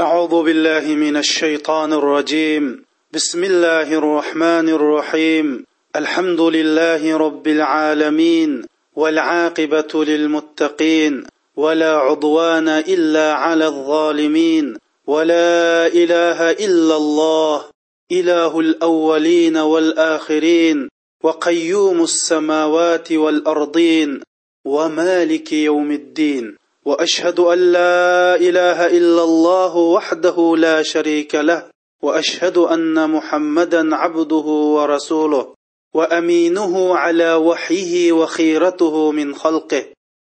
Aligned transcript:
أعوذ 0.00 0.44
بالله 0.44 0.94
من 0.94 1.16
الشيطان 1.16 1.92
الرجيم. 1.92 2.84
بسم 3.12 3.44
الله 3.44 3.94
الرحمن 3.94 4.68
الرحيم. 4.68 5.64
الحمد 5.96 6.40
لله 6.40 7.16
رب 7.16 7.46
العالمين 7.48 8.62
والعاقبة 8.96 10.04
للمتقين 10.04 11.26
ولا 11.56 11.92
عضوان 11.96 12.68
إلا 12.68 13.32
على 13.32 13.66
الظالمين 13.66 14.76
ولا 15.06 15.86
إله 15.86 16.50
إلا 16.50 16.96
الله. 16.96 17.64
إله 18.12 18.60
الأولين 18.60 19.56
والآخرين 19.56 20.88
وقيوم 21.24 22.02
السماوات 22.02 23.12
والأرضين 23.12 24.20
ومالك 24.64 25.52
يوم 25.52 25.90
الدين. 25.90 26.56
وأشهد 26.86 27.40
أن 27.40 27.72
لا 27.72 28.34
إله 28.34 28.86
إلا 28.86 29.22
الله 29.24 29.76
وحده 29.76 30.56
لا 30.58 30.82
شريك 30.82 31.34
له 31.34 31.70
وأشهد 32.02 32.58
أن 32.58 33.10
محمدا 33.10 33.96
عبده 33.96 34.46
ورسوله 34.76 35.54
وأمينه 35.94 36.96
على 36.96 37.34
وحيه 37.34 38.12
وخيرته 38.12 39.10
من 39.12 39.34
خلقه 39.34 39.84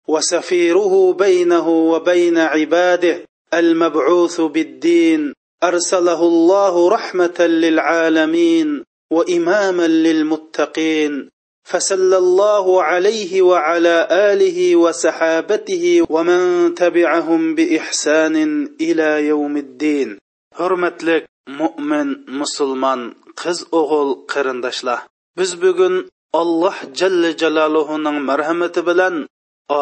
وسفيره 0.08 1.14
بينه 1.14 1.70
وبين 1.70 2.38
عباده 2.38 3.26
المبعوث 3.54 4.42
بالدين 4.42 5.34
أرسله 5.64 6.22
الله 6.24 6.90
رحمة 6.90 7.40
للعالمين 7.40 8.84
وإماما 9.12 9.88
للمتقين. 9.88 11.30
فصلى 11.67 12.19
الله 12.25 12.83
عليه 12.83 13.43
وعلى 13.43 14.09
اله 14.11 14.77
وصحابته 14.77 16.07
ومن 16.11 16.75
تبعهم 16.75 17.55
باحسان 17.55 18.37
الى 18.81 19.27
يوم 19.27 19.57
الدين 19.57 20.19
hurmatli 20.59 21.17
mo'min 21.61 22.09
musulmon 22.41 23.01
qiz 23.41 23.59
o'g'il 23.81 24.11
qarindoshlar 24.33 25.01
biz 25.39 25.51
bugun 25.63 25.95
alloh 26.43 26.77
jalla 27.01 27.31
jaloluhuning 27.43 28.19
marhamati 28.31 28.81
bilan 28.89 29.15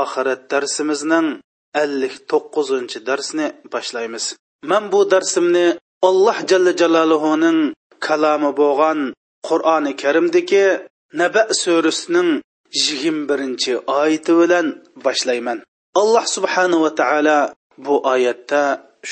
oxirat 0.00 0.40
darsimizning 0.52 1.26
ellik 1.82 2.14
to'qqizinchi 2.30 2.98
darsni 3.08 3.46
boshlaymiz 3.72 4.24
man 4.70 4.84
bu 4.92 5.00
darsimni 5.12 5.66
alloh 6.08 6.38
jalla 6.50 6.72
jaloluhuning 6.82 7.58
kalomi 8.06 8.50
bo'lgan 8.60 8.98
qur'oni 9.48 9.92
karimdagi 10.02 10.66
naba 11.20 11.42
surasining 11.62 12.30
yigirma 12.78 13.26
birinchi 13.28 13.72
oyati 13.98 14.32
bilan 14.40 14.66
boshlayman 15.04 15.58
alloh 16.00 16.24
subhanava 16.36 16.90
taolo 17.00 17.38
bu 17.84 17.94
oyatda 18.14 18.62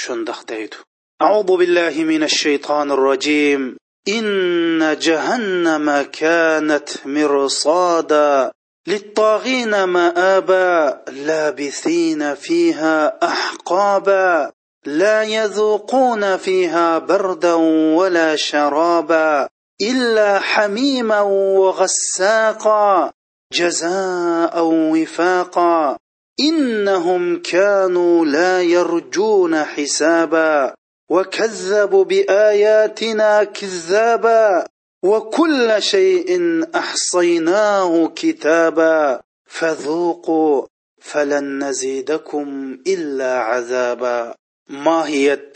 shundoq 0.01 0.41
deydi 0.53 0.77
أعوذ 1.23 1.57
بالله 1.57 1.95
من 2.05 2.23
الشيطان 2.23 2.91
الرجيم 2.91 3.77
إن 4.09 4.97
جهنم 4.99 6.03
كانت 6.03 6.89
مرصادا 7.07 8.53
للطاغين 8.87 9.85
مآبا 9.85 11.03
لابثين 11.11 12.35
فيها 12.35 13.19
أحقابا 13.23 14.51
لا 14.87 15.23
يذوقون 15.23 16.37
فيها 16.37 16.99
بردا 16.99 17.55
ولا 17.99 18.37
شرابا 18.37 19.49
إلا 19.82 20.40
حميما 20.40 21.22
وغساقا 21.62 23.12
جزاء 23.54 24.64
وفاقا. 24.64 25.98
إنهم 26.40 27.42
كانوا 27.42 28.26
لا 28.26 28.62
يرجون 28.62 29.64
حسابا 29.64 30.74
وكذبوا 31.10 32.04
بآياتنا 32.04 33.44
كذابا 33.44 34.66
وكل 35.04 35.76
شيء 35.80 36.64
أحصيناه 36.76 38.08
كتابا. 38.16 39.22
فذوقوا 39.50 40.66
فلن 41.02 41.64
نزيدكم 41.64 42.78
إلا 42.88 43.40
عذابا. 43.40 44.36
ماهية 44.70 45.54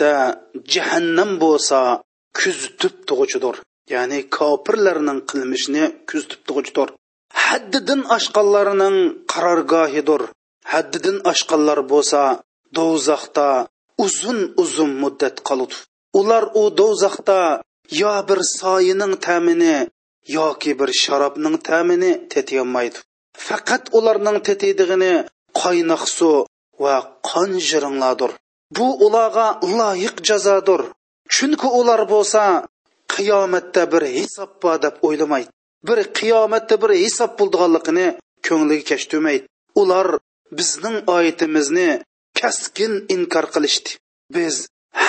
جهنم 0.56 1.40
بوسا 1.40 2.02
كزتب 2.34 3.06
تغجدر 3.06 3.60
ya'ni 3.94 4.20
kofirlarning 4.38 5.20
qilmishini 5.30 5.84
kuzatib 6.10 6.42
turg'uchidir 6.48 6.90
haddidan 7.46 8.02
oshqanlarning 8.16 8.98
qarorgohidir. 9.32 10.22
Haddidan 10.74 11.18
oshqanlar 11.32 11.80
bo'lsa 11.92 12.22
do'zaxda 12.78 13.48
uzun 14.06 14.40
uzun 14.64 14.92
muddat 15.04 15.36
qoludi 15.48 15.76
ular 16.20 16.44
u 16.62 16.64
do'zaxda 16.80 17.40
yo 18.02 18.16
bir 18.30 18.40
soyining 18.60 19.14
ta'mini 19.26 19.76
yoki 20.38 20.72
bir 20.80 20.90
sharobning 21.04 21.58
ta'mini 21.70 22.12
tetiyolmaydi 22.34 22.98
faqat 23.48 23.84
ularning 23.98 24.38
tetiydig'ini 24.48 25.14
qaynoq 25.62 26.04
suv 26.18 26.38
va 26.84 26.96
qon 27.30 27.52
jiringlardir 27.70 28.32
bu 28.78 28.88
ularga 29.06 29.48
loyiq 29.80 30.16
jazodir. 30.30 30.82
Chunki 31.34 31.68
ular 31.80 32.02
bo'lsa 32.14 32.44
qiyomatda 33.14 33.84
bir 33.94 34.04
hisob 34.18 34.52
bor 34.64 34.78
deb 34.86 34.96
o'ylamaydi 35.08 35.50
bir 35.88 36.00
qiyomatda 36.20 36.76
bir 36.84 36.92
hisob 37.04 37.32
bo'ldiganligini 37.40 38.08
ko'ngliga 38.48 38.86
kashtirmaydi 38.92 39.46
ular 39.82 40.08
bizning 40.58 40.98
oyatimizni 41.16 41.90
kaskin 42.42 42.94
inkor 43.16 43.46
qilishdi. 43.54 43.90
Biz 44.36 44.56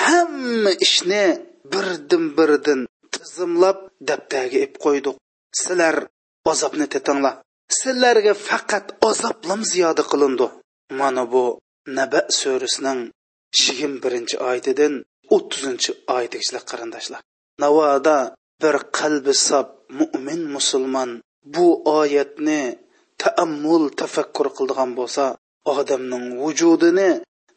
hamma 0.01 0.71
ishni 0.85 1.25
birdan 1.73 2.25
birdan 2.37 2.79
tizimlab 3.13 3.77
daftarga 4.07 4.59
ib 4.67 4.75
qo'ydik. 4.85 5.15
Sizlar 5.61 5.95
azobni 6.51 6.87
tetinglar. 6.95 7.35
Sizlarga 7.79 8.33
faqat 8.47 8.85
azoblam 9.09 9.61
ziyoda 9.71 10.03
qilindi. 10.11 10.47
Mana 10.99 11.23
bu 11.33 11.43
naba 11.97 12.21
surasining 12.39 13.01
yigirma 13.61 13.97
birinchi 14.03 14.35
oyatidan 14.47 14.93
o'ttizinchi 15.35 15.91
oyatigacha 16.15 16.61
qarindoshlar. 16.71 17.21
Navoda 17.61 18.17
bir 18.61 18.75
qalbi 18.97 19.33
sob 19.47 19.67
mo'min 19.99 20.41
musulmon 20.55 21.09
bu 21.53 21.67
oyatni 21.99 22.61
taammul 23.21 23.83
tafakkur 24.01 24.47
qildigan 24.57 24.91
bo'lsa 24.99 25.25
odamning 25.73 26.25
vujudini 26.41 27.09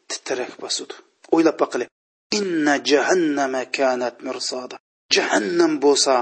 titrak 0.09 0.53
bosudi. 0.63 0.95
O'ylab 1.35 1.57
baqili 1.63 1.85
inna 2.39 2.75
jahannama 2.91 3.63
kanat 3.77 4.15
mirsada. 4.27 4.75
Jahannam 5.15 5.73
bo'lsa 5.85 6.13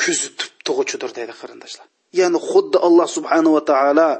kuzitib 0.00 0.52
tug'uchidir 0.66 1.10
deydi 1.18 1.34
qarindoshlar. 1.40 1.86
Ya'ni 2.20 2.38
xuddi 2.50 2.76
alloh 2.86 3.08
subhanava 3.16 3.60
taolo 3.70 4.10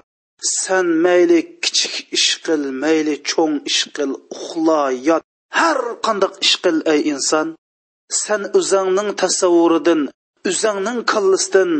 san 0.64 0.86
mayli 1.06 1.38
kichik 1.62 1.94
ish 2.16 2.30
qil 2.44 2.62
mayli 2.82 3.14
cho'ng 3.30 3.56
ish 3.70 3.82
qil 3.96 4.12
uxla 4.36 4.82
yot 5.08 5.24
har 5.58 5.78
qandoq 6.06 6.34
ish 6.44 6.56
qil 6.64 6.76
ey 6.92 7.00
inson 7.12 7.48
sen 8.22 8.42
o'zingning 8.58 9.10
tasavvuridan 9.22 10.00
o'zingning 10.50 11.00
kallasidan 11.12 11.70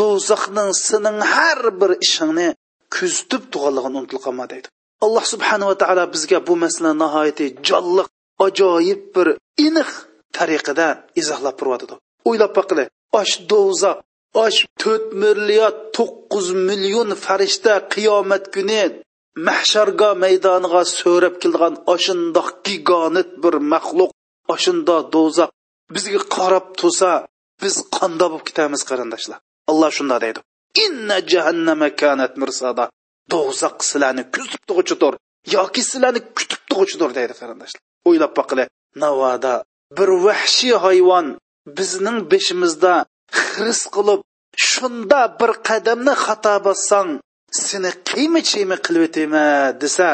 do'zaxning 0.00 0.70
sening 0.88 1.18
har 1.32 1.60
bir 1.80 1.90
ishingni 2.06 2.48
kuzitib 2.94 3.42
turganligini 3.52 3.96
unutilib 4.00 4.22
qolma 4.26 4.44
deydi. 4.52 4.68
Alloh 5.04 5.24
subhanava 5.32 5.74
taolo 5.82 6.04
bizga 6.14 6.38
bu 6.48 6.54
masala 6.64 6.90
nihoyatda 7.02 7.46
jonliq 7.68 8.08
ajoyib 8.46 9.02
bir 9.14 9.28
iniq 9.66 9.90
tariqada 10.36 10.88
izohlab 11.20 11.54
turyotidi 11.60 11.94
o'ylab 12.28 12.52
boqili 12.58 12.84
osh 13.20 13.34
do'zax 13.50 13.96
osh 14.44 14.60
to'rt 14.82 15.06
milliard 15.22 15.78
to'qqiz 15.96 16.46
million 16.68 17.08
farishta 17.24 17.74
qiyomat 17.94 18.44
kuni 18.54 18.82
mahsharga 19.48 20.10
maydoniga 20.24 20.82
so'rab 20.98 21.34
kelgan 21.42 21.74
oshundoq 21.94 22.48
giganit 22.66 23.30
bir 23.42 23.54
maxluq 23.72 24.10
oshunda 24.54 24.96
do'zax 25.14 25.50
bizga 25.94 26.20
qarab 26.36 26.66
tursa 26.80 27.10
biz 27.62 27.74
qanda 27.96 28.26
bo'lib 28.30 28.44
ketamiz 28.48 28.82
qarindoshlar. 28.90 29.38
Alloh 29.70 29.90
shunda 29.98 30.16
deydi. 30.24 30.40
Inna 30.84 31.18
jahannama 31.32 31.88
kanat 32.00 32.32
mirsada 32.42 32.84
do'zax 33.32 33.76
sizlarni 33.90 34.22
kuzib 34.34 34.62
turg'uchidir 34.68 35.14
yoki 35.56 35.82
sizlarni 35.90 36.20
kutib 36.38 36.62
turg'uchidir 36.70 37.10
deydi 37.18 37.34
qarindoshlar. 37.40 37.80
O'ylab 38.08 38.32
boqili 38.38 38.64
navoda 39.02 39.54
bir 39.98 40.08
vahshiy 40.26 40.74
hayvon 40.86 41.26
bizning 41.78 42.18
beshimizda 42.32 42.94
xiris 43.40 43.82
qilib 43.94 44.20
shunda 44.70 45.20
bir 45.40 45.50
qadamni 45.68 46.14
xato 46.24 46.54
bossang 46.66 47.10
seni 47.66 47.90
qiymi 48.10 48.40
chiymi 48.50 48.76
qilib 48.84 49.02
o'tayman 49.08 49.46
desa 49.82 50.08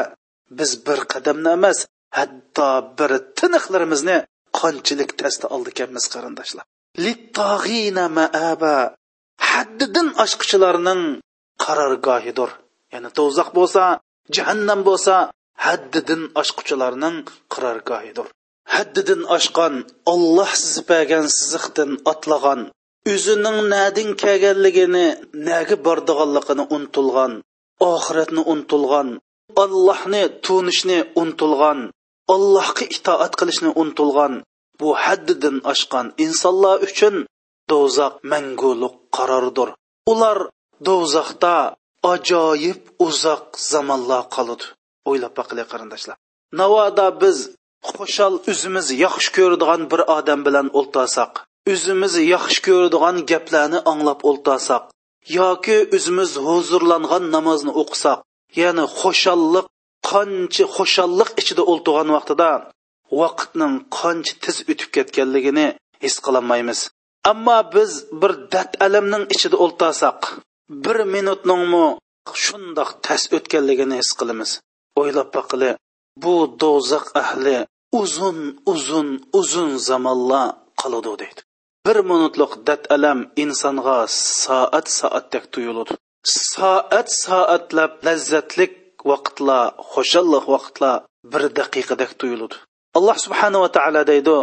biz 0.59 0.71
bir 0.87 0.99
qadamni 1.13 1.51
emas 1.59 1.79
hatto 2.19 2.71
bir 2.99 3.11
tiniqlarimizni 3.39 4.19
qanchalik 4.59 5.11
tasda 5.21 5.47
oldi 5.55 5.69
ekanmiz 5.75 6.05
qarindoshlar. 6.15 6.65
Littog'ina 7.05 8.05
maaba. 8.19 8.77
Haddidan 9.51 10.09
oshquchilarning 10.25 11.03
qarorgohidir. 11.65 12.51
Ya'ni 12.93 13.11
do'zax 13.19 13.49
bo'lsa 13.59 13.83
jahannam 14.37 14.81
bo'lsa 14.89 15.15
haddidan 15.67 16.23
oshquchilarning 16.41 17.17
qarorgohidir. 17.55 18.27
Haddidan 18.75 19.23
oshqan 19.37 19.75
olloh 20.13 20.51
sizib 20.63 20.87
bergan 20.93 21.27
siziqdan 21.39 21.91
otlagan 22.13 22.61
o'zining 23.13 23.59
nadin 23.75 24.09
kelganligini 24.23 25.07
nagi 25.49 25.77
bordiganligini 25.87 26.65
unutilgan 26.77 27.33
oxiratni 27.93 28.43
unutilgan 28.53 29.09
allohni 29.65 30.23
tunishni 30.47 30.99
unutilgan 31.21 31.79
allohga 32.35 32.85
itoat 32.97 33.33
qilishni 33.41 33.71
unutilgan 33.81 34.35
bu 34.81 34.89
haddidan 35.05 35.57
oshgan 35.73 36.07
insonlar 36.25 36.77
uchun 36.89 37.15
do'zax 37.71 38.15
manguliq 38.33 38.95
qarordir 39.17 39.69
ular 40.13 40.39
do'zaxda 40.89 41.57
ajoyib 42.15 42.81
uzoq 43.07 43.45
zamonlar 43.71 44.23
qoladi 44.35 44.67
o'ylab 45.11 45.33
boqilik 45.39 45.67
qarindoshlar. 45.73 46.17
Navoda 46.61 47.07
biz 47.23 47.39
xushal 47.91 48.35
o'zimiz 48.51 48.87
yaxshi 49.05 49.31
ko'radigan 49.37 49.83
bir 49.93 50.01
odam 50.19 50.41
bilan 50.47 50.67
o'ltasak 50.79 51.33
o'zimiz 51.73 52.15
yaxshi 52.35 52.61
ko'radigan 52.67 53.17
gaplarni 53.31 53.79
anglab 53.93 54.21
o'ltasak 54.31 54.83
yoki 55.39 55.79
o'zimiz 55.97 56.31
huzurlangan 56.47 57.25
namozni 57.37 57.73
o'qisak 57.83 58.19
ya'ni 58.61 58.85
xushalliq 59.01 59.67
qancha 60.11 60.65
xushalliq 60.77 61.31
ichida 61.41 61.63
o'ltirgan 61.73 62.11
vaqtida 62.17 62.51
vaqtning 63.21 63.75
qancha 63.99 64.35
tez 64.45 64.57
o'tib 64.71 64.91
ketganligini 64.97 65.67
his 66.05 66.15
qilolmaymiz 66.25 66.81
ammo 67.31 67.59
biz 67.75 67.93
bir 68.21 68.33
dat 68.55 68.71
alamning 68.87 69.25
ichida 69.35 69.57
o'ltasak 69.65 70.21
bir 70.85 70.99
minutningmi 71.15 71.87
shundoq 72.45 72.91
tas 73.05 73.23
o'tganligini 73.37 73.97
his 74.01 74.11
qilamiz. 74.19 74.51
O'ylab 75.01 75.29
baqili 75.37 75.71
bu 76.23 76.35
do'zax 76.63 77.07
ahli 77.23 77.57
uzun 78.01 78.39
uzun 78.73 79.09
uzun 79.41 79.71
zamonlar 79.89 80.47
qoladi 80.81 81.13
deydi. 81.23 81.41
Bir 81.87 81.99
minutlik 82.11 82.53
dat 82.69 82.83
alam 82.97 83.19
insonga 83.43 83.99
soat 84.43 84.87
soatdek 84.99 85.45
tuyuladi 85.53 85.93
soat 86.51 87.09
soatlab 87.25 87.93
lazzatlik 88.07 88.73
vaqtlar 89.11 89.65
xoshalliq 89.93 90.45
vaqtlar 90.55 90.97
bir 91.33 91.43
daqiqadek 91.59 92.11
tuyuladi 92.21 92.57
alloh 92.99 93.17
subhanava 93.25 93.69
taolo 93.77 94.03
deydi 94.13 94.37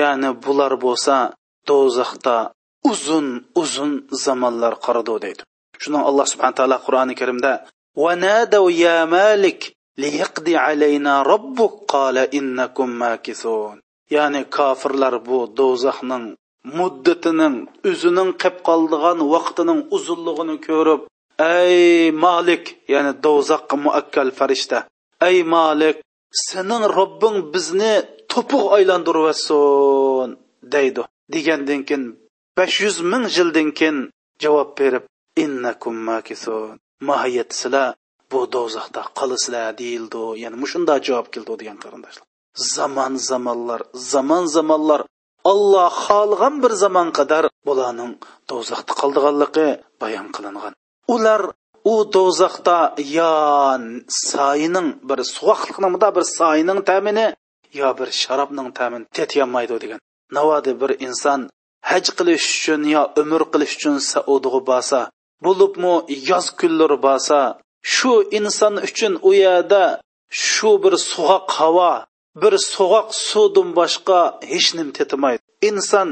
ya'ni 0.00 0.30
bular 0.44 0.72
bo'lsa 0.84 1.16
do'zaxda 1.68 2.36
uzun 2.90 3.26
uzun 3.62 3.92
zamonlar 4.24 4.74
qaradi 4.86 5.14
deydi. 5.24 5.42
Shuni 5.82 5.98
alloh 6.08 6.26
subhana 6.32 6.54
taolo 6.58 6.78
qur'oni 6.86 7.14
karimda 7.20 7.52
vanadav 8.02 8.64
ya 8.84 8.98
malik 9.16 9.60
liyaqdi 10.02 10.52
alayna 10.66 11.14
robbuk 11.32 11.74
qala 11.92 12.22
innakum 12.38 12.88
makisun 13.04 13.76
ya'ni 14.16 14.42
kofirlar 14.56 15.14
bu 15.28 15.38
do'zaxning 15.58 16.24
muddatining 16.78 17.56
o'zining 17.90 18.30
qilib 18.40 18.58
qoldigan 18.68 19.18
vaqtining 19.34 19.80
uzunligini 19.96 20.56
ko'rib 20.68 21.00
ey 21.38 22.10
malik 22.24 22.64
ya'ni 22.92 23.12
do'zaxqa 23.24 23.76
muakkal 23.84 24.30
farishta. 24.38 24.78
Ey 25.28 25.42
malik 25.54 25.96
sening 26.46 26.84
robbing 26.96 27.38
bizni 27.54 27.94
to'piq 28.32 28.64
aylantirvasin 28.76 30.30
deydi. 30.74 31.02
Degandan 31.32 31.82
keyin 31.88 32.04
besh 32.56 32.76
yuz 32.84 32.96
ming 33.10 33.24
yildan 33.36 33.68
keyin 33.78 33.98
javob 34.42 34.70
berib 34.78 35.04
innakum 35.44 35.96
makisun. 36.08 36.76
Mohiyat 37.08 37.50
sizlar 37.60 37.94
bu 38.30 38.40
do'zaxda 38.54 39.02
qolasizlar 39.18 39.68
deyildi. 39.80 40.22
Ya'ni 40.42 40.56
mushunda 40.62 40.94
javob 41.06 41.26
keldi 41.34 41.52
degan 41.60 41.78
qarindoshlar. 41.84 42.26
Zamon 42.74 43.14
zamonlar 43.28 43.80
zamon 44.12 44.44
zamonlar. 44.56 45.00
Alloh 45.52 45.94
xohlagan 46.04 46.54
bir 46.62 46.72
zamon 46.82 47.08
qadar 47.18 47.44
bularning 47.66 48.12
do'zaxda 48.50 48.92
qoldiganligi 49.00 49.68
bayon 50.02 50.28
qilingan. 50.36 50.74
Ular 51.14 51.42
u 51.92 51.94
do'zaxda 52.14 52.78
yo 53.18 53.32
soyining 54.30 54.88
bir 55.08 55.18
suvoqliqningda 55.34 56.08
bir 56.16 56.24
soyining 56.38 56.80
ta'mini 56.88 57.26
yo 57.80 57.88
bir 57.98 58.08
sharobning 58.22 58.68
ta'mini 58.78 59.04
tetyolmaydi 59.18 59.76
degan. 59.82 60.00
Navodi 60.36 60.72
bir 60.80 60.90
inson 61.06 61.40
haj 61.90 62.06
qilish 62.18 62.46
uchun 62.56 62.82
yo 62.94 63.02
umr 63.22 63.42
qilish 63.52 63.74
uchun 63.78 63.96
saudiga 64.12 64.60
borsa 64.70 65.00
bo'libmi 65.44 65.94
yoz 66.30 66.46
kunlari 66.60 66.98
borsa 67.06 67.38
shu 67.94 68.12
inson 68.38 68.74
uchun 68.88 69.12
u 69.28 69.30
yerda 69.44 69.84
shu 70.44 70.70
bir 70.84 70.94
sug'oq 71.10 71.46
havo 71.58 71.92
bir 72.42 72.54
sug'oq 72.72 73.08
suvdan 73.28 73.68
boshqa 73.78 74.20
hech 74.52 74.68
nim 74.76 74.88
tetmaydi 74.98 75.42
inson 75.68 76.08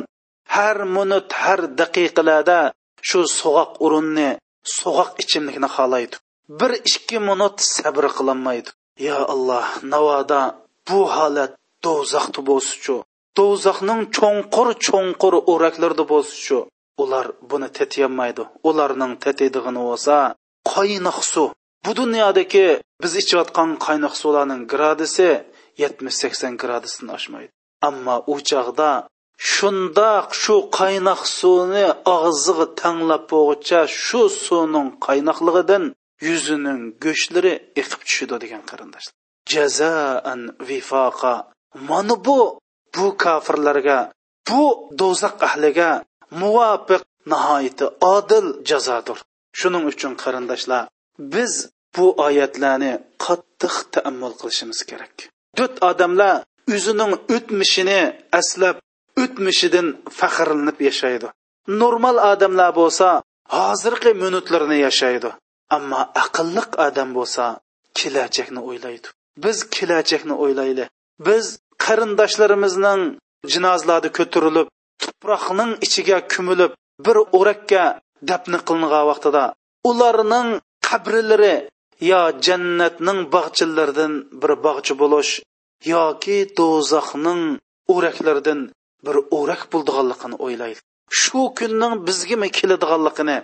har 0.54 0.78
minut 0.96 1.28
har 1.42 1.60
daqiqalarda 1.80 2.60
shu 3.08 3.20
sug'oq 3.38 3.70
urunni 3.84 4.30
so'g'oq 4.78 5.10
ichimlikni 5.22 5.68
xohlaydi 5.76 6.16
bir 6.60 6.72
ikki 6.90 7.18
minut 7.28 7.56
sabr 7.74 8.04
qilolmaydi 8.16 8.70
yo 9.08 9.18
alloh 9.34 9.68
navoda 9.94 10.40
bu 10.88 11.00
holat 11.16 11.52
do'zaxda 11.86 12.40
bo'lsichu 12.50 12.96
do'zaxning 13.38 14.02
cho'nqur 14.16 14.68
cho'nqur 14.86 15.34
o'raklarida 15.52 16.04
bo'lsichu 16.12 16.58
ular 17.02 17.26
buni 17.50 17.68
tetiyolmaydi 17.78 18.42
ularning 18.68 19.12
tetiydig'ini 19.24 19.82
bo'lsa 19.88 20.16
qaynoq 20.74 21.18
suv. 21.32 21.50
Bu 21.84 21.92
dunyodagi 22.00 22.66
biz 23.02 23.12
ichayotgan 23.22 23.70
qaynoq 23.86 24.14
suvlarning 24.22 24.62
gradisi 24.72 25.30
yetmish 25.82 26.16
sakson 26.22 26.52
gradusdan 26.62 27.08
oshmaydi. 27.16 27.50
Ammo 27.88 28.16
u 28.32 28.34
chog'da 28.50 28.90
shundoq 29.38 30.28
shu 30.42 30.56
qaynoq 30.78 31.20
suvni 31.38 31.86
og'ziga 32.16 32.66
tanglab 32.80 33.24
bo'g'icha 33.32 33.80
shu 34.04 34.22
suvning 34.44 34.88
qaynoqligidan 35.06 35.84
yuzining 36.28 36.82
go'shtlari 37.04 37.52
eqib 37.80 38.00
tushadi 38.06 38.36
degan 38.44 38.62
qarindoshlar. 38.70 39.14
Jazaan 39.52 40.40
vifoqa 40.68 41.34
mana 41.88 42.16
bu 42.26 42.38
bu 42.94 43.06
kofirlarga 43.24 43.98
bu 44.48 44.62
do'zax 45.00 45.34
ahliga 45.48 45.90
muvofiq 46.42 47.02
nihoyati 47.32 47.86
odil 48.14 48.46
jazodir. 48.70 49.18
Shuning 49.58 49.84
uchun 49.92 50.12
qarindoshlar 50.22 50.82
biz 51.34 51.52
bu 51.96 52.06
oyatlarni 52.26 52.92
qattiq 53.24 53.74
taammul 53.94 54.34
qilishimiz 54.40 54.80
kerak. 54.90 55.14
To'rt 55.58 55.76
odamlar 55.90 56.34
o'zining 56.74 57.12
o'tmishini 57.34 58.00
aslab 58.40 58.76
o'tmishidan 59.22 59.86
faxrlanib 60.18 60.78
yashaydi. 60.88 61.28
Normal 61.82 62.16
odamlar 62.32 62.70
bo'lsa 62.80 63.08
hozirgi 63.56 64.12
minutlarni 64.24 64.78
yashaydi. 64.86 65.30
Ammo 65.76 66.00
aqlliq 66.24 66.70
odam 66.86 67.10
bo'lsa 67.18 67.44
kelajakni 67.98 68.60
o'ylaydi. 68.68 69.08
Biz 69.44 69.56
kelajakni 69.76 70.34
o'ylaylik. 70.44 70.88
Biz 71.28 71.44
qarindoshlarimizning 71.84 73.02
jinozlari 73.52 74.10
ko'tarilib 74.18 74.68
tuproqning 75.02 75.72
ichiga 75.86 76.18
ko'milib 76.32 76.72
bir 77.06 77.16
o'rakka 77.38 77.84
dafn 78.30 78.54
qilingan 78.68 79.04
vaqtida 79.10 79.44
ularning 79.90 80.48
qabrlari 80.88 81.54
yo 82.10 82.22
jannatning 82.46 83.18
bog'chilaridan 83.34 84.12
bir 84.40 84.52
bog'chi 84.66 84.94
bo'lish 85.02 85.32
yoki 85.94 86.38
do'zaxning 86.58 87.42
o'raklaridan 87.94 88.60
bir 89.06 89.16
o'rak 89.38 89.62
bo'ldiganligini 89.72 90.36
o'ylaylik 90.46 90.82
shu 91.20 91.40
kunning 91.58 91.94
bizgami 92.08 92.48
keladiganligini 92.58 93.38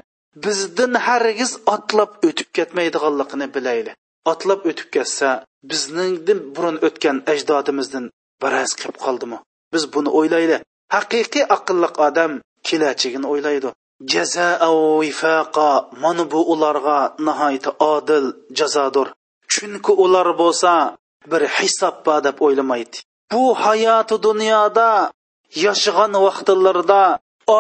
bizdan 0.45 0.95
hargiz 1.07 1.53
otlab 1.75 2.11
o'tib 2.29 2.49
ketmaydiganligini 2.57 3.47
bilayli 3.57 3.93
otlab 4.33 4.61
o'tib 4.71 4.89
ketsa 4.97 5.31
bizningdan 5.71 6.41
burun 6.55 6.77
o'tgan 6.87 7.17
ajdodimizdan 7.33 8.05
baraz 8.43 8.71
qilib 8.79 8.99
qoldimi? 9.05 9.39
Biz 9.73 9.85
buni 9.95 10.11
o'ylayli 10.19 10.57
haqiqiy 10.95 11.45
aqlli 11.57 11.89
odam 12.07 12.33
kelajagini 12.69 13.27
o'ylaydi. 13.33 13.69
Jazaa 14.13 14.73
vifaqa 15.03 15.71
mana 16.03 16.25
bu 16.33 16.41
ularga 16.53 16.99
nihoyatda 17.27 17.71
odil 17.95 18.27
jazodir 18.59 19.09
chunki 19.53 19.93
ular 20.05 20.29
bo'lsa 20.43 20.73
bir 21.31 21.43
hisob 21.57 21.97
bor 22.07 22.21
deb 22.27 22.37
o'ylamaydi. 22.47 22.97
Bu 23.33 23.45
hayoti 23.65 24.17
dunyoda 24.27 24.89
yashagan 25.65 26.13
vaqtlarida 26.27 27.03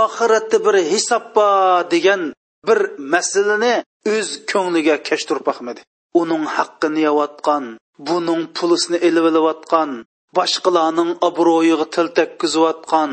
oxiratda 0.02 0.58
bir 0.66 0.76
hisob 0.92 1.24
bor 1.36 1.90
degan 1.92 2.22
bir 2.68 2.78
masalani 3.12 3.74
o'z 4.14 4.28
ko'ngliga 4.50 4.96
kashtirib 5.08 5.44
boqmadi. 5.48 5.80
Uning 6.20 6.44
haqqini 6.56 7.00
yeyotgan 7.08 7.64
buning 8.08 8.42
pulisini 8.56 8.98
ilib 9.08 9.24
olayotgan 9.30 9.90
boshqalarning 10.36 11.10
obro'yiga 11.28 11.86
til 11.94 12.08
tekkizayotgan 12.18 13.12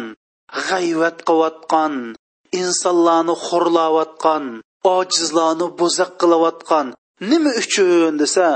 g'ayvat 0.67 1.17
qilayotgan 1.27 1.93
insonlarni 2.61 3.35
xo'rlayotgan 3.47 4.43
ojizlarni 4.95 5.67
bo'zaq 5.79 6.11
qilayotgan 6.21 6.87
nima 7.29 7.51
uchun 7.61 8.13
desa 8.21 8.47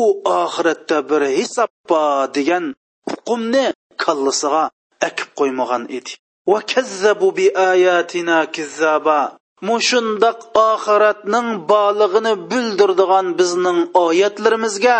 u 0.00 0.02
oxiratda 0.42 0.98
bir 1.10 1.22
hisob 1.38 1.70
bor 1.90 2.18
degan 2.36 2.64
huqumni 3.10 3.66
kallasiga 4.02 4.64
akib 5.06 5.30
qo'ymagan 5.38 5.84
edi. 5.98 6.12
Va 6.50 6.60
kazzabu 6.72 7.28
bi 7.38 7.46
ayatina 7.70 8.38
kizzaba. 8.54 9.20
Mushundoq 9.68 10.38
oxiratning 10.70 11.48
borlig'ini 11.72 12.32
bildirdigan 12.50 13.26
bizning 13.38 13.78
oyatlarimizga 14.04 14.96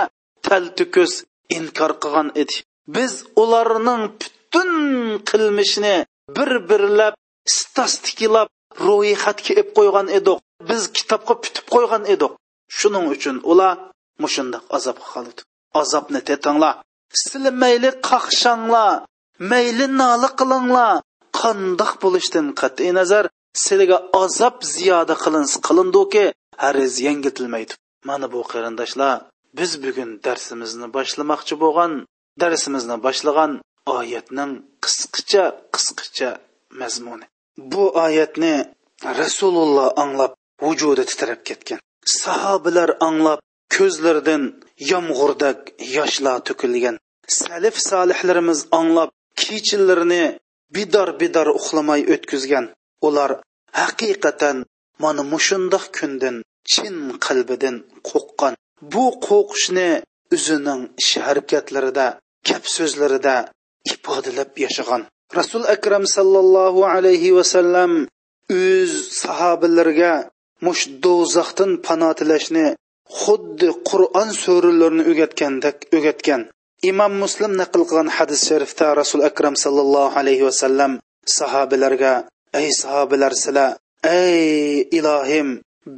taltukus 0.46 1.12
inkor 1.56 1.92
qilgan 2.02 2.28
edi. 2.42 2.56
Biz 2.96 3.12
ularning 3.42 4.02
butun 4.20 4.70
qilmishini 5.30 5.96
bir 6.36 6.50
birlab 6.68 7.14
statistikilab 7.58 8.48
ro'yxatga 8.86 9.52
ib 9.62 9.68
qo'ygan 9.78 10.06
edik. 10.18 10.38
Biz 10.68 10.82
kitobga 10.96 11.34
putib 11.42 11.66
qo'ygan 11.74 12.02
edik. 12.14 12.32
Shuning 12.78 13.06
uchun 13.14 13.36
ular 13.50 13.74
mushundoq 14.22 14.64
azobga 14.76 15.06
qoldi. 15.14 15.40
Azobni 15.82 16.20
tetinglar. 16.28 16.74
Sizlar 17.20 17.54
mayli 17.62 17.90
qaqshanglar 18.08 18.92
mayli 19.50 19.86
nola 20.00 20.28
qilinglar. 20.40 21.02
Qandoq 21.40 21.92
bo'lishdan 22.02 22.46
qat'iy 22.60 22.92
nazar. 22.98 23.24
Sizlarga 23.64 23.98
azob 24.22 24.56
ziyoda 24.74 25.14
qilins 25.24 25.52
qilinduki 25.66 26.24
hariz 26.62 26.94
yangitilmaydi. 27.06 27.72
Mana 28.08 28.26
bu 28.32 28.40
qarindoshlar 28.52 29.14
biz 29.58 29.70
bugun 29.84 30.10
darsimizni 30.26 30.86
boshlamoqchi 30.96 31.54
bo'lgan 31.62 31.92
darsimizni 32.42 32.96
boshlagan 33.06 33.52
oyatning 33.98 34.52
qisqacha 34.84 35.44
qisqacha 35.74 36.30
mazmuni. 36.80 37.26
Bu 37.72 37.84
oyatni 38.06 38.54
rasululloh 39.20 39.88
anglab 40.02 40.32
vujudi 40.66 41.04
titrab 41.10 41.40
ketgan. 41.48 41.80
Sahobalar 42.22 42.90
anglab 43.08 43.40
ko'zlaridan 43.76 44.42
yomg'irdak 44.90 45.58
yoshlar 45.96 46.38
to'kilgan. 46.48 46.96
Salif 47.40 47.76
solihlarimiz 47.90 48.60
anglab 48.80 49.10
kechillarini 49.40 50.24
bidor 50.76 51.08
bidor 51.20 51.48
uxlamay 51.58 52.00
o'tkazgan. 52.14 52.64
Ular 53.06 53.30
haqiqatan 53.80 54.56
mana 55.02 55.22
mushundoq 55.32 55.84
kundan 55.98 56.36
chin 56.70 56.96
qalbidan 57.26 57.76
qo'rqqan. 58.08 58.52
Bu 58.92 59.04
qo'rqishni 59.28 59.90
o'zining 60.34 60.80
ish 61.02 61.14
harakatlarida 61.26 62.06
gap 62.48 62.64
so'zlarida 62.76 63.36
ifodalab 63.92 64.50
yashagan. 64.64 65.02
Rasul 65.38 65.64
akram 65.74 66.04
sallallohu 66.16 66.80
alayhi 66.94 67.34
vasallam 67.38 67.92
o'z 68.60 68.92
sahobalarga 69.22 70.12
mush 70.66 70.82
do'zaxdan 71.04 71.70
pano 71.86 72.10
tilashni 72.18 72.66
xuddi 73.20 73.68
qur'on 73.90 74.28
suralarini 74.42 75.04
o'rgatgandek 75.10 75.76
o'rgatgan. 75.96 76.40
Imom 76.82 77.12
muslim 77.18 77.52
naql 77.60 77.82
qilgan 77.88 78.08
hadis 78.16 78.40
sharifda 78.48 78.94
rasul 78.94 79.22
akram 79.30 79.54
sallallohu 79.64 80.14
alayhi 80.20 80.46
vasallam 80.48 80.92
sahobalarga 81.38 82.12
ey 82.60 82.68
sahobalar 82.82 83.32
sizlar 83.42 83.76
ey 84.04 84.86
ilohim 84.98 85.48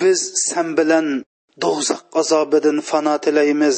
biz 0.01 0.21
san 0.49 0.69
bilan 0.79 1.07
do'zax 1.63 2.01
azobidan 2.21 2.79
fano 2.91 3.15
tilaymiz 3.25 3.77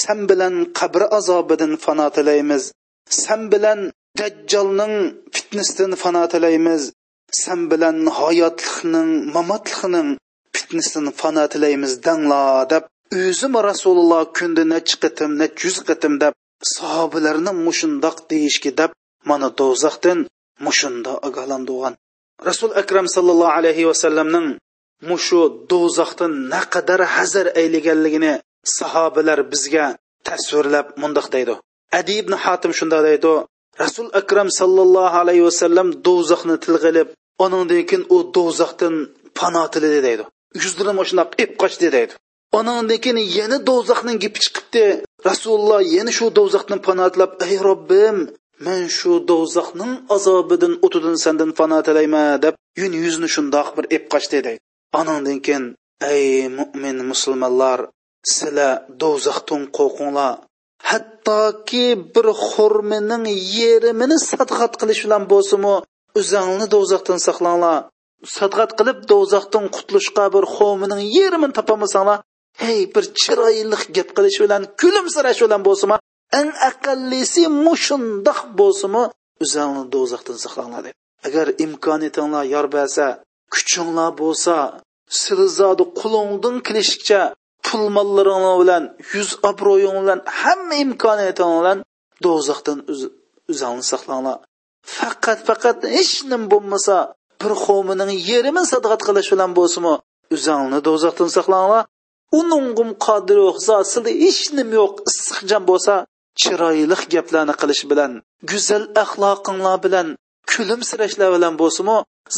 san 0.00 0.20
bilan 0.28 0.54
qabr 0.78 1.02
azobidan 1.18 1.72
fano 1.84 2.06
tilaymiz 2.16 2.62
san 3.22 3.42
bilan 3.52 3.80
dajjolning 4.18 4.94
fitnasidan 5.34 5.92
fano 6.02 6.24
tilaymiz 6.32 6.82
san 7.42 7.60
bilan 7.70 7.96
hayotlikning 8.18 9.10
mamotlikning 9.34 10.10
fitnasidan 10.56 11.06
fano 11.20 11.44
tilaymiz 11.52 11.92
danglar 12.06 12.66
deb 12.72 12.84
o'zim 13.12 13.54
rasululloh 13.70 14.22
kunda 14.38 14.62
necha 14.74 14.96
qitim 15.02 15.30
necha 15.40 15.60
yuz 15.66 15.76
qitim 15.88 16.14
deb 16.22 16.34
sahobalarni 16.76 17.52
mushundoq 17.66 18.16
deyishga 18.30 18.70
deb 18.80 18.90
mana 19.30 19.48
do'zaxdan 19.60 20.18
mushunda 20.66 21.12
ogohlantirgan 21.26 21.94
rasul 22.48 22.70
akram 22.82 23.06
sallallohu 23.16 23.56
alayhi 23.58 23.88
vasallamning 23.90 24.48
mushu 25.10 25.40
do'zaxdan 25.70 26.32
naqadar 26.52 27.00
hazar 27.14 27.46
aylaganligini 27.60 28.32
sahobalar 28.78 29.38
bizga 29.52 29.86
tasvirlab 30.28 30.86
mundoq 31.02 31.26
deydi. 31.34 31.54
Adi 31.98 32.12
ibn 32.22 32.32
hotim 32.44 32.72
shunday 32.78 33.02
deydi 33.08 33.32
rasul 33.82 34.08
akram 34.20 34.48
sallallohu 34.60 35.16
alayhi 35.22 35.44
vasallam 35.48 35.88
do'zaxni 36.06 36.56
tilg'ilib 36.64 37.08
undan 37.44 37.68
keyin 37.88 38.02
u 38.14 38.16
do'zaxdan 38.36 38.94
pano 39.38 39.64
tilidi 39.74 40.00
deydi. 40.06 40.24
Yuzlarim 40.62 40.98
shundoq 41.08 41.30
ib 41.42 41.50
qochdi 41.62 41.88
deydi. 41.96 42.14
Undan 42.54 42.98
keyin 43.04 43.18
yana 43.38 43.58
do'zaxning 43.68 44.18
gapi 44.24 44.38
chiqibdi. 44.44 44.84
Rasululloh 45.28 45.80
yana 45.96 46.12
shu 46.18 46.26
do'zaxdan 46.38 46.78
pano 46.86 47.04
ey 47.46 47.56
robbim 47.68 48.16
man 48.66 48.82
shu 48.98 49.12
do'zaxning 49.30 49.92
azobidan 50.16 50.72
o'tidan 50.84 51.16
sandan 51.24 51.50
pano 51.58 51.78
tilayman 51.86 52.28
deb 52.44 52.54
yun 52.80 52.92
yuzini 53.04 53.28
shundoq 53.34 53.68
bir 53.76 53.84
ib 53.96 54.04
qochdi 54.12 54.38
deydi 54.46 54.62
anandan 55.00 55.38
keyin 55.46 55.64
ey 56.14 56.26
mo'min 56.58 56.96
musulmonlar 57.10 57.78
sizlar 58.34 58.74
do'zaxdan 59.02 59.62
qo'rqinglar. 59.76 60.32
Hattoki 60.90 61.86
bir 62.14 62.26
xurmining 62.48 63.24
yerimini 63.60 64.16
sadqat 64.30 64.72
qilish 64.80 65.02
bilan 65.06 65.22
bo'lsinmi 65.32 65.74
o'zingni 66.18 66.66
do'zaxdan 66.74 67.18
saqlanglar. 67.26 67.78
Sadqat 68.36 68.70
qilib 68.78 68.98
do'zaxdan 69.12 69.64
qutulishga 69.74 70.24
bir 70.34 70.44
xo'mining 70.56 71.00
yerimini 71.16 71.54
topolmasanglar 71.58 72.18
hey 72.62 72.78
bir 72.94 73.04
chiroyli 73.22 73.76
gap 73.96 74.08
qilish 74.16 74.38
bilan 74.44 74.62
kulimsirash 74.80 75.40
bilan 75.44 75.62
bo'lsinmi 75.68 75.96
eng 76.38 76.50
aqallisi 76.70 77.42
mushundoq 77.66 78.40
bo'lsinmi 78.60 79.04
o'zingni 79.44 79.82
do'zaxdan 79.94 80.38
saqlanglar 80.44 80.82
deb. 80.86 80.94
Agar 81.26 81.46
imkoniyatinglar 81.64 82.44
yor 82.54 82.66
bersa 82.76 83.06
kuchinglar 83.54 84.10
bo'lsa 84.22 84.54
silzodi 85.22 85.84
qulingdan 86.00 86.56
kelishicha 86.66 87.22
pul 87.66 87.84
mollaring 87.96 88.44
bilan 88.60 88.82
yuz 89.12 89.30
obro'ying 89.50 89.96
bilan 90.02 90.20
hamma 90.40 90.76
imkoniyating 90.86 91.52
bilan 91.58 91.78
do'zaxdan 92.24 92.78
o'zingni 93.52 93.84
saqlanglar. 93.92 94.38
Faqat 94.96 95.38
faqat 95.48 95.78
hech 95.96 96.14
nim 96.30 96.42
bo'lmasa 96.52 96.96
bir 97.40 97.52
xo'mining 97.64 98.10
yerini 98.30 98.62
sadaqat 98.72 99.00
qilish 99.08 99.28
bilan 99.34 99.50
bo'lsinmi 99.58 99.94
o'zingni 100.34 100.78
do'zaxdan 100.88 101.30
saqlanglar. 101.36 101.82
Uningum 102.38 102.90
qodir 103.06 103.38
sizda 103.62 104.10
hech 104.22 104.42
nima 104.58 104.74
yo'q 104.80 104.94
issiqjon 105.10 105.62
bo'lsa 105.70 105.94
chiroyli 106.40 106.96
gaplarni 107.14 107.54
qilish 107.60 107.82
bilan 107.90 108.12
go'zal 108.50 108.84
axloqinglar 109.04 109.76
bilan 109.86 110.08
kulimsirashlar 110.50 111.30
bilan 111.36 111.54
bo'lsinmi 111.62 111.96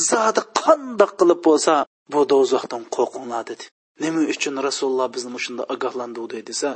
zodi 0.09 0.43
qandoq 0.61 1.13
qilib 1.21 1.41
bo'lsa 1.49 1.75
bu 2.13 2.21
do'zaxdan 2.33 2.83
qo'rqinglar 2.95 3.43
dedi. 3.51 3.65
Nima 4.03 4.23
uchun 4.35 4.55
rasululloh 4.67 5.09
bizni 5.17 5.39
shunda 5.45 5.63
ogohlantirdi 5.75 6.39
desa 6.51 6.71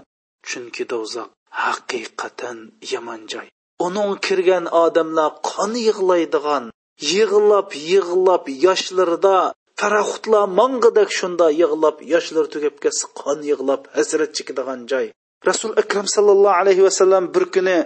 chunki 0.49 0.85
do'zax 0.93 1.29
haqiqatan 1.65 2.59
yomon 2.93 3.23
joy. 3.33 3.47
Uning 3.87 4.13
kirgan 4.27 4.65
odamlar 4.85 5.31
qon 5.51 5.73
yig'laydigan 5.87 6.65
yig'lab 7.13 7.69
yig'lab 7.91 8.45
yoshlarida 8.67 9.37
farahutlar 9.81 10.45
mang'idak 10.61 11.11
shunda 11.19 11.47
yig'lab 11.61 11.97
yoshlar 12.13 12.47
tugab 12.55 12.75
ketsa 12.85 13.07
qon 13.21 13.39
yig'lab 13.51 13.83
hasrat 13.97 14.31
chekadigan 14.37 14.81
joy. 14.91 15.07
Rasul 15.51 15.73
akram 15.83 16.07
sallallohu 16.15 16.59
alayhi 16.61 16.83
vasallam 16.89 17.25
bir 17.35 17.45
kuni 17.55 17.79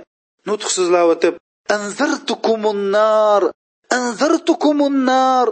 nutq 0.48 0.68
so'zlab 0.76 1.08
o'tib 1.14 1.34
anzartukumun 1.76 2.80
nar 2.96 3.42
anzartukumun 3.96 4.96
nar 5.08 5.46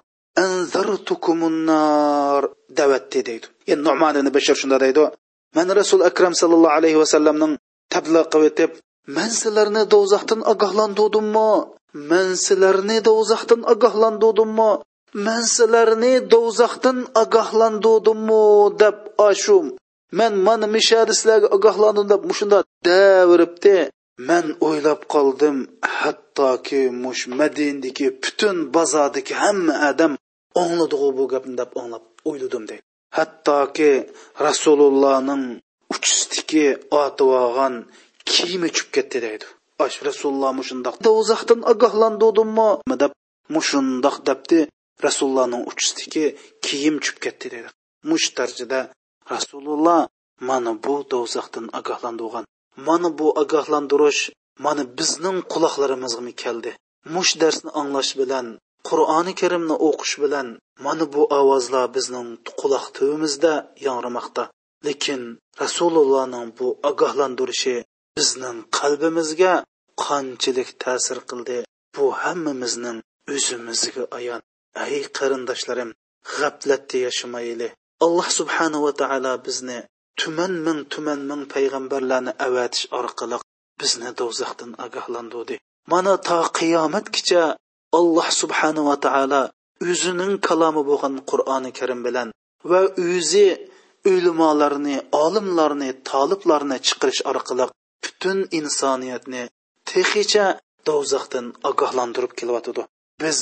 anzartukumun 0.44 1.56
nar 1.70 2.42
davatdi 2.78 3.20
deydi 3.28 3.46
endi 3.72 3.82
nu'man 3.88 4.14
shunda 4.60 4.78
deydi 4.84 5.04
man 5.56 5.68
rasul 5.80 6.00
akram 6.10 6.34
sallallohu 6.40 6.76
alayhi 6.78 6.98
vasallamning 7.04 7.52
tabliq 7.94 8.26
qilib 8.32 8.50
o'tib 8.50 8.70
man 9.16 9.30
sizlarni 9.40 9.82
do'zaxdan 9.94 10.40
ogohlantirdimmi 10.52 11.50
man 12.10 12.26
sizlarni 12.46 12.98
do'zaxdan 13.08 13.60
ogohlantirdimmi 13.72 14.70
man 15.14 15.42
sizlarni 15.56 16.14
do'zaxdan 16.32 16.98
ogohlantirdimmi 17.22 18.44
deb 18.82 18.98
ashum 19.30 19.66
man 20.18 20.32
mana 20.46 20.66
mishari 20.76 21.12
sizlarga 21.18 21.48
ogohlandim 21.56 22.06
deb 22.12 22.22
mushunda 22.30 22.58
daviribdi 22.88 23.76
man 24.28 24.46
o'ylab 24.66 25.00
qoldim 25.14 25.56
hattoki 25.98 26.82
mush 27.04 27.22
madindagi 27.38 28.06
butun 28.22 28.56
bozordagi 28.74 29.34
hamma 29.42 29.74
odam 29.90 30.12
o'ngladig'u 30.60 31.08
bu 31.18 31.24
gapni 31.32 31.54
deb 31.60 31.70
o'nglab 31.80 32.04
o'yladim 32.30 32.64
deydi 32.70 32.84
hattoki 33.18 33.92
rasulullohning 34.46 35.44
uchistiki 35.94 36.64
otib 37.02 37.28
olgan 37.42 37.74
kiyimi 38.30 38.68
tushib 38.74 38.90
ketdi 38.96 39.18
deydi 39.26 39.46
ash 39.84 39.96
rasululloh 40.08 40.52
mushundoq 40.60 40.96
do'zaxdan 41.06 41.60
ogohlantirdimmi 41.72 42.70
deb 43.02 43.12
mushundoq 43.54 44.16
debdi. 44.28 44.60
Rasulullohning 45.06 45.62
uchistiki 45.70 46.24
kiyim 46.66 46.96
tushib 47.02 47.18
ketdi 47.24 47.46
dedi. 47.54 47.68
Mush 48.10 48.26
darajada 48.36 48.80
rasululloh 49.32 50.00
mana 50.48 50.72
bu 50.84 50.94
do'zaxdan 51.12 51.66
ogohlantirgan 51.78 52.44
mana 52.88 53.08
bu 53.18 53.26
ogohlantirish 53.42 54.22
mana 54.64 54.82
bizning 54.98 55.38
quloqlarimizga 55.52 56.32
keldi. 56.42 56.70
Mush 57.14 57.32
darsni 57.42 57.70
anglash 57.80 58.12
bilan 58.20 58.46
qur'oni 58.88 59.32
karimni 59.40 59.76
o'qish 59.88 60.14
bilan 60.22 60.48
mana 60.86 61.04
bu 61.14 61.22
ovozlar 61.38 61.86
bizning 61.96 62.28
quloq 62.60 62.84
tubimizda 62.96 63.52
yangramoqda 63.86 64.44
lekin 64.86 65.20
rasulullohning 65.62 66.48
bu 66.58 66.66
ogohlantirishi 66.90 67.76
bizning 68.18 68.58
qalbimizga 68.78 69.52
qanchalik 70.04 70.70
ta'sir 70.84 71.18
qildi 71.30 71.58
bu 71.94 72.04
hammamizning 72.22 72.98
o'zimizga 73.34 74.04
ayon. 74.18 74.40
Ey 74.84 75.02
qarindoshlarim 75.18 75.90
g'aflatda 76.34 76.96
yashamayli. 77.06 77.68
Alloh 78.04 78.28
subhanava 78.38 78.90
taolo 79.00 79.32
bizni 79.46 79.78
tuman 80.20 80.52
ming 80.66 80.80
tuman 80.92 81.20
ming 81.30 81.42
payg'ambarlarni 81.54 82.32
avatish 82.46 82.86
orqali 83.00 83.36
bizni 83.80 84.10
do'zaxdan 84.20 84.70
ogohlantirdi. 84.84 85.54
Mana 85.92 86.14
to 86.28 86.38
qiyomatgacha 86.58 87.42
alloh 87.98 88.28
subhanava 88.40 88.96
taolo 89.06 89.42
o'zining 89.90 90.34
kalomi 90.48 90.82
bo'lgan 90.90 91.14
qur'oni 91.30 91.70
karim 91.78 92.00
bilan 92.06 92.28
va 92.70 92.80
o'zi 93.10 93.46
o'limolarni 94.12 94.96
olimlarni 95.24 95.90
toliblarni 96.10 96.78
chiqarish 96.86 97.22
orqali 97.30 97.66
butun 98.04 98.38
insoniyatni 98.60 99.42
texicha 99.92 100.46
do'zaxdan 100.88 101.46
ogohlantirib 101.70 102.32
kelyotidi 102.40 102.82
biz 103.22 103.38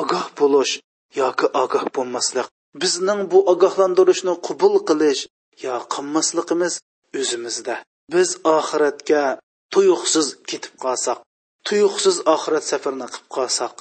ogoh 0.00 0.26
bo'lish 0.38 0.72
yoki 1.20 1.46
ogoh 1.62 1.84
bo'lmaslik 1.96 2.48
bizning 2.82 3.20
bu 3.32 3.38
ogohlantirishni 3.52 4.34
qabul 4.46 4.74
qilish 4.88 5.22
yo 5.64 5.74
qilmasligimiz 5.94 6.74
o'zimizda. 7.20 7.76
Biz 8.12 8.28
oxiratga 8.56 9.24
tuyuqsiz 9.72 10.26
ketib 10.48 10.74
qolsak 10.84 11.18
tuyuqsiz 11.66 12.16
oxirat 12.34 12.64
safarini 12.70 13.06
qilib 13.12 13.28
qolsak 13.36 13.74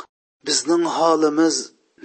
bizning 0.47 0.83
holimiz 0.97 1.55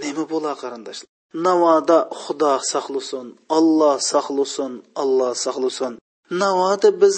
nima 0.02 0.24
bo'lar 0.32 0.54
qarindoshlar? 0.62 1.10
Navoda 1.46 1.98
xudo 2.22 2.52
saqlasin 2.72 3.26
olloh 3.58 3.96
saqlasin 4.12 4.72
olloh 5.02 5.32
saqlasin. 5.44 5.92
Navoda 6.42 6.88
biz 7.02 7.16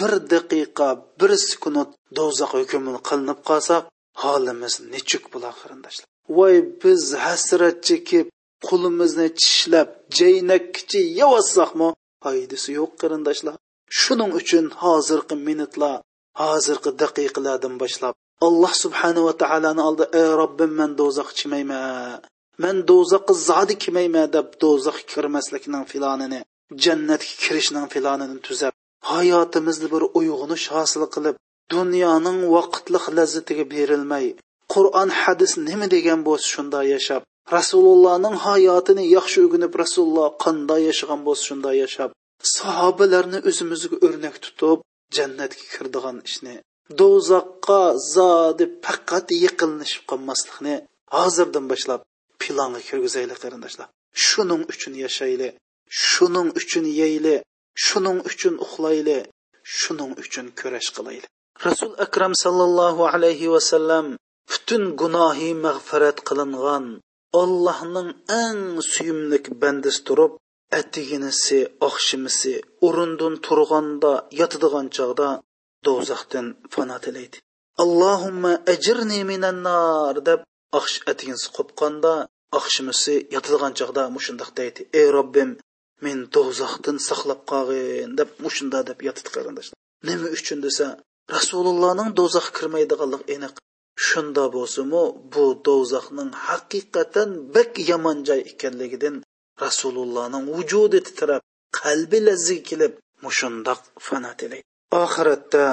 bir 0.00 0.12
daqiqa 0.32 0.88
bir 1.20 1.30
sekund 1.48 1.88
do'zax 2.16 2.50
hukmini 2.58 3.00
qilinib 3.08 3.40
qolsak 3.48 3.82
holimiz 4.22 4.74
nechuk 4.92 5.24
bo'lar 5.32 5.54
qarindoshlar? 5.60 6.06
Voy 6.36 6.56
biz 6.82 7.02
hasrat 7.24 7.76
chekib 7.88 8.26
qo'limizni 8.68 9.28
tishlab 9.40 9.88
jaynakkicha 10.18 11.00
yevossaqmi 11.20 11.88
foydasi 12.24 12.68
yo'q 12.78 12.92
qarindoshlar. 13.02 13.56
Shuning 14.00 14.32
uchun 14.40 14.66
hozirgi 14.82 15.36
minutlar 15.48 15.96
hozirgi 16.42 16.90
daqiqalardan 17.02 17.74
boshlab 17.82 18.14
alloh 18.46 18.72
subhanava 18.82 19.32
taoloni 19.42 19.82
oldi 19.88 20.04
ey 20.20 20.28
robbim 20.40 20.72
man 20.80 20.90
do'zax 21.00 21.28
chimayman 21.38 22.20
man 22.64 22.76
do'zaxqa 22.90 23.34
zodi 23.48 23.74
kimayman 23.84 24.26
deb 24.36 24.48
do'zax 24.62 24.98
kirmaslikning 25.12 25.84
filonini 25.92 26.40
jannatga 26.84 27.34
kirishning 27.44 27.86
filonini 27.94 28.36
tuzab 28.46 28.74
hayotimizni 29.12 29.88
bir 29.94 30.02
uyg'unish 30.18 30.66
hosil 30.76 31.02
qilib 31.14 31.36
dunyoning 31.74 32.38
vaqtliq 32.56 33.04
lazzatiga 33.18 33.64
berilmay 33.74 34.26
qur'on 34.74 35.10
hadis 35.20 35.52
nima 35.68 35.86
degan 35.94 36.20
bo'lsa 36.28 36.46
shunday 36.54 36.86
yashab 36.94 37.22
rasulullohning 37.56 38.36
hayotini 38.46 39.04
yaxshi 39.16 39.38
o'rganib 39.44 39.72
rasululloh 39.82 40.28
qanday 40.44 40.80
yashagan 40.90 41.20
bo'lsa 41.26 41.42
shunday 41.50 41.76
yashab 41.84 42.10
sahobalarni 42.56 43.38
o'zimizga 43.48 43.96
o'rnak 44.06 44.36
tutib 44.44 44.78
jannatga 45.16 45.64
kirdigan 45.74 46.16
ishni 46.28 46.54
do'zaxqa 47.00 47.82
zodi 48.14 48.64
faqat 48.84 49.26
yiqilishib 49.44 50.04
qolmaslikni 50.10 50.74
hozirdan 51.16 51.64
boshlab 51.72 52.00
planga 52.42 52.80
kirgizaylik 52.88 53.38
qarindoshlar. 53.44 53.88
Shuning 54.26 54.62
uchun 54.72 54.94
yashayli 55.04 55.48
shuning 55.90 56.48
uchun 56.60 56.84
yeyli 57.00 57.36
shuning 57.86 58.18
uchun 58.30 58.54
uxlayli 58.64 59.18
shuning 59.78 60.12
uchun 60.22 60.46
kurash 60.58 60.90
qilayli 60.96 61.26
rasul 61.66 61.92
akram 62.06 62.32
sallallohu 62.44 63.02
alayhi 63.14 63.52
vasallam 63.54 64.06
butun 64.48 64.82
gunohi 65.00 65.50
mag'firat 65.66 66.18
qilingan 66.28 66.84
ollohning 67.42 68.10
eng 68.44 68.62
suyimlik 68.92 69.44
bandisi 69.62 70.00
turib 70.06 70.32
atiginisi 70.78 71.58
oqshimisi 71.88 72.54
o'rindan 72.86 73.34
turganda 73.46 74.12
yotadigan 74.40 74.86
chog'da 74.96 75.28
do'zaxdan 75.86 76.46
fano 76.72 76.96
tilaydi 77.04 77.38
allohumma 77.82 78.52
ajirni 78.72 79.20
minan 79.30 79.58
nar 79.66 80.16
deb 80.28 80.40
oqsh 80.78 80.96
atigisi 81.10 81.48
qo'pqanda 81.56 82.14
oqshimisi 82.58 83.14
yotadigan 83.34 83.72
chog'da 83.78 84.02
mushundoq 84.16 84.50
deydi. 84.58 84.80
Ey 85.00 85.06
robbim 85.16 85.50
men 86.04 86.18
do'zaxdan 86.34 86.96
saqlab 87.08 87.40
qolgin 87.50 88.10
deb 88.20 88.28
mushunda 88.44 88.78
deb 88.88 88.98
yotib 89.08 89.26
qarindoshlar 89.34 89.78
nima 90.08 90.28
uchun 90.36 90.58
desa 90.66 90.86
rasulullohning 91.36 92.08
do'zax 92.18 92.46
kirmaydiganligi 92.56 93.24
aniq. 93.36 93.54
Shunda 94.06 94.44
bo'lsimu 94.56 95.02
bu 95.32 95.44
do'zaxning 95.66 96.30
haqiqatan 96.46 97.30
bak 97.54 97.70
yomon 97.90 98.18
joy 98.28 98.40
ekanligidan 98.52 99.16
rasulullohning 99.64 100.44
vujudi 100.56 100.98
titrab 101.06 101.42
qalbi 101.80 102.18
lazziga 102.26 102.64
kelib 102.70 102.92
mushundoq 103.24 103.80
fana 104.06 104.32
tilaydi 104.40 104.66
oxiratda 105.04 105.64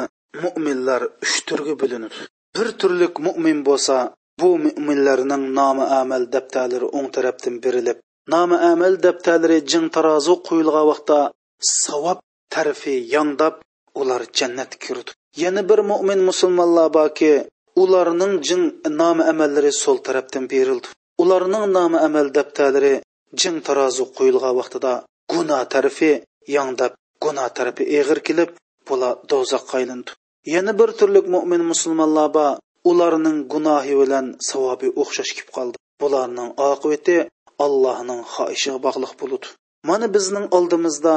mo'minlar 0.44 1.02
uch 1.26 1.36
turga 1.48 1.74
bo'linadi 1.82 2.20
bir 2.56 2.68
turlik 2.82 3.14
mo'min 3.28 3.60
bo'lsa 3.70 3.96
bu 4.42 4.50
mo'minlarning 4.66 5.44
nomi 5.60 5.86
amal 6.02 6.24
daftarlari 6.36 6.88
o'ng 6.98 7.08
tarafdan 7.16 7.56
berilib 7.66 7.98
nomi 8.34 8.58
amal 8.72 8.94
daftarlari 9.06 9.58
jing 9.72 9.86
tarozi 9.96 10.34
qo'yilgan 10.48 10.86
vaqtda 10.92 11.20
savob 11.84 12.20
tarfi 12.54 12.96
yongdab 13.16 13.56
ular 14.00 14.22
jannatga 14.38 14.78
kirdi. 14.86 15.12
Yana 15.44 15.62
bir 15.70 15.80
mo'min 15.92 16.20
musulmonlar 16.30 16.88
borki 16.98 17.32
ularning 17.84 18.34
jing 18.48 18.64
nomi 19.02 19.24
amallari 19.32 19.72
so'l 19.84 19.98
tarafdan 20.08 20.46
berildi. 20.54 20.88
Ularning 21.24 21.66
nomi 21.78 21.98
amal 22.08 22.28
daftarlari 22.38 22.94
jing 23.42 23.58
tarozi 23.68 24.04
qo'yilgan 24.18 24.54
vaqtida 24.60 24.94
gunoh 25.34 25.64
tarafi 25.74 26.12
yongdab 26.56 26.94
gunoh 27.24 27.48
tarafi 27.58 27.84
eg'ir 28.00 28.20
kelib 28.28 28.50
bular 28.88 29.14
do'zaxqa 29.32 29.74
aylandi 29.80 30.12
yana 30.54 30.72
bir 30.80 30.90
turlik 31.00 31.26
mo'min 31.36 31.62
musulmonlar 31.72 32.28
bor 32.38 32.52
ularning 32.92 33.38
gunohi 33.54 33.94
bilan 34.02 34.26
savobi 34.50 34.88
o'xshash 35.02 35.32
kelib 35.38 35.52
qoldi. 35.58 35.76
Bularning 36.02 36.50
oqibati 36.70 37.18
allohning 37.66 38.22
xohishiga 38.34 38.78
bog'liq 38.86 39.14
bo'ludi 39.22 39.48
mana 39.90 40.08
bizning 40.16 40.46
oldimizda 40.58 41.16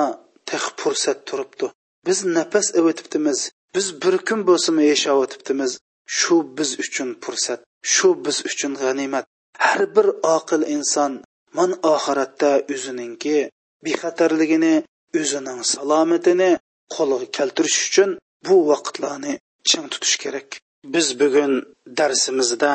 tih 0.49 0.65
fursat 0.81 1.19
turibdi. 1.29 1.67
Biz 2.07 2.19
nafas 2.37 2.67
avotibdimiz 2.79 3.39
biz 3.75 3.87
bir 4.03 4.15
kun 4.29 4.41
bo'lsimi 4.49 4.83
yashayotibdimiz 4.93 5.73
shu 6.19 6.37
biz 6.57 6.71
uchun 6.83 7.11
fursat 7.23 7.61
shu 7.93 8.09
biz 8.25 8.37
uchun 8.51 8.73
g'animat. 8.83 9.27
Har 9.67 9.83
bir 9.95 10.07
oqil 10.37 10.63
inson 10.77 11.13
man 11.57 11.71
oxiratda 11.95 12.53
o'ziningki 12.75 13.37
bexatarligini 13.85 14.75
o'zining 15.21 15.61
salomatini 15.73 16.51
qo'lga 16.95 17.27
keltirish 17.37 17.79
uchun 17.89 18.11
bu 18.47 18.57
vaqtlarni 18.71 19.33
ching 19.69 19.87
tutish 19.93 20.17
kerak. 20.23 20.49
Biz 20.95 21.07
bugun 21.21 21.53
darsimizda 21.99 22.75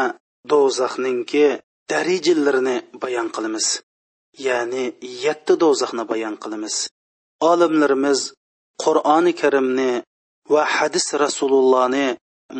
do'zaxningki 0.52 1.46
darajalarini 1.92 2.78
bayon 3.04 3.28
qilamiz. 3.36 3.68
Ya'ni 4.48 4.84
yetti 5.26 5.54
do'zaxni 5.64 6.04
bayon 6.12 6.36
qilamiz. 6.44 6.76
Olimlarimiz 7.52 8.20
qur'oni 8.84 9.34
karimni 9.42 9.92
va 10.54 10.62
hadis 10.76 11.06
rasulullohni 11.24 12.08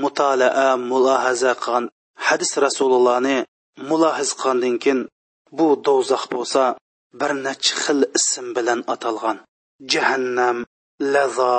mutolaa 0.04 0.78
mulohaza 0.90 1.52
qilgan 1.64 1.86
hadis 2.28 2.52
rasulullohni 2.66 3.38
mulohiz 3.90 4.30
qilgandan 4.40 4.76
keyin 4.84 5.00
bu 5.58 5.68
do'zax 5.88 6.24
bo'lsa 6.34 6.64
bir 7.20 7.32
necha 7.46 7.74
xil 7.84 8.00
ism 8.20 8.46
bilan 8.58 8.80
atalgan. 8.94 9.38
Jahannam 9.92 10.58
lazo 11.14 11.56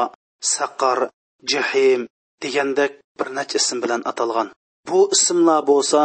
saqar 0.55 0.99
jahim 1.51 2.01
degandek 2.43 2.93
bir 3.19 3.29
necha 3.37 3.57
ism 3.63 3.79
bilan 3.85 4.03
atalgan. 4.11 4.49
Bu 4.89 5.01
ismlar 5.17 5.61
bo'lsa 5.71 6.03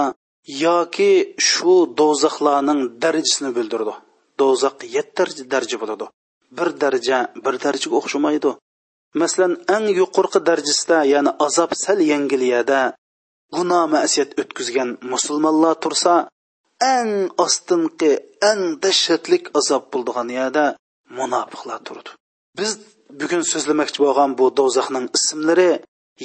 yoki 0.66 1.12
shu 1.50 1.74
do'zaxlarning 2.00 2.82
darajasini 3.04 3.52
bildirdi. 3.58 3.94
Do'zax 4.40 4.76
yetti 4.96 5.24
daraja 5.54 5.78
bo'ladi. 5.82 6.06
Bir 6.58 6.70
daraja 6.82 7.18
bir 7.46 7.56
darajaga 7.64 7.96
o'xshamaydi. 8.00 8.52
Masalan 9.22 9.54
eng 9.76 9.86
yuqorqi 10.00 10.40
darajasida 10.48 10.98
ya'ni 11.14 11.32
azob 11.46 11.72
sal 11.84 12.00
yengiliyada 12.12 12.82
gunoh 13.56 13.84
masiyat 13.96 14.30
o'tkazgan 14.42 14.90
musulmonlar 15.14 15.76
tursa 15.84 16.14
eng 16.96 17.12
ostinqi 17.46 18.12
eng 18.50 18.62
dahshatlik 18.84 19.44
azob 19.60 19.84
bo'ldigan 19.94 20.28
yerda 20.38 20.66
munofiqlar 21.18 21.80
turdi 21.88 22.12
biz 22.60 22.72
bugun 23.20 23.44
so'zlamoqchi 23.52 24.00
bo'lgan 24.06 24.32
bu 24.40 24.46
do'zaxning 24.60 25.06
ismlari 25.18 25.72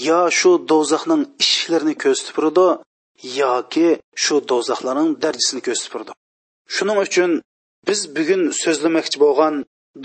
yo 0.09 0.21
shu 0.39 0.51
do'zaxning 0.71 1.23
ishlarini 1.45 1.95
ko'rsatib 2.03 2.35
turadi 2.37 2.69
yoki 3.43 3.89
shu 4.23 4.37
do'zaxlarning 4.51 5.11
darajasini 5.23 5.61
ko'rsatib 5.67 5.93
turadi. 5.95 6.13
Shuning 6.75 6.99
uchun 7.07 7.31
biz 7.89 8.01
bugun 8.17 8.43
so'zlamoqchi 8.63 9.19
bo'lgan 9.25 9.55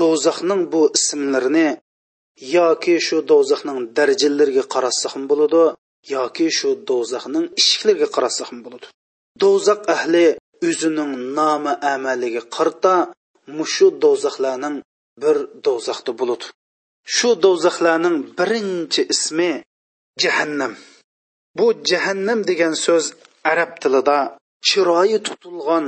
do'zaxning 0.01 0.61
bu 0.73 0.81
ismlarini 0.97 1.67
yoki 2.55 2.95
shu 3.07 3.17
do'zaxning 3.31 3.79
darajalariga 3.97 4.63
qarassak 4.73 5.11
ham 5.15 5.23
bo'ladi 5.31 5.63
yoki 6.15 6.47
shu 6.57 6.69
do'zaxning 6.89 7.45
ishiklariga 7.61 8.07
qarassak 8.15 8.47
ham 8.51 8.59
bo'ladi. 8.65 8.87
Do'zax 9.41 9.79
ahli 9.95 10.25
o'zining 10.67 11.11
nomi 11.37 11.73
amaliga 11.93 12.43
qarta 12.55 12.93
mushu 13.57 13.87
do'zaxlarning 14.03 14.75
bir 15.21 15.35
do'zaxda 15.65 16.11
bo'ladi. 16.19 16.45
Shu 17.15 17.29
do'zaxlarning 17.45 18.17
birinchi 18.37 19.01
ismi 19.13 19.51
jahannam. 20.23 20.73
Bu 21.57 21.65
jahannam 21.89 22.39
degan 22.49 22.73
so'z 22.85 23.05
arab 23.51 23.71
tilida 23.81 24.19
chiroyi 24.67 25.19
tutilgan 25.27 25.85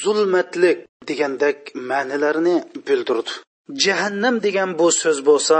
zulmatlik 0.00 0.78
degandek 1.08 1.58
ma'nilarni 1.90 2.56
bildirdi. 2.86 3.32
Jahannam 3.84 4.36
degan 4.46 4.70
bu 4.78 4.88
so'z 5.00 5.18
bo'lsa 5.28 5.58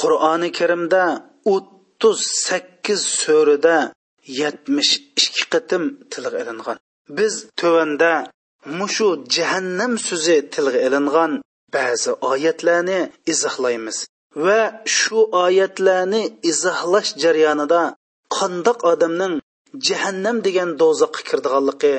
qur'oni 0.00 0.50
karimda 0.58 1.02
o'ttiz 1.54 2.18
sakkiz 2.46 3.00
so'rida 3.22 3.76
yetmish 4.40 4.92
ikki 5.20 5.44
qitim 5.52 5.84
tilga 6.12 6.38
ilingan. 6.42 6.78
Biz 7.18 7.34
tuvanda 7.60 8.12
mushu 8.78 9.08
jahannam 9.36 9.92
so'zi 10.08 10.36
tilga 10.54 10.80
ilingan 10.88 11.32
ba'zi 11.74 12.10
oyatlarni 12.30 13.00
izohlaymiz 13.32 13.96
va 14.44 14.60
shu 14.98 15.18
oyatlarni 15.44 16.22
izohlash 16.50 17.10
jarayonida 17.22 17.82
qandoq 18.36 18.78
odamning 18.92 19.34
jahannam 19.88 20.36
degan 20.46 20.70
do'zaxga 20.80 21.22
kirdiganligi 21.28 21.94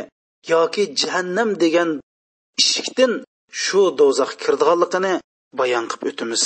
yoki 0.54 0.84
jahannam 1.02 1.50
degan 1.64 1.90
eshikdan 2.62 3.14
shu 3.64 3.82
do'zax 4.00 4.32
kirdiganligini 4.44 5.14
bayon 5.59 5.87
qilib 5.91 6.11
o'tamiz 6.11 6.45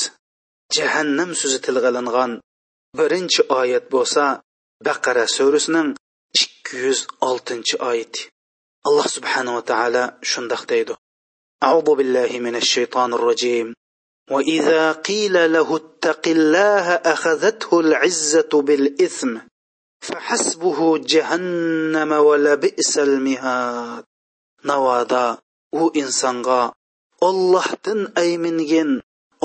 jahannam 0.76 1.30
so'zi 1.40 1.58
tilga 1.64 1.90
ilingan 1.92 2.32
birinchi 2.98 3.42
oyat 3.60 3.84
bo'lsa 3.94 4.24
baqara 4.86 5.24
surasining 5.36 5.90
ikki 6.42 6.74
yuz 6.84 7.00
oltinchi 7.28 7.74
oyati 7.90 8.22
alloh 8.88 9.06
subhanava 9.16 9.62
taolo 9.70 10.04
shundoq 10.30 10.64
deydi 10.72 10.94
أعوذ 11.66 11.88
بالله 11.98 12.38
من 12.46 12.56
الشيطان 12.56 13.10
الرجيم 13.18 13.74
وإذا 14.30 14.92
قيل 14.92 15.52
له 15.52 15.76
اتق 15.76 16.28
الله 16.28 16.86
أخذته 17.14 17.80
العزة 17.80 18.52
بالإثم 18.66 19.38
فحسبه 20.00 20.98
جهنم 20.98 22.12
ولبئس 22.12 22.98
المهاد 22.98 24.04
نوادا 24.64 25.38
u 25.72 25.90
insonga 25.94 26.72
ollohdan 27.27 28.01
aymingin 28.23 28.91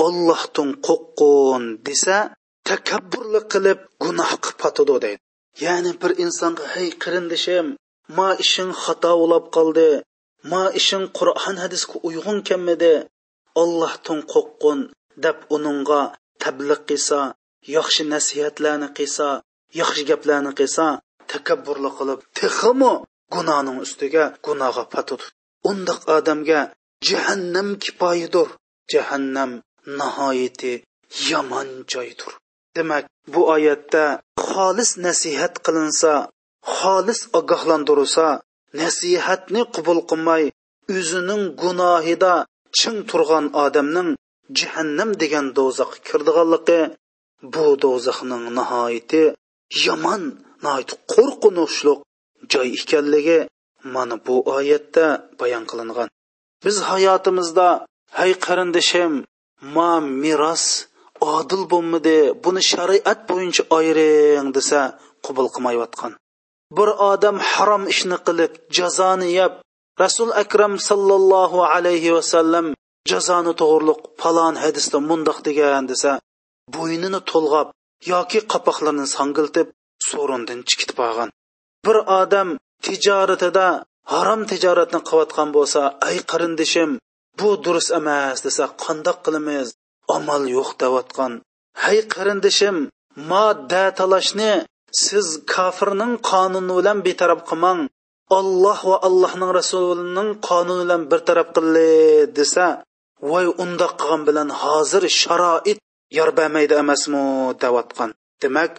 ollohdan 0.05 0.69
qo'rqqin 0.87 1.63
desa 1.87 2.17
takabburlik 2.69 3.45
qilib 3.53 3.79
gunoh 4.03 4.31
qilib 4.45 4.89
deydi. 5.03 5.11
Ya'ni 5.65 5.91
bir 6.01 6.11
insonga 6.23 6.63
hey 6.73 6.89
qirindishim 7.03 7.67
ma 8.17 8.27
ishing 8.43 8.71
xato 8.83 9.11
bo'lib 9.21 9.45
qoldi 9.55 9.89
ma 10.51 10.63
ishing 10.79 11.05
qur'on 11.17 11.55
hadisga 11.63 11.95
uyg'un 12.07 12.39
kelmadi 12.47 12.93
ollohdan 13.61 14.19
qo'rqqin 14.33 14.79
deb 15.23 15.37
uningga 15.55 16.01
tabliq 16.43 16.81
qilsa 16.89 17.19
yaxshi 17.75 18.03
nasihatlarni 18.13 18.89
qilsa 18.97 19.27
yaxshi 19.81 20.03
gaplarni 20.09 20.51
qilsa 20.59 20.85
takabburlik 21.31 21.93
qilib 21.99 22.19
texmi 22.39 22.91
gunohning 23.33 23.77
ustiga 23.85 24.23
gunohga 24.45 24.83
patudi 24.93 25.25
undoq 25.71 26.01
odamga 26.17 26.61
jahannam 27.07 27.69
kifoyidir. 27.83 28.47
Jahannam 28.93 29.51
nihoyati 29.99 30.73
yomon 31.29 31.69
joydir. 31.91 32.31
Demak 32.75 33.05
bu 33.33 33.41
oyatda 33.55 34.03
xolis 34.49 34.91
nasihat 35.05 35.53
qilinsa 35.65 36.13
xolis 36.77 37.19
ogohlantirilsa 37.39 38.27
nasihatni 38.81 39.61
qabul 39.75 39.99
qilmay 40.09 40.43
o'zining 40.95 41.43
gunohida 41.61 42.33
ching 42.77 42.97
turgan 43.09 43.45
odamning 43.63 44.09
jahannam 44.59 45.09
degan 45.21 45.45
do'zaxga 45.57 45.99
kirdiganligi 46.07 46.81
bu 47.53 47.65
do'zaxning 47.83 48.45
nihoyati 48.57 49.23
yomon 49.85 50.23
qo'rqinchli 51.13 51.93
joy 52.51 52.69
ekanligi 52.79 53.39
mana 53.93 54.15
bu 54.25 54.35
oyatda 54.57 55.05
bayon 55.39 55.63
qilingan. 55.71 56.09
Biz 56.63 56.75
hayotimizda 56.89 57.67
hay 58.17 58.31
qarindishim 58.45 59.13
ma 59.75 59.91
meros 60.23 60.63
odil 61.35 61.63
bo'lmadi 61.71 62.17
buni 62.43 62.61
shariat 62.71 63.19
bo'yicha 63.29 63.63
ayring 63.77 64.47
desa 64.57 64.81
qabul 65.25 65.47
qilmayotgan. 65.55 66.11
Bir 66.77 66.89
odam 67.11 67.37
harom 67.51 67.83
ishni 67.93 68.17
qilib 68.27 68.51
jazoni 68.77 69.29
yeb 69.39 69.53
rasul 70.03 70.29
akram 70.43 70.73
sallallohu 70.89 71.59
alayhi 71.73 72.15
vasallam 72.17 72.65
jazoni 73.11 73.53
to'g'riliq 73.61 73.99
falon 74.21 74.55
hadisda 74.63 74.97
mundoq 75.09 75.37
degan 75.47 75.83
desa 75.91 76.11
bo'ynini 76.75 77.19
to'lg'ab 77.31 77.67
yoki 78.13 78.39
qopoqlarini 78.53 79.07
sangiltib 79.15 79.67
so'rindan 80.09 80.59
chikitib 80.69 80.99
olgan. 81.07 81.29
Bir 81.85 81.97
odam 82.21 82.49
tijoratida 82.85 83.67
harom 84.11 84.41
tijoratni 84.49 84.99
qilayotgan 85.07 85.49
bo'lsa 85.57 85.81
ay 86.07 86.17
qarindishim 86.31 86.91
bu 87.39 87.49
durust 87.63 87.91
emas 87.99 88.37
desa 88.45 88.65
qandoq 88.83 89.17
qilamiz? 89.25 89.67
Amal 90.17 90.43
yo'q 90.55 90.69
deyotgan. 90.81 91.33
Hay 91.83 91.97
qarindishim 92.13 92.75
modda 93.31 93.83
talashni 93.99 94.51
siz 95.03 95.27
kofirning 95.53 96.13
qonuni 96.29 96.73
bilan 96.79 96.97
betaraf 97.07 97.41
qilmang. 97.49 97.81
Olloh 98.39 98.79
va 98.89 98.97
allohning 99.07 99.51
rasulining 99.59 100.29
qonuni 100.47 100.83
bilan 100.83 101.01
bir 101.11 101.19
taraf 101.27 101.47
qilli 101.55 101.91
desa 102.37 102.67
voy 103.31 103.45
undoq 103.63 103.93
qilgan 103.99 104.21
bilan 104.29 104.49
hozir 104.61 105.03
sharoit 105.21 105.79
yor 106.17 106.29
bermaydi 106.37 106.73
emasmi? 106.83 107.23
deyotgan. 107.63 108.09
Demak 108.41 108.71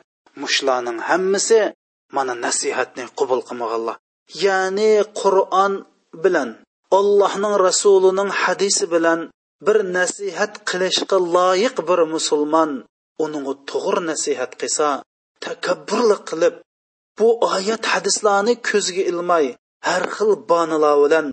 mushlarning 0.42 0.98
hammasi 1.08 1.60
mana 2.16 2.32
nasihatni 2.44 3.04
qabul 3.18 3.40
qilmaganlar 3.48 3.96
ya'ni 4.44 4.92
qur'on 5.20 5.72
bilan 6.22 6.48
allohning 6.98 7.54
rasulining 7.66 8.30
hadisi 8.42 8.84
bilan 8.94 9.20
bir 9.66 9.78
nasihat 9.96 10.52
qilishga 10.68 11.18
loyiq 11.36 11.76
bir 11.88 12.00
musulmon 12.14 12.70
uningga 13.24 13.54
to'g'ri 13.70 14.00
nasihat 14.10 14.52
qilsa 14.60 14.88
takabburlik 15.46 16.22
qilib 16.30 16.54
bu 17.18 17.28
oyat 17.54 17.84
hadislarni 17.92 18.54
ko'zga 18.68 19.02
ilmay 19.12 19.46
har 19.88 20.04
xil 20.16 20.32
bonilar 20.50 20.96
bilan 21.04 21.26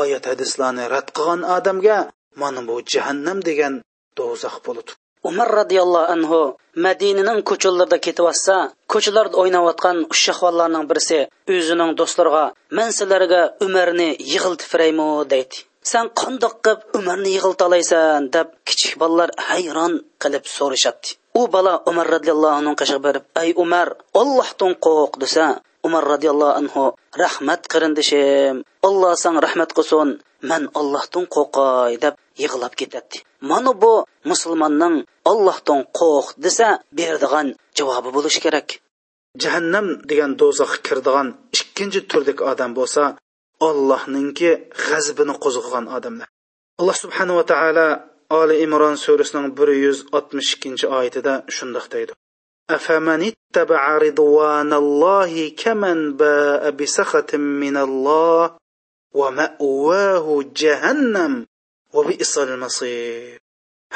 oyat 0.00 0.24
hadislarni 0.30 0.84
rad 0.94 1.08
qilgan 1.16 1.40
odamga 1.56 1.98
mana 2.40 2.60
bu 2.68 2.74
jahannam 2.92 3.38
degan 3.48 3.74
do'zax 4.18 4.56
bo'ladi 4.66 4.92
umar 5.28 5.48
roziyallohu 5.60 6.10
anhu 6.14 6.40
madinaning 6.86 7.40
ko'chalarida 7.50 7.98
ketyotsa 8.06 8.56
ko'chalarda 8.92 9.36
o'ynayotgan 9.42 9.98
ushshaqvonlarning 10.12 10.84
birisi 10.90 11.18
o'zining 11.56 11.90
do'stlariga 12.00 12.44
man 12.78 12.90
sizlarga 12.98 13.42
umarni 13.66 14.08
yig'iltifiraymi 14.32 15.08
deydi. 15.32 15.56
San 15.92 16.06
qandoq 16.20 16.54
qilib 16.64 16.80
umarni 16.98 17.30
yig'iltolaysan 17.36 18.30
deb 18.34 18.48
kichik 18.68 18.92
bolalar 19.02 19.30
hayron 19.48 19.92
qilib 20.22 20.44
so'rashadi. 20.56 21.08
U 21.40 21.42
bola 21.54 21.74
umar 21.90 22.06
roziyallohu 22.14 22.58
anhu 22.60 22.72
qashiq 22.80 23.00
berib 23.06 23.24
ay 23.42 23.48
umar 23.64 23.88
ollohdan 24.20 24.72
qo'rq 24.86 25.14
desa 25.22 25.46
umar 25.86 26.04
roziyallohu 26.12 26.56
anhu 26.60 26.82
rahmat 27.22 27.62
qarindishim 27.72 28.56
alloh 28.88 29.12
sang 29.24 29.36
rahmat 29.46 29.70
qilsin. 29.78 30.08
Man 30.50 30.64
ollohdan 30.80 31.24
qo'rqay 31.34 31.92
deb 32.04 32.14
yig'lab 32.42 32.74
ketadi. 32.80 33.18
Mana 33.50 33.72
bu 33.82 33.92
musulmonning 34.30 34.94
ollohdan 35.30 35.80
qo'rq 35.98 36.26
desa 36.44 36.68
beradigan 36.98 37.46
javobi 37.78 38.10
bo'lishi 38.16 38.40
kerak. 38.46 38.68
Jahannam 39.42 39.86
degan 40.10 40.32
do'zaxga 40.40 40.78
kirdigan 40.86 41.28
ikkinchi 41.56 42.00
turdagi 42.10 42.42
odam 42.52 42.70
bo'lsa 42.78 43.02
ollohninki 43.68 44.50
g'azbini 44.86 45.34
qo'zg'agan 45.44 45.86
odamlar. 45.96 46.28
Alloh 46.80 46.96
subhanava 47.04 47.42
taolo 47.52 47.88
oli 48.40 48.54
imron 48.64 48.96
surasining 49.04 49.48
bir 49.58 49.68
yuz 49.84 49.98
oltmish 50.16 50.50
ikkinchi 50.56 50.86
oyatida 50.96 51.34
shundoq 51.56 51.86
deydi. 51.94 52.12
أفمن 52.69 53.31
اتبع 53.31 53.97
رضوان 53.97 54.73
الله 54.73 55.49
كمن 55.49 56.17
باء 56.17 56.69
بسخط 56.69 57.35
من 57.35 57.77
الله 57.77 58.55
ومأواه 59.13 60.45
جهنم 60.55 61.45
وبئس 61.93 62.37
المصير 62.37 63.39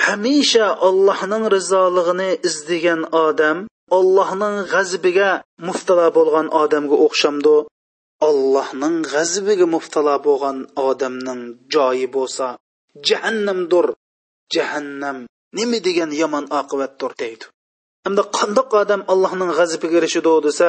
hamisha 0.05 0.67
ollohning 0.87 1.43
rizolig'ini 1.55 2.29
izlagan 2.47 3.01
odam 3.27 3.57
allohning 3.97 4.55
g'azibiga 4.71 5.29
muftalo 5.67 6.07
bo'lgan 6.17 6.47
odamga 6.61 6.95
o'xshamdi 7.05 7.55
allohning 8.27 8.95
g'azibiga 9.13 9.65
muftalo 9.75 10.15
bo'lgan 10.27 10.57
odamning 10.89 11.41
joyi 11.73 12.07
bo'lsa 12.15 12.47
jahannamdir 13.07 13.85
jahannam 14.55 15.17
nima 15.57 15.79
degan 15.87 16.11
yomon 16.21 16.45
oqibatdir 16.59 17.11
deydi 17.21 17.45
hamda 18.06 18.22
qandoq 18.38 18.70
odam 18.82 19.00
allohning 19.12 19.50
g'azibiga 19.58 19.96
erishadi 20.00 20.34
desa 20.46 20.68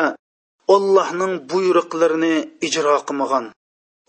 allohning 0.75 1.33
buyruqlarini 1.51 2.35
ijro 2.67 2.95
qilmagan. 3.07 3.45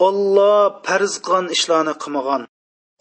Olloh 0.08 0.62
farz 0.86 1.12
qilgan 1.24 1.46
ishlarni 1.56 1.94
qilmagan. 2.02 2.42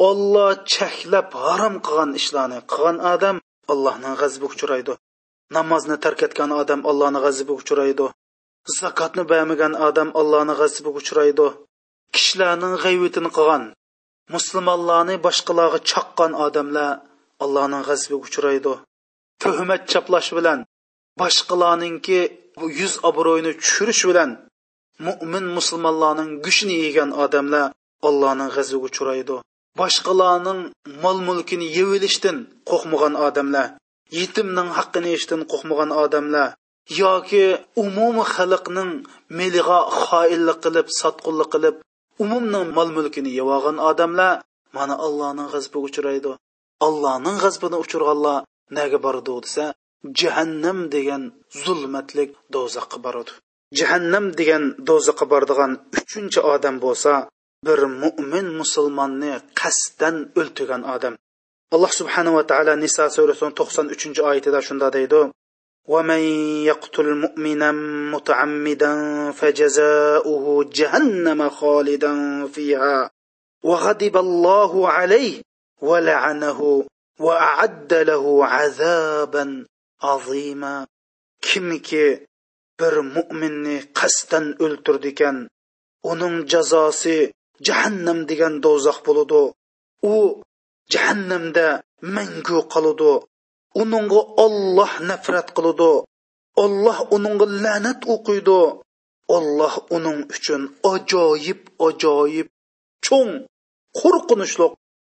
Olloh 0.09 0.51
chaklab 0.73 1.29
harom 1.43 1.75
qilgan 1.85 2.11
ishlarni 2.19 2.59
qilgan 2.71 2.97
odam 3.13 3.37
allohning 3.73 4.15
g'azibiga 4.21 4.53
uchraydi. 4.55 4.93
Namozni 5.57 5.97
tark 6.03 6.19
etgan 6.27 6.51
odam 6.61 6.81
allohni 6.89 7.19
g'azibiga 7.25 7.59
uchraydi. 7.63 8.07
Zakotni 8.79 9.23
bermagan 9.31 9.73
odam 9.87 10.09
allohni 10.19 10.53
g'azibiga 10.61 10.97
uchraydi. 11.01 11.47
Kishilarning 12.15 12.75
g'ayvatini 12.83 13.29
qilgan 13.37 13.63
musulmonlarni 14.35 15.15
boshqalarga 15.25 15.79
chaqqan 15.91 16.31
odamlar 16.45 16.89
allohning 17.43 17.83
g'azibiga 17.89 18.25
uchraydi. 18.29 18.73
Tuhmat 19.43 19.81
chaplash 19.91 20.29
bilan 20.37 20.59
boshqalarninki 21.21 22.19
yuz 22.79 22.93
obro'yini 23.09 23.51
tushirish 23.61 24.03
bilan 24.09 24.29
mo'min 25.05 25.45
musulmonlarning 25.57 26.29
gushini 26.45 26.75
yegan 26.85 27.09
odamlar 27.23 27.65
allohning 28.07 28.49
g'aziga 28.55 28.85
uchraydi. 28.89 29.35
Boshqalarning 29.79 30.59
mol 31.03 31.17
mulkini 31.27 31.67
yevilishdan 31.77 32.37
qo'rqmagan 32.69 33.13
odamlar 33.27 33.67
yetimning 34.19 34.69
haqqini 34.77 35.07
yeyishdan 35.13 35.41
qo'rqmagan 35.51 35.91
odamlar 36.03 36.47
yoki 37.01 37.43
umumiy 37.83 38.27
xalqning 38.35 38.91
meliga 39.39 39.79
xoinlik 40.03 40.57
qilib 40.65 40.87
sotqunlik 40.99 41.49
qilib 41.53 41.75
umumning 42.23 42.65
mol 42.77 42.89
mulkini 42.97 43.31
yevolgan 43.39 43.77
odamlar 43.89 44.33
mana 44.77 44.95
allohning 45.05 45.47
g'azibiga 45.53 45.85
uchraydi. 45.89 46.31
Allohning 46.87 47.37
g'azabini 47.43 47.77
uchirganlar 47.83 48.37
naga 48.76 48.98
bordi 49.04 49.32
desa 49.44 49.64
jahannam 50.20 50.78
degan 50.94 51.22
zulmatlik 51.62 52.30
do'zaxga 52.54 52.98
boradi 53.04 53.32
jahannam 53.78 54.24
degan 54.38 54.64
do'zaxga 54.88 55.26
boradigan 55.32 55.72
uchinchi 55.98 56.40
odam 56.54 56.76
bo'lsa 56.84 57.12
bir 57.66 57.80
mo'min 58.02 58.46
musulmonni 58.60 59.32
qasddan 59.60 60.16
o'ltirgan 60.40 60.82
odam 60.94 61.14
alloh 61.74 61.92
subhanava 62.00 62.42
taolo 62.50 62.74
niso 62.84 63.04
surasining 63.16 63.54
to'qson 63.60 63.86
uchinchi 63.94 64.20
oyatida 64.30 64.58
shunda 64.68 64.88
deydi 64.96 65.22
ومن 65.92 66.22
يقتل 66.70 67.14
مؤمنا 67.14 67.72
متعمدا 68.14 68.92
فجزاؤه 69.38 70.64
جهنم 70.78 71.48
خالدا 71.48 72.12
فيها 72.46 73.10
وغضب 73.62 74.16
الله 74.16 74.88
عليه 74.88 75.42
ولعنه 75.80 76.84
وأعد 77.18 77.94
له 77.94 78.46
عذابا 78.46 79.66
عظيما 80.02 80.86
kimki 81.42 82.26
bir 82.80 82.94
mo'minni 83.14 83.76
qasddan 83.98 84.44
o'ltirdikan 84.64 85.36
uning 86.10 86.36
jazosi 86.52 87.16
jahannam 87.66 88.18
degan 88.30 88.54
do'zax 88.64 88.98
bo'ladi 89.06 89.42
u 90.12 90.14
jahannamda 90.92 91.66
mangu 92.16 92.58
qoladi 92.74 93.12
uningga 93.82 94.20
olloh 94.44 94.92
nafrat 95.10 95.48
qiladi 95.56 95.90
olloh 96.64 96.98
uningga 97.16 97.46
la'nat 97.64 98.00
o'qiydi 98.14 98.60
olloh 99.36 99.74
uning 99.96 100.20
uchun 100.34 100.62
ajoyib 100.92 101.60
ajoyib 101.88 102.48
cho'ng 103.06 103.32
qo'rqinchli 103.98 104.66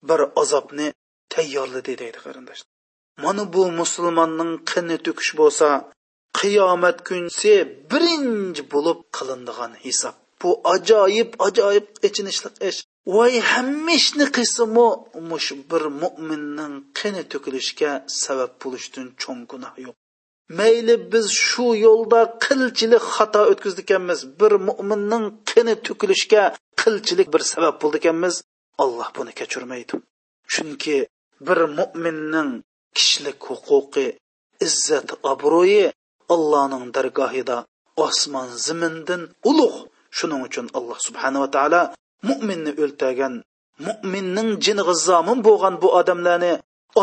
bir 0.08 0.20
azobni 0.42 0.88
tayyorladi 1.33 1.93
deydi 2.01 2.19
qarindoshlar 2.25 2.69
mana 3.23 3.43
bu 3.53 3.61
musulmonning 3.81 4.53
qini 4.71 4.97
to'kish 5.05 5.31
bo'lsa 5.41 5.67
qiyomat 6.39 6.97
kunsi 7.07 7.51
birinchi 7.91 8.63
bo'lib 8.73 8.99
qilindigan 9.17 9.73
hisob. 9.85 10.15
Bu 10.41 10.49
ajoyib 10.73 11.29
ajoyib 11.47 11.87
ichinishli 12.07 12.49
ish. 12.69 12.79
Voy 13.15 13.33
hamma 13.51 13.91
ishni 13.99 14.25
qilsimu 14.35 14.87
mush 15.29 15.49
bir 15.69 15.83
mo'minning 16.01 16.75
qini 16.99 17.23
to'kilishga 17.31 17.91
sabab 18.23 18.51
bo'lishdan 18.63 19.07
cho'ng 19.21 19.41
gunoh 19.51 19.73
yo'q. 19.85 19.95
Mayli 20.59 20.95
biz 21.13 21.25
shu 21.47 21.67
yo'lda 21.85 22.21
qilchilik 22.45 23.03
xato 23.15 23.41
o'tkazdikanmiz 23.51 24.19
bir 24.39 24.53
mo'minning 24.67 25.25
qini 25.51 25.75
to'kilishga 25.87 26.43
qilchilik 26.81 27.27
bir 27.33 27.41
sabab 27.51 27.75
bo'ldikanmiz 27.83 28.35
alloh 28.83 29.07
buni 29.17 29.31
kechirmaydi. 29.39 29.93
Chunki 30.53 30.97
bir 31.47 31.59
mo'minning 31.79 32.51
kishilik 32.97 33.39
huquqi 33.47 34.05
izzat 34.67 35.09
obro'yi 35.31 35.83
allohning 36.33 36.85
dargohida 36.95 37.57
osmon 38.05 38.47
zimindan 38.65 39.21
ulug' 39.49 39.79
shuning 40.17 40.41
uchun 40.47 40.65
alloh 40.77 40.97
subhanava 41.07 41.47
taolo 41.55 41.81
mo'minni 42.29 42.71
o'ltagan 42.83 43.33
mo'minning 43.87 44.49
jiniga 44.65 44.93
zomin 45.07 45.39
bo'lgan 45.47 45.75
bu 45.81 45.87
odamlarni 45.99 46.53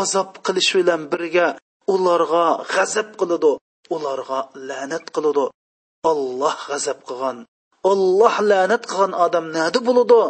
azob 0.01 0.29
qilish 0.45 0.71
bilan 0.77 1.01
birga 1.11 1.47
ularga 1.93 2.45
g'azab 2.73 3.09
qiladi 3.19 3.51
ularga 3.95 4.39
la'nat 4.69 5.05
qiladi. 5.15 5.45
Olloh 6.11 6.57
g'azab 6.69 6.99
qilgan 7.07 7.37
olloh 7.91 8.35
la'nat 8.51 8.83
qilgan 8.89 9.13
odam 9.25 9.45
nadi 9.57 9.79
bo'ladi? 9.87 10.21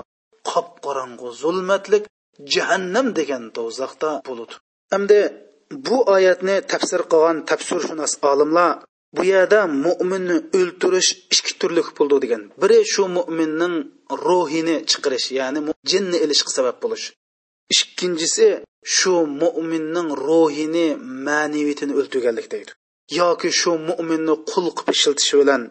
Qop 0.49 0.69
qorong'u 0.85 1.27
zulmatlik 1.41 2.03
jahannam 2.53 3.07
degan 3.19 3.43
do'zaxda 3.57 4.11
bo'ladi 4.27 4.55
hamda 4.93 5.19
bu 5.87 5.97
oyatni 6.15 6.55
tafsir 6.71 7.01
qilgan 7.11 7.37
tafsirshunos 7.49 8.13
olimlar 8.31 8.71
bu 9.15 9.21
yerda 9.33 9.59
mo'minni 9.85 10.37
o'ltirish 10.59 11.09
ikki 11.35 11.53
turli 11.59 11.81
bo'ldi 11.97 12.17
degan. 12.23 12.41
Biri 12.61 12.79
shu 12.93 13.03
mo'minning 13.17 13.75
ruhini 14.25 14.75
chiqarish 14.89 15.27
ya'ni 15.39 15.59
jinni 15.91 16.17
ilishga 16.25 16.51
sabab 16.57 16.77
bo'lish. 16.83 17.05
Ikkinchisi 17.75 18.47
shu 18.95 19.13
mo'minning 19.41 20.09
ruhini 20.27 20.87
ma'naviyatini 21.27 21.93
o'ltirganlik 21.99 22.47
deydi 22.53 22.71
yoki 23.19 23.49
shu 23.59 23.71
mo'minni 23.89 24.35
qul 24.49 24.65
qilib 24.77 24.95
ishiltish 24.97 25.33
bilan 25.41 25.61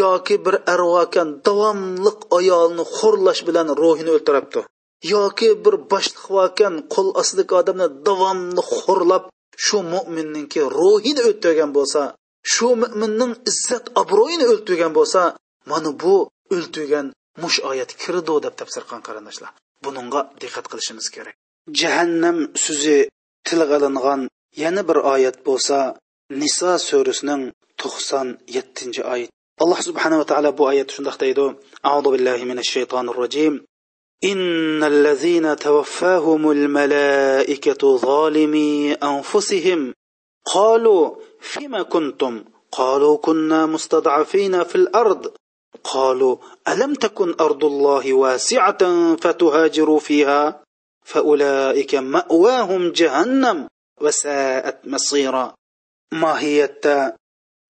yoki 0.00 0.36
bir 0.46 0.54
arvokan 0.74 1.28
davomliq 1.46 2.18
ayolni 2.38 2.84
xo'rlash 2.96 3.42
bilan 3.48 3.68
ruhini 3.80 4.10
o'ltiribdi 4.16 4.60
yoki 5.02 5.48
bir 5.64 5.74
boshliq 5.92 6.24
vokan 6.36 6.74
qo'l 6.94 7.08
ostidagi 7.20 7.54
odamni 7.60 7.86
davomli 8.06 8.62
xo'rlab 8.76 9.24
shu 9.64 9.78
mo'minninki 9.94 10.60
ruhini 10.78 11.22
o'ltirgan 11.28 11.70
bo'lsa 11.76 12.02
shu 12.52 12.68
mo'minning 12.82 13.32
izzat 13.50 13.84
obro'yini 14.02 14.46
o'ltirgan 14.52 14.92
bo'lsa 14.98 15.22
mana 15.70 15.90
bu 16.02 16.14
o'ltirgan 16.54 17.06
mush 17.42 17.58
oyat 17.70 17.90
kirdi 18.02 18.34
deb 18.44 18.54
tafsir 18.60 18.82
qilgan 18.86 19.02
qarindoshlar. 19.08 19.50
Buningga 19.84 20.20
diqqat 20.42 20.66
qilishimiz 20.70 21.06
kerak. 21.14 21.34
Jahannam 21.80 22.38
so'zi 22.64 22.98
tilga 23.46 23.78
yana 24.62 24.82
bir 24.88 24.98
oyat 25.14 25.36
bo'lsa 25.48 25.78
niso 26.42 26.72
surasining 26.88 27.42
to'qson 27.80 28.28
yettinchi 28.56 29.02
oyat. 29.14 29.30
Alloh 29.62 29.80
subhanava 29.88 30.24
taolo 30.30 30.50
bu 30.58 30.62
oyatda 30.72 30.92
shundoq 30.96 31.16
deydi. 31.24 31.44
Audu 31.92 32.08
billahi 32.14 32.44
minash 32.50 32.70
shaytonir 32.74 33.14
rojim 33.22 33.54
إن 34.24 34.84
الذين 34.84 35.56
توفاهم 35.56 36.50
الملائكة 36.50 37.96
ظالمي 37.96 38.92
أنفسهم 38.92 39.94
قالوا 40.44 41.16
فيما 41.40 41.82
كنتم؟ 41.82 42.44
قالوا 42.72 43.16
كنا 43.16 43.66
مستضعفين 43.66 44.64
في 44.64 44.74
الأرض. 44.74 45.32
قالوا 45.84 46.36
ألم 46.68 46.94
تكن 46.94 47.34
أرض 47.40 47.64
الله 47.64 48.12
واسعة 48.12 49.16
فتهاجروا 49.16 49.98
فيها؟ 49.98 50.62
فأولئك 51.04 51.94
مأواهم 51.94 52.92
جهنم 52.92 53.68
وساءت 54.00 54.78
مصيرا. 54.84 55.54
ماهية 56.12 56.80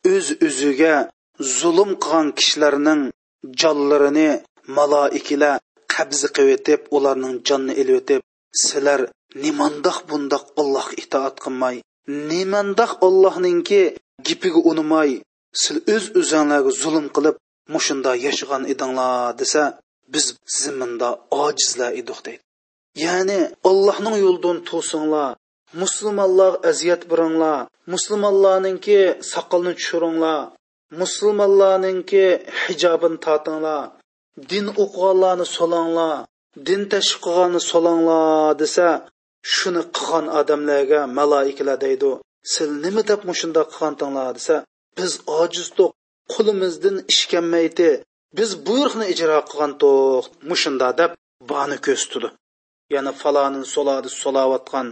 أز 0.07 0.37
أزغا 0.43 1.11
ظلم 1.43 1.95
قان 1.95 2.33
كشلرنن 2.33 3.11
جاللرني 3.45 4.43
ملائكلا 4.69 5.61
qabzi 5.93 6.29
qilib 6.37 6.83
ularning 6.97 7.37
jonni 7.49 7.73
ilib 7.83 7.97
o'tib 8.01 8.23
sizlar 8.65 9.01
nimandoq 9.45 9.99
bundoq 10.09 10.45
allohga 10.61 10.95
itoat 11.03 11.37
qilmay 11.45 11.77
nimandoq 12.31 12.93
allohninki 13.07 13.83
gipiga 14.27 14.61
unimay 14.71 15.11
siz 15.63 15.77
o'z 15.95 16.05
o'zinglarga 16.21 16.73
zulm 16.83 17.07
qilib 17.17 17.37
mushunda 17.75 18.13
yashagan 18.27 18.63
edinglar 18.73 19.39
desa 19.41 19.63
biz 20.13 20.27
ziminda 20.61 21.09
ojizlar 21.45 21.91
edik 22.01 22.19
deydi 22.27 22.43
ya'ni 23.05 23.41
allohning 23.71 24.17
yo'lidan 24.25 24.59
to'singlar 24.71 25.31
musulmonlar 25.83 26.53
aziyat 26.71 27.03
biringlar 27.11 27.59
musulmonlarninki 27.95 28.99
soqolni 29.33 29.73
tushiringlar 29.79 30.41
musulmonlarninki 31.01 32.25
hijobini 32.63 33.19
tortinglar 33.27 33.83
din 34.51 34.67
o'qiganlarni 34.83 35.47
solanglar 35.57 36.15
din 36.69 36.83
tashib 36.93 37.19
qilganni 37.25 37.61
solanglar 37.73 38.55
desa 38.63 38.87
shuni 39.55 39.83
qilgan 39.97 40.27
odamlarga 40.41 41.01
maloikalar 41.19 41.79
deydi. 41.85 42.11
Sil 42.53 42.71
nima 42.85 43.03
deb 43.11 43.21
mushundoq 43.31 43.69
qilgantinglar 43.75 44.31
desa 44.39 44.57
biz 44.99 45.13
ojizdiq 45.41 45.91
qo'limizdan 46.33 46.97
ish 47.13 47.25
kelmaydi 47.33 47.91
biz 48.39 48.51
buyruqni 48.67 49.07
ijro 49.13 49.39
qilgandiq 49.51 50.25
mushunda 50.51 50.89
deb 51.01 51.11
bani 51.53 51.79
ko'stidi 51.87 52.29
yana 52.95 53.13
faloni 53.23 53.61
soladi 53.75 54.09
solayotgan 54.23 54.87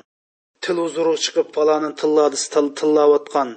televizorga 0.64 1.18
chiqib 1.24 1.46
faloni 1.56 1.90
tilladi 2.00 2.36
tillayotgan 2.78 3.48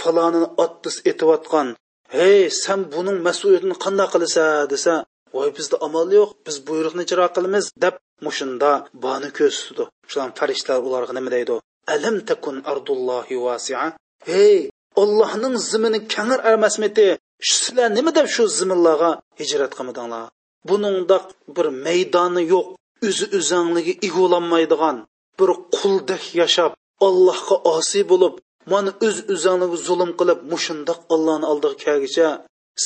faloni 0.00 0.40
otdis 0.64 0.96
etayotgan 1.10 1.68
hey 2.16 2.40
sen 2.62 2.80
buning 2.94 3.18
mas'uliyatini 3.28 3.76
qanday 3.84 4.08
qilasan 4.14 4.50
desa 4.72 4.94
voy 5.34 5.48
bizda 5.56 5.76
amal 5.86 6.08
yo'q 6.18 6.30
biz 6.46 6.56
buyruqni 6.68 7.02
ijro 7.06 7.26
qilamiz 7.36 7.64
deb 7.84 7.94
mushunda 8.26 8.70
bani 9.04 9.30
tutdi. 9.38 9.84
Shular 10.10 10.28
farishtalar 10.38 10.80
ularga 10.88 11.12
nima 11.18 11.30
deydi? 11.36 11.54
Alam 11.94 12.16
takun 12.30 12.56
ardullohi 12.72 13.36
vasia 13.46 13.82
hey 14.30 14.56
ollohning 15.02 15.54
zimini 15.70 15.98
kangir 16.14 16.40
emasmidi 16.54 17.08
sizlar 17.50 17.88
nima 17.98 18.10
deb 18.18 18.26
shu 18.34 18.42
ziminlarga 18.58 19.10
hijrat 19.40 19.72
qilmadinglar? 19.78 20.24
Buningda 20.68 21.16
bir 21.56 21.66
maydoni 21.86 22.42
yo'q 22.52 22.66
o'zi 23.06 23.26
o'zangligi 23.38 23.94
ig'olanmaydigan 24.08 24.96
bir 25.38 25.50
quldek 25.76 26.24
yashab 26.40 26.72
allohga 27.06 27.56
osiy 27.74 28.04
bo'lib 28.12 28.34
mana 28.72 28.90
o'z 29.06 29.16
üz 29.20 29.26
o'zangligi 29.34 29.78
zulm 29.88 30.10
qilib 30.20 30.40
mushundoq 30.52 31.00
allohni 31.14 31.46
oldiga 31.52 31.76
kelgicha 31.84 32.28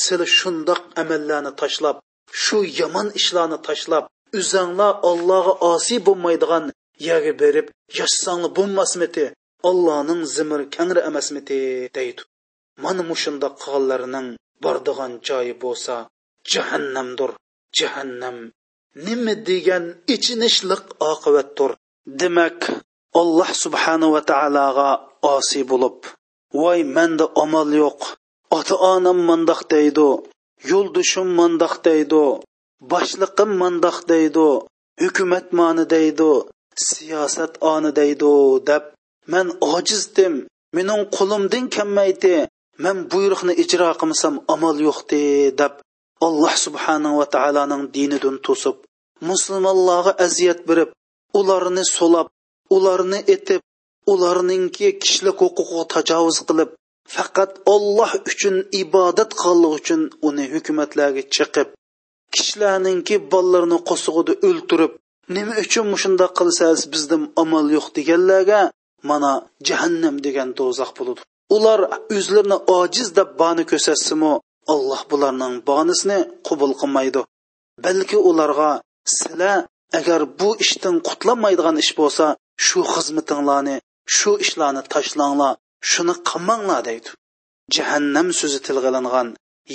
sizlar 0.01 0.29
shundoq 0.39 0.81
amallarni 1.01 1.51
tashlab 1.61 1.97
shu 2.41 2.57
yomon 2.79 3.07
ishlarni 3.19 3.57
tashlab 3.67 4.03
o'zanglar 4.39 4.93
allohga 5.09 5.53
osiy 5.71 5.99
bo'lmaydigan 6.07 6.65
yerga 7.07 7.33
berib 7.41 7.67
yashsanglar 7.99 8.51
bo'lmasmidi? 8.57 9.25
Allohning 9.69 10.21
zimiri 10.35 10.65
kangri 10.75 11.01
emasmidi? 11.09 11.59
Deydi. 11.97 12.21
Mana 12.83 13.01
mushunda 13.09 13.47
qilganlarining 13.61 14.27
bordigan 14.63 15.11
joyi 15.27 15.53
bo'lsa 15.63 15.95
jahannamdir 16.53 17.31
jahannam. 17.77 18.37
Nima 19.05 19.33
degan 19.49 19.85
ichinishliq 20.15 20.83
oqibatdir? 21.11 21.71
Demak 22.21 22.59
alloh 23.21 23.49
subhanahu 23.63 24.13
va 24.15 24.21
taologa 24.31 24.89
osiy 25.35 25.63
bo'lib 25.71 25.97
voy 26.59 26.79
manda 26.95 27.25
amal 27.43 27.69
yo'q 27.83 28.01
ota 28.57 28.75
onam 28.93 29.19
mandoq 29.29 29.61
deydi. 29.73 30.09
Yo'ldoshim 30.71 31.29
mandoq 31.39 31.73
deydi 31.87 32.23
boshliqim 32.91 33.51
mandoq 33.61 33.97
deydi 34.11 34.47
hukumat 35.01 35.47
mani 35.59 35.85
deydi 35.93 36.31
siyosat 36.87 37.53
oni 37.73 37.91
deydi 37.99 38.33
deb 38.69 38.83
man 39.33 39.47
ojizdim 39.75 40.33
mening 40.75 41.01
qo'limdan 41.17 41.65
kelmaydi 41.75 42.35
man 42.83 42.97
buyruqni 43.11 43.53
ijro 43.63 43.89
qilmasam 43.99 44.35
amal 44.53 44.75
yo'qdi 44.87 45.23
deb 45.61 45.73
alloh 46.27 46.53
subhanahu 46.65 47.15
va 47.21 47.27
taoloning 47.35 47.83
dinidan 47.95 48.37
to'sib 48.45 48.77
musulmonlarga 49.29 50.13
aziyat 50.25 50.59
berib 50.69 50.89
ularni 51.39 51.83
so'lab 51.97 52.27
ularni 52.75 53.19
etib 53.35 53.61
ularningki 54.13 54.87
kishilik 55.01 55.37
huquqiga 55.43 55.83
tajovuz 55.93 56.37
qilib 56.47 56.69
faqat 57.15 57.51
olloh 57.73 58.11
uchun 58.31 58.55
ibodat 58.81 59.31
qilganligi 59.41 59.75
uchun 59.79 60.01
uni 60.27 60.45
hukumatlarga 60.53 61.23
chiqib 61.35 61.67
kishilarninki 62.33 63.15
bolalarini 63.31 63.79
qo'sig'ida 63.89 64.33
o'ltirib 64.49 64.91
nima 65.35 65.53
uchun 65.63 65.87
shundoq 66.03 66.31
qilsangiz 66.39 66.81
bizda 66.93 67.17
amal 67.43 67.65
yo'q 67.75 67.87
deganlarga 67.97 68.61
mana 69.09 69.31
jahannam 69.67 70.15
degan 70.25 70.49
do'zax 70.59 70.89
bo'ladi. 70.97 71.21
Ular 71.55 71.79
o'zlarini 72.15 72.57
ojiz 72.79 73.07
deb 73.17 73.29
boni 73.41 73.63
ko'rsatsimu 73.71 74.33
alloh 74.73 75.01
bularning 75.11 75.55
bonisini 75.69 76.19
qabul 76.47 76.73
qilmaydi. 76.81 77.21
Balki 77.85 78.17
ularga 78.29 78.71
sizlar 79.17 79.57
agar 79.99 80.21
bu 80.39 80.49
ishdan 80.63 80.95
qutlanmaydigan 81.07 81.75
ish 81.83 81.91
bo'lsa 81.99 82.25
shu 82.65 82.79
xizmatinglarni 82.93 83.75
shu 84.17 84.31
ishlarni 84.45 84.81
tashlanglar. 84.93 85.53
Shuni 85.91 86.13
qilmanglar 86.29 86.81
deydi 86.89 87.09
jahannam 87.75 88.27
so'zi 88.39 88.59
tilg'ilingan 88.67 89.27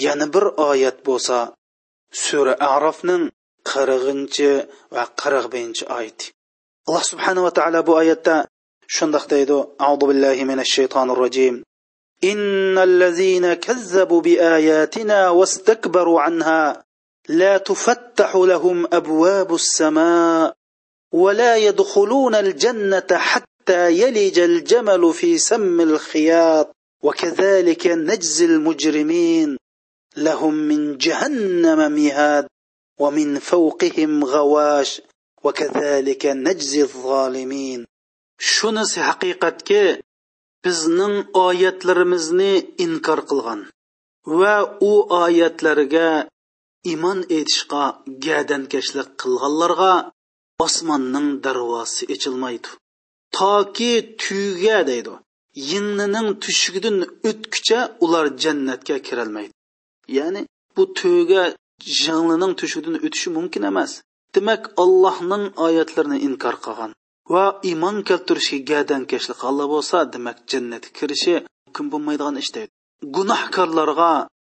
yana 0.05 0.27
bir 0.35 0.45
oyat 0.71 0.99
bo'lsa 1.09 1.39
sura 2.25 2.55
arofning 2.75 3.25
qirqinchi 3.71 4.51
va 4.95 5.05
qirq 5.21 5.45
birinchi 5.53 5.85
oyat 5.99 6.21
alloh 6.89 7.05
subhanava 7.11 7.51
taolo 7.59 7.81
bu 7.89 7.93
oyatda 8.03 8.37
shundoq 8.97 9.25
deydi 9.33 9.57
audu 9.89 10.05
billahi 10.11 10.43
minash 10.51 10.73
shaytonir 10.77 11.19
rojim 11.25 11.57
إن 12.25 12.79
الذين 12.79 13.55
كذبوا 13.55 14.21
بآياتنا 14.21 15.29
واستكبروا 15.31 16.21
عنها 16.21 16.85
لا 17.29 17.59
تفتح 17.59 18.37
لهم 18.37 18.87
أبواب 18.93 19.55
السماء 19.55 20.55
ولا 21.13 21.57
يدخلون 21.57 22.35
الجنة 22.35 23.07
حتى 23.11 23.58
حتى 23.69 23.93
يلج 23.93 24.39
الجمل 24.39 25.15
في 25.15 25.39
سم 25.39 25.81
الخياط 25.81 26.77
وكذلك 27.03 27.87
نجزي 27.87 28.45
المجرمين. 28.45 29.57
لهم 30.17 30.55
من 30.55 30.99
جهنم 30.99 31.93
مهاد 31.93 32.47
ومن 33.01 33.39
فوقهم 33.39 34.25
غواش 34.25 35.03
وكذلك 35.45 36.27
نجزي 36.27 36.83
الظالمين. 36.83 37.87
شنس 38.39 38.99
حقيقتك 38.99 40.01
بزنن 40.65 41.25
آيات 41.37 41.87
لرمزني 41.87 42.75
انكر 42.81 43.21
قلغن 43.21 43.67
و 44.27 44.45
أو 44.45 45.27
آيات 45.27 45.63
لرغا 45.63 46.29
إيمان 46.87 47.21
إيتشقا 47.31 48.05
قادن 48.27 48.67
كشلق 48.67 49.23
قلغن 49.23 49.59
لرغا 49.59 50.13
أسمان 50.63 51.13
نن 51.13 51.41
درواسي 51.41 52.07
إيشلميتو 52.11 52.71
toki 53.37 53.93
tuyiga 54.23 54.79
deydi. 54.91 55.15
Yinnining 55.71 56.29
tushigidan 56.43 56.97
o'tguncha 57.29 57.81
ular 58.05 58.27
jannatga 58.43 58.97
kirolmaydi. 59.07 59.55
Ya'ni 60.19 60.43
bu 60.77 60.83
tuyiga 60.99 61.43
janglining 62.03 62.53
tushigidan 62.61 62.97
o'tishi 63.07 63.29
mumkin 63.37 63.63
emas. 63.71 63.93
Demak 64.35 64.63
allohning 64.83 65.45
oyatlarini 65.67 66.19
inkor 66.29 66.57
qilgan 66.65 66.91
va 67.33 67.45
iymon 67.71 67.97
keltirishga 68.09 68.59
gadankashlik 68.71 69.39
qilgan 69.43 69.69
bo'lsa 69.75 69.97
demak 70.15 70.39
jannatga 70.53 70.91
kirishi 70.99 71.35
mumkin 71.65 71.87
bo'lmaydigan 71.93 72.37
ish 72.43 72.51
deydi. 72.57 72.73
Gunohkorlarga 73.17 74.13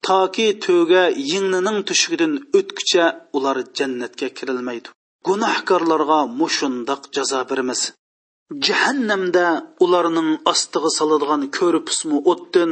toki 0.08 0.48
to'ga 0.66 1.04
yinnining 1.32 1.78
tushigidan 1.88 2.34
o'tguncha 2.58 3.06
ular 3.38 3.58
jannatga 3.78 4.28
kirilmaydi. 4.38 4.88
Gunohkorlarga 5.28 6.20
mushundoq 6.40 7.02
jazo 7.16 7.40
beramiz. 7.50 7.82
Jahannamda 8.68 9.46
ularning 9.86 10.32
ostiga 10.52 10.90
soladigan 11.00 11.44
ko'rpusmi 11.58 12.18
o'tdin 12.32 12.72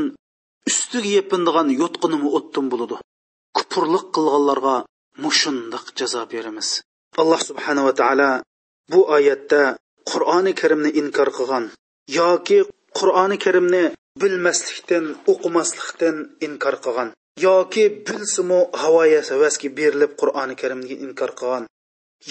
ustiga 0.70 1.10
yepindigan 1.18 1.68
yo'tqinimi 1.82 2.30
o'tdin 2.38 2.66
bo'ladi. 2.72 2.96
Kupurlik 3.58 4.06
qilganlarga 4.16 4.76
mushundiq 5.24 5.86
jazo 6.00 6.22
beramiz. 6.34 6.70
Alloh 7.22 7.42
subhanava 7.50 7.92
taolo 8.00 8.32
bu 8.92 9.00
oyatda 9.18 9.62
qur'oni 10.12 10.54
karimni 10.62 10.92
inkor 11.02 11.30
qilgan 11.38 11.66
yoki 12.20 12.60
qur'oni 13.00 13.38
karimni 13.46 13.84
bilmaslikdan 14.22 15.06
o'qimaslikdan 15.32 16.16
inkor 16.48 16.76
qilgan 16.86 17.10
yoki 17.48 17.84
bilsimu 18.08 18.60
havoya 18.82 19.22
havasga 19.30 19.70
berilib 19.80 20.12
qur'oni 20.22 20.56
karimni 20.62 20.96
inkor 21.06 21.32
qilgan 21.40 21.64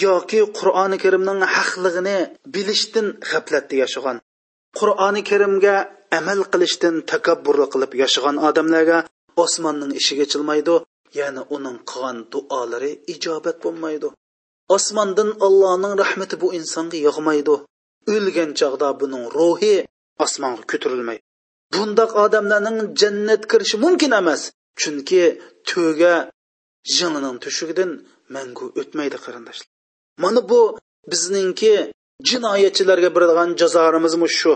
yoki 0.05 0.39
qur'oni 0.59 0.97
karimning 1.03 1.41
haqligini 1.55 2.17
bilishdan 2.53 3.07
g'aflatda 3.29 3.75
yashagan. 3.83 4.17
Qur'oni 4.79 5.21
karimga 5.29 5.75
amal 6.19 6.39
qilishdan 6.51 6.95
takabburlik 7.11 7.69
qilib 7.73 7.91
yashagan 8.03 8.35
odamlarga 8.47 8.97
osmonning 9.43 9.91
eshigi 9.99 10.23
ochilmaydi 10.27 10.75
ya'ni 11.19 11.41
uning 11.55 11.77
qilgan 11.89 12.17
duolari 12.31 12.91
ijobat 13.13 13.57
bo'lmaydi. 13.65 14.07
Osmondan 14.75 15.29
allohning 15.45 15.93
rahmati 16.03 16.35
bu 16.41 16.47
insonga 16.59 16.97
yog'maydi. 17.07 17.55
O'lgan 18.15 18.51
chog'da 18.59 18.89
buning 19.01 19.23
ruhi 19.37 19.75
osmonga 20.25 20.63
ko'tarilmaydi. 20.71 21.23
Bundoq 21.73 22.11
odamlarning 22.23 22.77
jannat 23.01 23.41
kirishi 23.51 23.77
mumkin 23.85 24.11
emas 24.21 24.41
chunki 24.81 25.23
to'ga 25.69 26.13
jinining 26.97 27.37
tushugidan 27.43 27.91
mangu 28.35 28.65
o'tmaydi 28.81 29.17
qarindoshlar. 29.25 29.76
Mana 30.23 30.41
bu 30.49 30.61
bizningki 31.11 31.73
jinoyatchilarga 32.29 33.09
beradigan 33.15 33.49
jazorimiz 33.61 34.13
shu? 34.39 34.53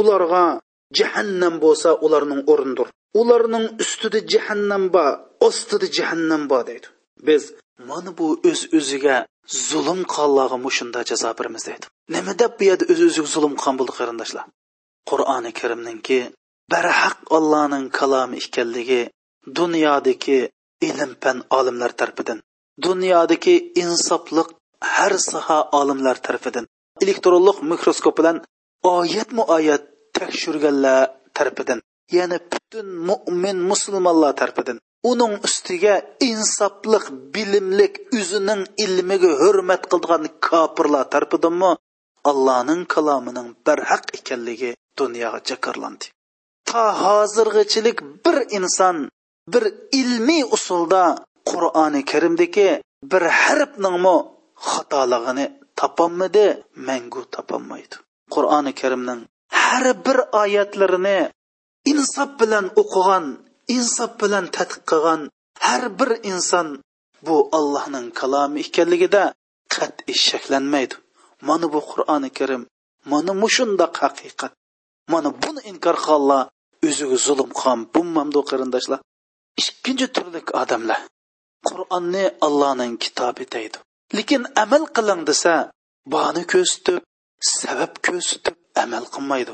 Ularga 0.00 0.44
jahannam 0.98 1.54
bo'lsa 1.64 1.88
ularning 2.06 2.40
o'rnidir 2.52 2.88
ularning 3.20 3.66
ustida 3.82 4.20
jahannam 4.32 4.84
bor 4.94 5.12
ostida 5.48 5.86
jahannam 5.98 6.42
bor 6.50 6.62
deydi. 6.70 6.86
Biz 7.28 7.42
mana 7.88 8.10
bu 8.18 8.26
o'z 8.50 8.60
öz 8.60 8.60
o'ziga 8.78 9.16
zulm 9.68 10.00
qilganlarga 10.14 10.58
mushunda 10.66 11.00
jazo 11.10 11.30
beramiz 11.38 11.62
deydi. 11.68 11.86
Nima 12.14 12.32
deb 12.42 12.52
bu 12.58 12.62
yerda 12.68 12.84
o'z 12.92 13.00
öz 13.06 13.10
o'ziga 13.10 13.28
zulm 13.34 13.54
qilgan 13.58 13.76
bo'ldi 13.80 13.92
qarindoshlar? 13.98 14.44
Qur'oni 15.10 15.50
karimninki 15.60 16.18
barhaq 16.72 17.16
allohning 17.36 17.86
kalomi 17.98 18.36
ekanligi 18.46 19.02
dunyodagi 19.58 20.38
ilm 20.88 21.12
fan 21.22 21.38
olimlar 21.58 21.90
tarafidan 22.00 22.38
dunyodagi 22.86 23.54
insofliq 23.82 24.48
har 24.96 25.12
soha 25.30 25.58
olimlar 25.80 26.16
tarafidan 26.26 26.66
elektronlik 27.02 27.58
mikroskop 27.70 28.14
bilan 28.18 28.36
oyatmu 28.96 29.42
oyat 29.56 29.82
tekshirganlar 30.16 31.10
tarafidan 31.36 31.80
ya'ni 32.16 32.38
butun 32.52 32.86
mo'min 33.08 33.58
musulmonlar 33.70 34.32
tarafidan 34.40 34.78
uning 35.10 35.34
ustiga 35.46 35.94
insofliq 36.30 37.04
bilimlik 37.34 37.94
o'zining 38.18 38.62
ilmiga 38.84 39.30
hurmat 39.42 39.82
qilgan 39.92 40.24
kofirlar 40.46 41.04
tarafidanmi 41.14 41.70
allohning 42.30 42.82
kalomining 42.94 43.48
barhaq 43.66 44.04
ekanligi 44.18 44.70
dunyoga 45.00 45.40
jakarlandi 45.50 46.06
to 46.68 46.84
hozirgichilik 47.02 47.98
bir 48.24 48.36
inson 48.58 48.96
bir 49.52 49.64
ilmiy 50.00 50.42
usulda 50.56 51.02
qur'oni 51.50 52.02
karimdagi 52.10 52.70
bir 53.12 53.22
harfningmi 53.42 54.16
xatoligini 54.70 55.44
topolmadi 55.80 56.46
mangu 56.88 57.22
topolmaydi. 57.34 57.96
Qur'oni 58.34 58.72
karimning 58.80 59.20
har 59.62 59.84
bir 60.04 60.18
oyatlarini 60.42 61.18
insof 61.92 62.30
bilan 62.40 62.66
o'qigan 62.80 63.24
insof 63.76 64.10
bilan 64.22 64.44
tadqiq 64.56 64.82
qilgan 64.90 65.20
har 65.66 65.82
bir 65.98 66.10
inson 66.30 66.68
bu 67.26 67.36
allohning 67.58 68.06
kalomi 68.20 68.58
ekanligida 68.66 69.24
qat'iy 69.74 70.16
shaklanmaydi. 70.28 70.94
Mana 71.48 71.66
bu 71.74 71.80
qur'oni 71.90 72.30
karim 72.38 72.62
mana 73.12 73.32
mushundoq 73.42 73.94
haqiqat 74.04 74.52
mana 75.12 75.30
buni 75.42 75.60
inkor 75.70 75.96
qilganlar 76.06 76.42
o'ziga 76.86 77.16
zulm 77.26 77.50
qilgan 77.58 77.80
bo'lmamdi 77.94 78.40
qarindoshlar 78.50 79.00
ikkinchi 79.62 80.06
turlik 80.16 80.48
odamlar. 80.62 81.00
Qur'onni 81.68 82.24
allohning 82.46 82.92
kitobi 83.04 83.44
deydi. 83.54 83.78
Lekin 84.16 84.42
amal 84.62 84.84
qiling 84.96 85.22
desa 85.28 85.54
bani 86.14 86.42
ko'rsatib 86.52 87.02
sabab 87.58 87.92
ko'rsatib 88.06 88.56
amal 88.84 89.04
qilmaydi. 89.14 89.52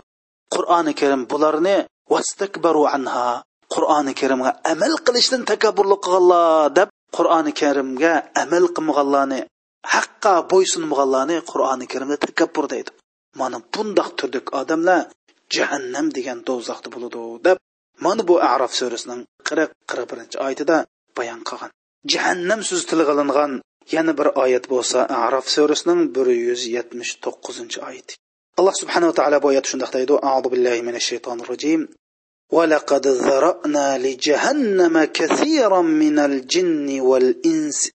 Qur'oni 0.55 0.93
karim 1.01 1.23
bularni 1.31 1.77
vastakbaru 2.13 2.83
anha 2.97 3.27
qur'oni 3.75 4.13
karimga 4.21 4.51
amal 4.73 4.95
qilishdan 5.07 5.43
takabburlik 5.51 6.01
qilganlar 6.05 6.73
deb 6.79 6.89
qur'oni 7.17 7.53
karimga 7.61 8.13
amal 8.43 8.65
qilmaganlarni 8.77 9.41
haqqa 9.95 10.35
bo'ysunmaganlarni 10.53 11.37
qur'oni 11.51 11.87
karimda 11.93 12.17
takabbur 12.25 12.65
deydi. 12.73 12.91
Mana 13.41 13.59
bundoq 13.75 14.11
turdik 14.19 14.47
odamlar 14.61 15.01
jahannam 15.55 16.07
degan 16.17 16.39
do'zaxda 16.49 16.89
bo'ladi 16.95 17.23
deb 17.47 17.57
mana 18.05 18.23
bu 18.29 18.35
arof 18.53 18.73
surasining 18.79 19.21
qirq 19.49 19.71
qirq 19.91 20.07
birinchi 20.11 20.37
oyatida 20.45 20.77
bayon 21.19 21.41
qilgan. 21.49 21.71
Jahannam 22.13 22.61
so'zi 22.69 22.85
tilga 22.91 23.13
olingan 23.15 23.53
yana 23.95 24.13
bir 24.19 24.29
oyat 24.45 24.65
bo'lsa 24.73 24.99
arof 25.25 25.47
surasining 25.55 26.03
bir 26.17 26.27
yuz 26.47 26.63
yetmish 26.77 27.13
to'qqizinchi 27.25 27.79
oyati 27.89 28.15
alloh 28.59 28.75
subhanava 28.83 29.13
taolo 29.19 29.39
bu 29.43 29.47
oyat 29.53 29.67
shundoq 29.71 29.91
deydi 29.97 30.15
audu 30.33 30.49
billahi 30.55 30.81
minash 30.89 31.07
shaytonir 31.11 31.49
rojim 31.53 31.83
ولقد 32.53 33.07
ذرأنا 33.07 33.99
لجهنم 33.99 35.05
كثيرا 35.05 35.83
من 35.83 36.19
الجن 36.19 37.01
والإنس 37.01 37.91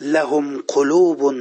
لهم 0.00 0.62
قلوب 0.62 1.34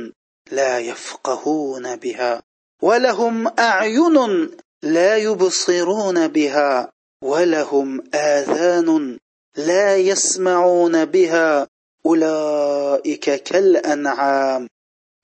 لا 0.52 0.80
يفقهون 0.80 1.96
بها 1.96 2.42
ولهم 2.82 3.48
أعين 3.60 4.50
لا 4.84 5.18
يبصرون 5.18 6.28
بها 6.28 6.92
ولهم 7.24 8.04
آذان 8.14 9.18
لا 9.58 9.98
يسمعون 9.98 11.06
بها 11.06 11.68
أولئك 12.07 13.43
كالأنعام 13.43 14.69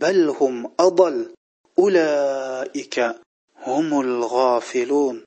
بل 0.01 0.29
هم 0.29 0.71
أضل 0.81 1.35
أولئك 1.79 2.97
هم 3.67 4.01
الغافلون 4.01 5.25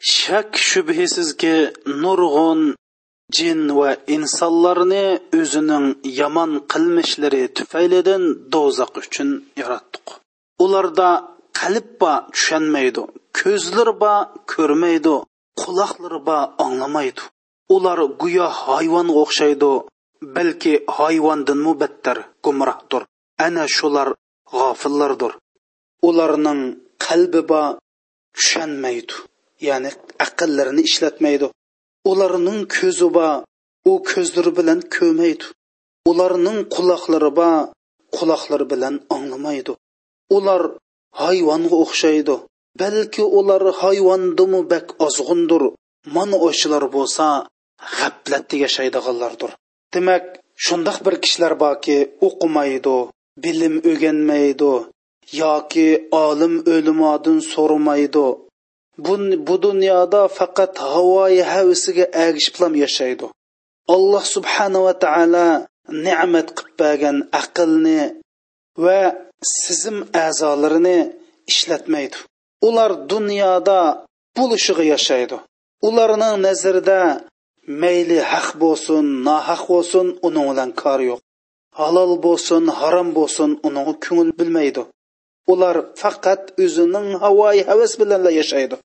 shak 0.00 0.56
shubhisizki 0.56 1.56
nurg'un 2.02 2.60
jin 3.36 3.60
va 3.78 3.90
insonlarni 4.16 5.06
o'zining 5.38 5.86
yomon 6.20 6.50
qilmishlari 6.72 7.42
tufaylidan 7.56 8.22
do'zax 8.52 8.92
uchun 9.02 9.28
yaratdik 9.60 10.06
ularda 10.64 11.10
qalb 11.60 11.88
bor 12.00 12.16
tushunmaydi 12.34 13.02
ko'zlar 13.40 13.88
bor 14.02 14.18
ko'rmaydi 14.52 15.16
quloqlari 15.60 16.20
bor 16.28 16.42
anglamaydi 16.64 17.22
ular 17.74 17.98
go'yo 18.22 18.46
hayvonga 18.62 19.14
o'xshaydi 19.22 19.72
balki 20.35 20.73
hayvondanmu 20.97 21.71
battar 21.81 22.17
gumrohdir 22.45 23.03
ana 23.45 23.65
shular 23.77 24.09
g'ofillardir. 24.55 25.33
Ularning 26.07 26.61
qalbi 27.05 27.41
bor 27.51 27.67
tushunmaydi 28.35 29.15
ya'ni 29.67 29.89
aqllarini 30.25 30.81
ishlatmaydi. 30.89 31.47
Ularning 32.11 32.59
ko'zi 32.77 33.07
bor 33.17 33.33
u 33.91 33.93
ko'zlari 34.11 34.51
bilan 34.59 34.79
ko'rmaydi 34.95 35.45
ularning 36.09 36.59
quloqlari 36.75 37.31
bor 37.39 37.55
quloqlari 38.17 38.65
bilan 38.73 38.95
anglamaydi. 39.15 39.73
Ular 40.37 40.61
hayvonga 41.21 41.75
o'xshaydi. 41.83 42.35
Balki 42.81 43.23
ular 43.39 43.63
hayvondimu 43.81 44.59
bak 44.73 44.87
ozg'undir 45.05 45.63
mana 46.15 46.37
o'shalar 46.47 46.83
bo'lsa 46.95 47.25
g'aflatda 47.97 48.55
yashaydiganlardir. 48.65 49.51
Demak 49.95 50.25
shundoq 50.65 50.97
bir 51.05 51.15
kishilar 51.23 51.53
borki 51.63 51.97
o'qimaydi 52.27 52.97
bilim 53.43 53.75
o'rganmaydi 53.89 54.73
yoki 55.33 56.07
olim 56.11 56.55
o'limodin 56.73 57.39
so'ramaydi. 57.53 58.27
Bu, 58.97 59.13
bu 59.47 59.55
dunyoda 59.61 60.21
faqat 60.27 60.73
havoyi 60.79 61.43
havisiga 61.43 62.05
agishiblam 62.25 62.73
yashaydi. 62.83 63.25
Alloh 63.95 64.23
subhanava 64.35 64.93
taolo 65.03 65.49
ne'mat 66.05 66.47
qilib 66.57 66.75
bergan 66.81 67.17
aqlni 67.41 68.01
va 68.83 68.99
sizim 69.63 69.97
a'zolarini 70.25 70.99
ishlatmaydi. 71.51 72.17
Ular 72.67 72.91
dunyoda 73.13 73.79
bo'lishiga 74.37 74.83
yashaydi. 74.93 75.37
Ularning 75.87 76.35
nazarida 76.47 76.99
mayli 77.67 78.19
haq 78.31 78.47
bo'lsin 78.63 79.05
nohaq 79.27 79.61
bo'lsin 79.71 80.07
uning 80.27 80.45
bilan 80.51 80.71
kori 80.81 81.05
yo'q. 81.11 81.19
Halol 81.79 82.11
bo'lsin 82.25 82.63
harom 82.79 83.09
bo'lsin 83.17 83.49
uning 83.67 83.87
ko'ngil 84.05 84.29
bilmaydi. 84.39 84.83
Ular 85.51 85.75
faqat 86.01 86.41
o'zining 86.63 87.07
havoyi 87.23 87.61
havas 87.69 87.93
bilan 88.01 88.21
yashaydi. 88.39 88.75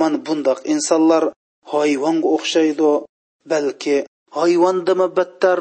Mana 0.00 0.16
bundoq 0.26 0.58
insonlar 0.72 1.22
hayvonga 1.72 2.28
o'xshaydi 2.36 2.90
balki 3.50 3.96
hayvondami 4.38 5.08
battar 5.18 5.58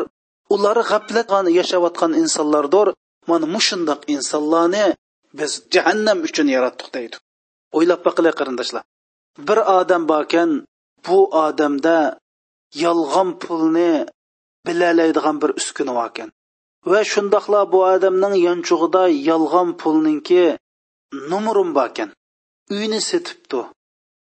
ular 0.55 0.77
g'aflat 0.89 1.29
yashayotgan 1.59 2.11
insonlardir. 2.21 2.87
Mana 3.29 3.45
mushundoq 3.55 4.01
insonlarni 4.15 4.85
biz 5.39 5.51
jahannam 5.73 6.19
uchun 6.27 6.47
yaratdik 6.55 6.89
deydi. 6.95 7.15
O'ylab 7.77 8.01
boqilar 8.07 8.33
qarindoshlar. 8.39 8.83
Bir 9.47 9.59
odam 9.79 10.03
borkan 10.11 10.49
bu 11.05 11.17
odamda 11.45 11.97
yolg'on 12.83 13.29
pulni 13.43 13.91
bilalaydigan 14.67 15.35
bir 15.41 15.51
uskuna 15.59 15.93
bor 15.97 16.07
ekan. 16.11 16.29
Va 16.91 17.01
shundoqla 17.11 17.61
bu 17.73 17.79
odamning 17.93 18.35
yonchug'ida 18.47 19.03
yolg'on 19.29 19.69
pulninki 19.81 20.43
numurim 21.31 21.69
bor 21.77 21.87
ekan. 21.91 22.09
Uyni 22.75 22.99
setibdi. 23.09 23.61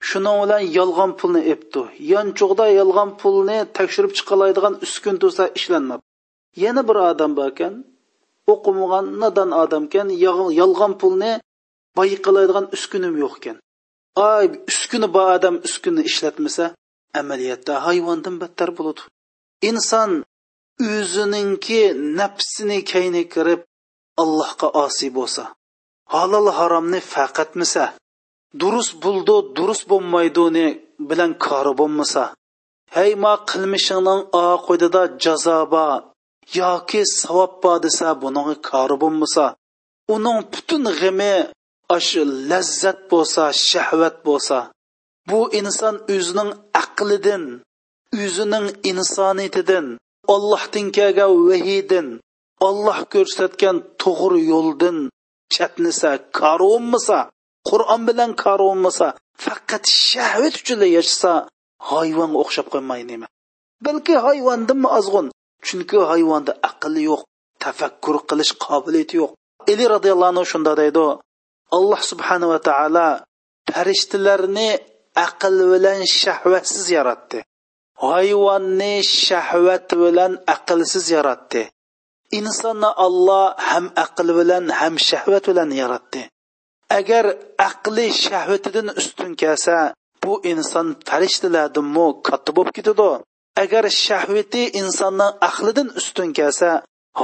Shuning 0.09 0.36
bilan 0.42 0.62
yolg'on 0.78 1.12
pulni 1.20 1.42
epdi. 1.55 1.82
Yonchug'da 2.12 2.66
yolg'on 2.78 3.11
pulni 3.20 3.59
tekshirib 3.76 4.12
chiqalaydigan 4.18 4.74
uskun 4.86 5.16
tursa 5.22 5.44
ishlanmabdi. 5.59 6.07
Yana 6.62 6.82
bir 6.88 6.96
odam 7.11 7.32
bor 7.38 7.48
ekan 7.53 7.74
o'qimagan 8.53 9.07
nodon 9.22 9.51
odam 9.62 9.84
ekan 9.88 10.09
yolg'on 10.61 10.92
pulni 11.03 11.32
boyiqiladigan 11.98 12.66
uskunim 12.76 13.14
yo'q 13.22 13.34
ekan. 13.40 13.57
Ay 14.30 14.44
uskuni 14.70 15.09
bor 15.16 15.26
odam 15.36 15.57
uskunni 15.66 16.03
ishlatmasa 16.11 16.64
amaliyotda 17.20 17.74
hayvondan 17.86 18.36
battar 18.42 18.70
bo'ladi. 18.78 19.02
Inson 19.70 20.11
o'zininki 20.88 21.80
nafsini 22.18 22.78
kayni 22.92 23.22
kirib 23.34 23.61
allohga 24.22 24.68
osiy 24.84 25.11
bo'lsa 25.18 25.42
halol 26.14 26.46
haromni 26.58 27.00
faqatmisa 27.12 27.84
durust 28.61 28.92
bo'ldi 29.04 29.36
durust 29.56 29.84
bo'lmaydini 29.92 30.66
bilan 31.08 31.32
kori 31.46 31.72
bo'lmasa 31.80 32.22
hayma 32.96 33.32
qilmishingning 33.50 34.22
oqidida 34.48 35.02
jazo 35.24 35.58
bor 35.74 35.98
yoki 36.61 37.02
savob 37.20 37.52
bor 37.62 37.76
desa 37.84 38.08
buning 38.22 38.48
kori 38.70 38.96
bo'lmasa 39.02 39.44
uning 40.14 40.38
butun 40.52 40.84
g'imi 41.00 41.34
shu 42.08 42.22
lazzat 42.50 42.98
bo'lsa 43.12 43.44
shahvat 43.68 44.16
bo'lsa 44.26 44.58
bu 45.28 45.40
inson 45.60 45.96
o'zining 46.14 46.50
aqlidan 46.82 47.44
o'zining 48.22 48.66
insoniyatidan 48.90 49.86
ollohdan 50.34 50.86
kelgan 50.96 51.32
vahiydan 51.48 52.06
olloh 52.68 52.98
ko'rsatgan 53.12 53.76
to'g'ri 54.02 54.40
yo'ldan 54.52 54.96
chatnisa 55.54 56.10
kori 56.38 56.74
qur'on 57.68 58.02
bilan 58.08 58.30
kori 58.44 58.68
faqat 59.44 59.84
shahvat 60.08 60.54
uchun 60.60 60.80
yashasa 60.96 61.32
hayvonga 61.90 62.38
o'xshab 62.42 62.66
qolmaydimi 62.74 63.10
nima? 63.12 63.26
Balki 63.86 64.14
hayvondanmi 64.26 64.88
ozg'un 64.98 65.26
chunki 65.66 65.98
hayvonda 66.12 66.52
aql 66.70 66.94
yo'q 67.08 67.22
tafakkur 67.64 68.16
qilish 68.28 68.52
qobiliyati 68.66 69.14
yo'q. 69.20 69.32
Eli 69.72 69.84
roziyallohu 69.94 70.30
anhu 70.32 70.44
shunda 70.52 70.72
deydi 70.80 71.06
alloh 71.76 72.00
subhanava 72.10 72.58
taolo 72.68 73.08
farishtalarni 73.72 74.68
aql 75.26 75.56
bilan 75.72 76.00
shahvatsiz 76.20 76.86
yaratdi. 76.96 77.38
Hayvonni 78.06 78.94
shahvat 79.24 79.88
bilan 80.02 80.32
aqlsiz 80.54 81.06
yaratdi. 81.16 81.62
Insonni 82.38 82.90
olloh 83.06 83.46
ham 83.68 83.86
aql 84.04 84.28
bilan 84.38 84.64
ham 84.80 84.94
shahvat 85.08 85.44
bilan 85.50 85.70
yaratdi. 85.82 86.22
Agar 86.98 87.24
aqli 87.70 88.06
shahvatidan 88.24 88.88
ustun 89.00 89.30
kelsa 89.40 89.76
bu 90.24 90.32
inson 90.52 90.86
farishtalardinmi 91.08 92.06
katta 92.26 92.50
bo'lib 92.56 92.72
ketadi. 92.78 93.11
Agar 93.62 93.84
shahvati 94.06 94.62
insonning 94.80 95.32
aqlidan 95.48 95.88
ustun 96.00 96.28
kelsa 96.38 96.70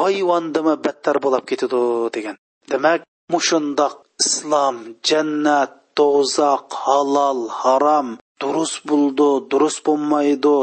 hayvondimi 0.01 0.74
battar 0.84 1.16
bo'lib 1.24 1.45
ketadi 1.51 1.80
degan. 2.16 2.37
Demak 2.70 3.01
mushundoq 3.32 3.95
islom 4.24 4.76
jannat 5.09 5.70
do'zax 5.99 6.64
halol 6.84 7.40
harom 7.61 8.09
durust 8.42 8.78
bo'ldi 8.90 9.30
durust 9.51 9.80
bo'lmaydi 9.86 10.57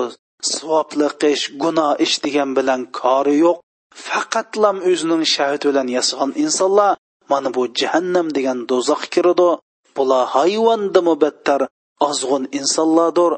savobli 0.52 1.08
ish 1.36 1.46
gunoh 1.62 1.92
ish 2.06 2.16
degan 2.26 2.50
bilan 2.58 2.82
kori 3.00 3.36
yo'q. 3.46 3.58
Faqatlam 4.08 4.78
o'zining 4.90 5.24
shahvati 5.34 5.66
bilan 5.72 5.88
yasagan 5.98 6.32
insonlar 6.44 6.92
mana 7.32 7.50
bu 7.56 7.64
jahannam 7.80 8.28
degan 8.38 8.60
do'zax 8.72 9.02
kiradi 9.14 9.50
bular 9.96 10.24
hayvondimi 10.36 11.16
battar 11.24 11.62
ozg'un 12.10 12.44
insonlardir. 12.60 13.32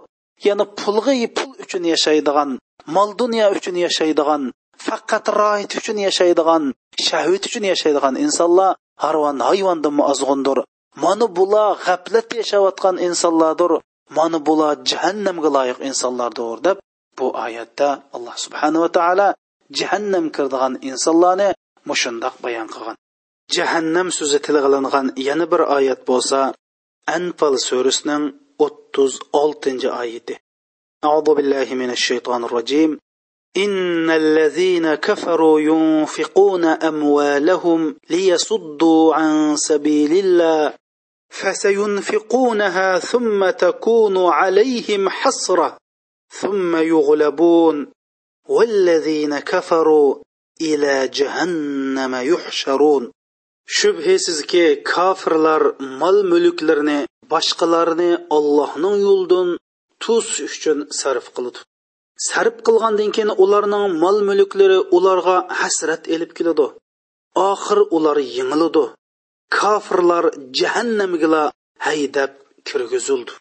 Ya'ni 0.45 0.65
pulg'a 0.79 1.15
pul 1.37 1.51
uchun 1.63 1.83
yashaydigan 1.93 2.49
mol 2.95 3.09
dunyo 3.21 3.45
uchun 3.57 3.75
yashaydigan 3.85 4.41
faqat 4.85 5.25
roit 5.39 5.71
uchun 5.79 5.97
yashaydigan 6.07 6.63
shahvat 7.07 7.43
uchun 7.47 7.63
yashaydigan 7.71 8.15
insonlar 8.25 8.71
harvon 9.03 9.37
hayvondan 9.47 9.95
ozg'undir 10.11 10.57
mana 11.02 11.26
bular 11.36 11.70
g'aflat 11.86 12.28
yashayotgan 12.40 12.96
insonlardir 13.08 13.72
mana 14.18 14.38
bular 14.46 14.74
jahannamga 14.90 15.48
loyiq 15.56 15.78
insonlardir 15.88 16.58
deb 16.66 16.76
bu 17.18 17.26
oyatda 17.44 17.88
alloh 18.16 18.36
subhanava 18.44 18.88
taolo 18.96 19.28
jahannam 19.78 20.26
kirdigan 20.36 20.74
insonlarni 20.90 21.48
mushundoq 21.90 22.34
bayon 22.44 22.68
qilgan 22.74 22.96
jahannam 23.56 24.08
so'zi 24.18 24.38
tilg'ilingan 24.46 25.06
yana 25.28 25.46
bir 25.52 25.62
oyat 25.76 26.00
bo'lsa 26.10 26.40
anfal 27.16 27.54
surasining 27.68 28.24
o'ttiz 28.66 29.12
oltinchi 29.42 29.90
oyati 30.02 30.36
أعوذ 31.08 31.28
بالله 31.34 31.68
من 31.74 31.90
الشيطان 31.90 32.44
الرجيم 32.44 32.98
إن 33.56 34.10
الذين 34.10 34.94
كفروا 34.94 35.60
ينفقون 35.60 36.64
أموالهم 36.64 37.80
ليصدوا 38.10 39.14
عن 39.14 39.56
سبيل 39.56 40.12
الله 40.24 40.74
فسينفقونها 41.30 42.98
ثم 42.98 43.50
تكون 43.50 44.16
عليهم 44.26 45.08
حسرة 45.08 45.76
ثم 46.40 46.76
يغلبون 46.76 47.92
والذين 48.48 49.38
كفروا 49.38 50.14
إلى 50.60 51.08
جهنم 51.08 52.14
يحشرون 52.14 53.10
shubhasizki 53.78 54.82
kofirlar 54.92 55.62
mol 56.00 56.16
mulklarni 56.32 56.98
boshqalarni 57.32 58.10
ollohning 58.36 58.96
yo'lidan 59.06 59.48
tus 60.04 60.28
uchun 60.46 60.78
sarf 61.00 61.26
qiladi 61.36 61.60
sarf 62.28 62.56
qilgandan 62.66 63.10
keyin 63.16 63.30
ularning 63.44 63.84
mol 64.02 64.18
mulklari 64.28 64.78
ularga 64.96 65.36
hasrat 65.60 66.02
elib 66.14 66.32
keladi 66.38 66.66
oxir 67.50 67.78
ular 67.96 68.16
yengiladi 68.36 68.84
Kofirlar 69.57 70.25
jahannamga 70.59 71.43
haydab 71.87 72.31
kirgizildi. 72.67 73.31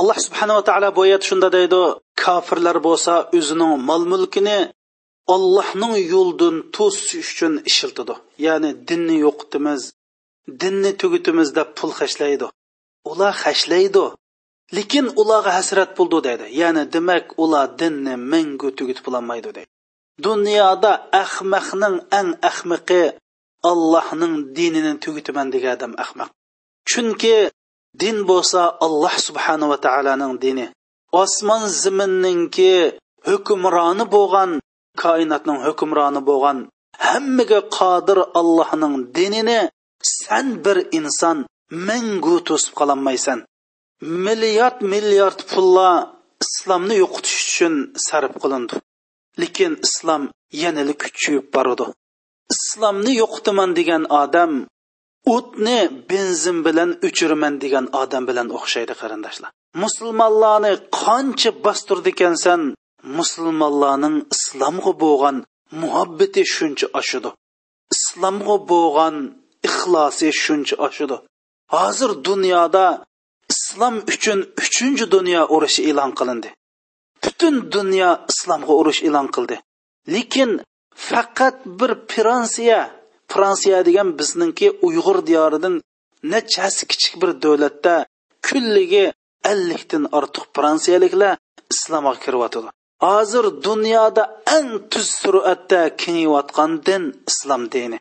Alloh 0.00 0.18
subhanava 0.26 0.62
taolo 0.68 0.88
bu 0.96 1.00
oyat 1.06 1.22
shunda 1.28 1.48
deydi 1.56 1.80
kofirlar 2.24 2.76
bo'lsa 2.88 3.12
o'zining 3.38 3.72
mol 3.88 4.02
mulkini 4.12 4.58
ollohning 5.34 5.94
yo'lidan 6.14 6.56
to'sish 6.76 7.14
uchun 7.32 7.54
ishiltidi 7.70 8.14
ya'ni 8.46 8.70
dinni 8.88 9.16
yo'qitimiz 9.26 9.82
dinni 10.60 10.92
tugitimiz 11.00 11.48
deb 11.58 11.68
pul 11.78 11.90
hashlaydi 12.00 12.46
ular 13.10 13.34
hashlaydi 13.44 14.04
lekin 14.76 15.06
ularga 15.20 15.50
hasrat 15.58 15.90
bo'ldi 15.98 16.18
deydi. 16.26 16.46
Ya'ni 16.60 16.82
demak 16.94 17.26
ular 17.42 17.66
dinni 17.80 18.14
mangu 18.32 18.68
tugitib 18.78 19.04
bo'lolmaydi 19.06 19.50
deydi. 19.56 19.70
Dunyoda 20.26 20.92
ahmaqning 21.22 21.96
ang 22.18 22.30
ahmiqi 22.50 23.02
allohning 23.70 24.34
dinini 24.56 24.92
tugitaman 25.04 25.48
degan 25.54 25.72
odam 25.76 25.92
ahmoq 26.04 26.30
chunki 26.90 27.36
din 28.02 28.16
bo'lsa 28.30 28.62
alloh 28.86 29.14
subhanava 29.26 29.76
taoloning 29.86 30.34
dini. 30.44 30.66
Osmon 31.22 31.62
zaminninki 31.82 32.72
hukmroni 33.28 34.04
bo'lgan 34.14 34.50
koinotning 35.02 35.58
hukmroni 35.66 36.20
bo'lgan 36.28 36.58
hammaga 37.08 37.60
qodir 37.78 38.18
allohning 38.40 38.94
dinini 39.16 39.60
san 40.20 40.46
bir 40.64 40.78
inson 40.98 41.38
mangu 41.88 42.36
to'sib 42.48 42.72
qololmaysan. 42.80 43.38
Milliard 44.26 44.78
milliard 44.92 45.40
pullar 45.50 45.94
islomni 46.44 46.94
yo'qotish 47.02 47.38
uchun 47.48 47.74
sarf 48.06 48.32
qilindi. 48.42 48.74
Lekin 49.40 49.72
islom 49.86 50.22
yanada 50.62 50.94
kuchayib 51.02 51.46
boradi. 51.54 51.86
Islomni 52.54 53.12
yo'qotaman 53.22 53.70
degan 53.78 54.02
odam 54.22 54.52
o'tni 55.34 55.78
benzin 56.10 56.58
bilan 56.66 56.90
o'chiraman 57.06 57.54
degan 57.64 57.86
odam 58.02 58.22
bilan 58.30 58.48
o'xshaydi 58.58 58.94
qarindoshlar. 59.00 59.50
Musulmonlarni 59.84 60.72
qancha 61.02 61.50
bostirdi 61.64 62.08
ekansan 62.14 62.60
musulmonlarning 63.18 64.16
islomga 64.34 64.92
bo'lgan 65.04 65.36
muhabbati 65.82 66.42
shuncha 66.54 66.86
oshidi 67.00 67.30
islomga 67.94 68.56
bo'lgan 68.72 69.14
ixlosi 69.68 70.28
shuncha 70.44 70.76
oshidi 70.86 71.16
hozir 71.74 72.10
dunyoda 72.28 72.86
islom 73.54 73.94
uchun 74.12 74.38
uchinchi 74.62 75.04
dunyo 75.14 75.42
urushi 75.54 75.80
e'lon 75.90 76.10
qilindi. 76.18 76.48
Butun 77.22 77.54
dunyo 77.76 78.10
islomga 78.32 78.72
urush 78.80 79.00
e'lon 79.08 79.26
qildi. 79.34 79.56
Lekin 80.14 80.50
faqat 81.06 81.56
bir 81.78 81.92
fransiya. 82.12 82.80
Fransiya 83.32 83.78
degan 83.88 84.08
bizningki 84.18 84.68
uyg'ur 84.86 85.18
diyoridan 85.28 85.74
nechasi 86.32 86.82
kichik 86.90 87.14
bir 87.22 87.30
davlatda 87.42 87.94
kulligi 88.46 89.04
ellikdan 89.52 90.04
ortiq 90.18 90.44
fransiyaliklar 90.56 91.32
islomga 91.72 92.14
kiryotidi 92.24 92.68
hozir 93.04 93.44
dunyoda 93.66 94.22
eng 94.56 94.70
tuz 94.90 95.08
suratda 95.20 95.80
kengayotgan 96.02 96.72
din 96.86 97.02
islom 97.30 97.62
dini. 97.72 97.98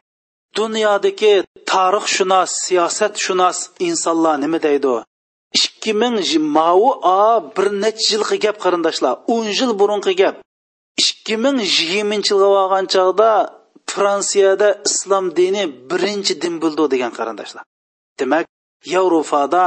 Dunyodagi 0.58 1.34
tarixshunos 1.72 2.52
siyosatshunos 2.64 3.60
insonlar 3.88 4.36
nima 4.44 4.60
deydi? 4.66 4.96
Ikki 5.58 5.92
ming 6.02 6.18
mavu 6.58 6.90
a 7.04 7.20
bir 7.56 7.68
necha 7.84 8.08
yilqi 8.12 8.38
gap 8.46 8.58
qarindoshlar 8.64 9.14
o'n 9.34 9.46
yil 9.58 9.72
burunqi 9.80 10.14
gap. 10.22 10.36
Ikki 11.04 11.36
ming 11.44 11.58
yigirmanchi 11.78 12.32
yilga 12.34 12.50
borgan 12.58 12.86
chog'da 12.94 13.32
fransiyada 13.92 14.70
islom 14.90 15.26
dini 15.40 15.64
birinchi 15.92 16.34
din 16.44 16.56
bo'ldi 16.64 16.86
degan 16.94 17.12
qarindoshlar. 17.18 17.64
Demak 18.20 18.46
yevropada 18.94 19.64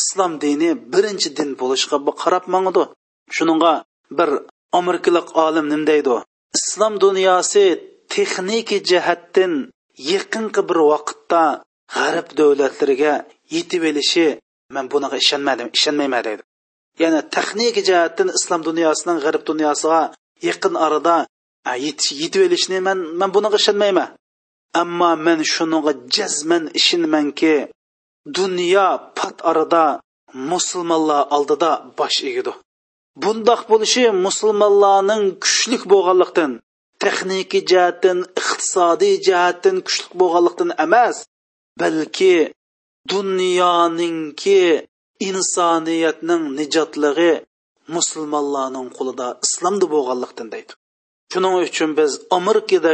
islom 0.00 0.32
dini 0.44 0.70
birinchi 0.92 1.28
din 1.38 1.50
bo'lishga 1.60 1.96
qarab 2.22 2.44
mangdi 2.54 2.82
shuninga 3.36 3.72
bir 4.18 4.30
amerikalik 4.80 5.28
olim 5.44 5.66
nim 5.72 5.82
deydi? 5.90 6.14
Islom 6.58 6.94
dunyosi 7.04 7.64
texnik 8.14 8.68
jihatdan 8.90 9.52
yaqinqi 10.12 10.62
bir 10.68 10.78
vaqtda 10.92 11.42
g'arb 11.96 12.28
davlatlariga 12.38 13.14
yetib 13.54 13.82
elishi 13.90 14.26
man 14.74 14.86
bunaqa 14.92 15.16
ishonmadim 15.24 15.68
ishonmayman 15.76 16.22
deydi. 16.28 16.42
Ya'ni 17.02 17.20
texnik 17.36 17.76
jihatdan 17.88 18.28
islom 18.38 18.60
dunyosining 18.68 19.18
g'arb 19.24 19.42
dunyosiga 19.50 20.02
yaqin 20.48 20.74
orada 20.86 21.16
yetib 22.22 22.42
olishni 22.46 22.78
man 22.86 22.98
man 23.18 23.30
bunaqa 23.34 23.56
ishonmayman. 23.62 24.10
Ammo 24.82 25.10
men 25.26 25.40
shunga 25.54 25.92
jazman 26.14 26.64
ishonmanki 26.78 27.54
dunyo 28.36 28.88
pat 29.16 29.36
orada 29.50 29.84
musulmonlar 30.50 31.22
oldida 31.36 31.70
bosh 31.98 32.18
egidi 32.30 32.52
bundoq 33.22 33.60
bo'lishi 33.70 34.04
musulmonlarning 34.26 35.24
kuchlik 35.44 35.82
bo'lganlikdan 35.92 36.52
texniki 37.02 37.58
jihatdan 37.70 38.18
iqtisodiy 38.40 39.14
jihatdan 39.26 39.76
kuchli 39.86 40.14
bo'lganlikdan 40.20 40.70
emas 40.84 41.16
balki 41.80 42.34
dunyoninki 43.12 44.62
insoniyatning 45.28 46.42
nijotligi 46.58 47.32
musulmonlarning 47.96 48.88
qo'lida 48.98 49.26
islomda 49.46 49.86
bo'lganlikdan 49.94 50.48
deydi. 50.54 50.72
Shuning 51.32 51.54
uchun 51.68 51.90
biz 51.98 52.10
amerikada 52.38 52.92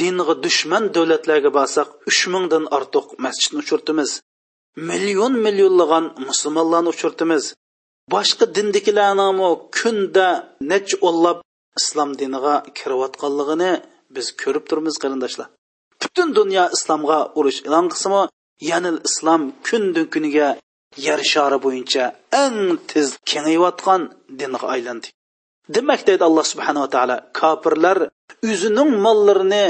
dinga 0.00 0.34
dushman 0.44 0.84
davlatlarga 0.96 1.50
borsak 1.58 1.88
uch 2.10 2.22
mingdan 2.34 2.64
ortiq 2.76 3.06
masjidni 3.24 3.58
uchirtimiz 3.64 4.10
million 4.90 5.34
millionlagan 5.46 6.04
musulmonlarni 6.28 6.88
uchirtimiz 6.94 7.44
boshqa 8.14 8.44
dindikilarni 8.56 9.50
kunda 9.78 10.28
nech 10.70 10.90
o'nlab 11.08 11.38
islom 11.80 12.10
diniga 12.20 12.54
kirayotganligini 12.78 13.72
biz 14.16 14.26
ko'rib 14.42 14.64
turibmiz 14.68 14.96
qarindoshlar. 15.02 15.48
Butun 16.02 16.28
dunyo 16.38 16.64
islomga 16.76 17.18
urush 17.38 17.60
e'lon 17.66 17.86
qilsimi 17.92 18.22
yanil 18.70 18.98
islom 19.08 19.42
kundan 19.66 20.06
kuniga 20.14 20.48
yer 21.06 21.20
shari 21.32 21.58
bo'yicha 21.64 22.04
eng 22.44 22.58
tez 22.90 23.08
kengayotgan 23.30 24.02
dinga 24.38 24.66
aylandi. 24.74 25.08
Demak 25.74 26.00
deydi 26.08 26.24
alloh 26.28 26.44
subhanava 26.52 26.88
taolo 26.94 27.16
kofirlar 27.38 27.98
o'zining 28.50 28.90
mollarini 29.04 29.66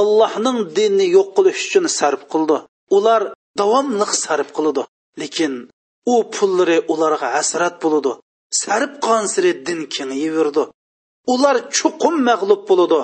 ollohning 0.00 0.58
dinini 0.76 1.06
yo'q 1.16 1.28
qilish 1.36 1.60
uchun 1.66 1.84
sarf 1.98 2.22
qildi. 2.32 2.56
Ular 2.96 3.22
davomli 3.60 4.06
sarf 4.24 4.48
qiladi 4.56 4.82
lekin 5.20 5.52
u 6.12 6.14
pullari 6.34 6.78
ularga 6.92 7.28
hasrat 7.36 7.74
bo'ladi. 7.82 8.12
Sarf 8.62 8.92
qonsiri 9.06 9.52
din 9.66 9.80
kengayaverdi 9.94 10.64
ular 11.32 11.56
chuqum 11.76 12.14
mag'lub 12.28 12.62
bo'ladi. 12.70 13.00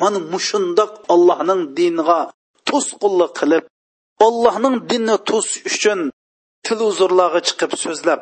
Mana 0.00 0.18
mushundoq 0.32 0.92
allohning 1.14 1.62
diniga 1.78 2.20
to'sqinlik 2.68 3.32
qilib 3.40 3.64
allohning 4.26 4.76
dinini 4.90 5.16
to'sish 5.28 5.58
uchun 5.70 6.00
televizorlarga 6.66 7.40
chiqib 7.48 7.72
so'zlab 7.84 8.20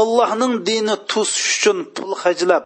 allohning 0.00 0.54
dini 0.68 0.94
to'sish 1.12 1.48
uchun 1.56 1.78
pul 1.94 2.12
hajlab 2.22 2.62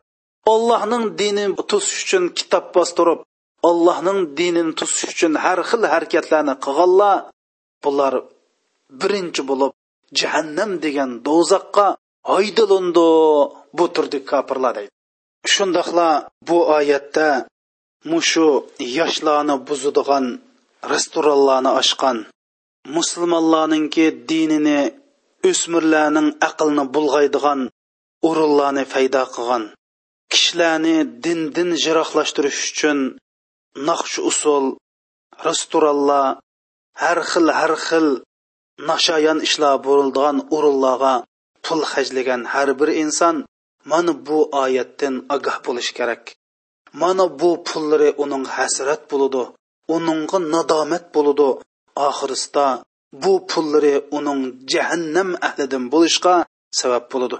allohning 0.52 1.04
dinini 1.20 1.54
to'sish 1.70 2.00
uchun 2.04 2.24
kitob 2.38 2.64
bostirib 2.76 3.20
allohning 3.68 4.20
dinini 4.38 4.72
to'sish 4.80 5.04
uchun 5.14 5.32
har 5.44 5.58
xil 5.70 5.82
harakatlarni 5.92 6.54
qilganlar 6.64 7.16
bular 7.84 8.14
birinchi 9.00 9.42
bo'lib 9.50 9.72
jahannam 10.20 10.70
degan 10.84 11.10
do'zaxqa 11.26 11.86
haydalindi 12.32 13.08
bu 13.78 13.84
turdi 13.94 14.18
kofirlar 14.30 14.72
deydi. 14.78 14.92
Shundoqla 15.52 16.08
bu 16.48 16.58
oyatda 16.78 17.28
mushu 18.12 18.48
yoshlarni 18.98 19.54
buzadigan 19.68 20.24
restoranlarni 20.92 21.70
ochgan 21.80 22.18
musulmonlarninki 22.96 24.06
dinini 24.30 24.80
o'smirlarning 25.50 26.28
aqlni 26.48 26.84
bulg'aydigan 26.94 27.60
o'rinlarni 28.28 28.84
paydo 28.94 29.22
qilgan 29.34 29.64
kishilarni 30.32 30.96
dindan 31.24 31.70
jiroqlashtirish 31.82 32.60
uchun 32.70 32.98
naqsh 33.88 34.16
usul 34.30 34.64
restoranlar 35.46 36.26
har 37.02 37.18
xil 37.30 37.46
har 37.58 37.74
xil 37.86 38.06
nashoyon 38.88 39.38
ishlar 39.46 39.74
bo'ladigan 39.86 40.36
o'rinlarga 40.56 41.14
pul 41.64 41.80
hajlagan 41.92 42.42
har 42.52 42.68
bir 42.80 42.90
inson 43.04 43.36
mana 43.90 44.12
bu 44.26 44.38
oyatdan 44.62 45.14
ogoh 45.34 45.56
bo'lishi 45.66 45.92
kerak. 45.98 46.22
Mana 47.00 47.24
bu 47.40 47.50
pullari 47.68 48.10
uning 48.22 48.44
hasrat 48.56 49.02
bo'ludi 49.10 49.42
uningga 49.94 50.38
nadomat 50.54 51.04
bo'ludi 51.14 51.48
oxirisida 52.08 52.66
bu 53.23 53.33
pullari 53.51 53.93
uning 54.17 54.41
jahannam 54.71 55.29
ahlidan 55.47 55.83
bo'lishga 55.93 56.35
sabab 56.79 57.03
bo'ludi 57.11 57.37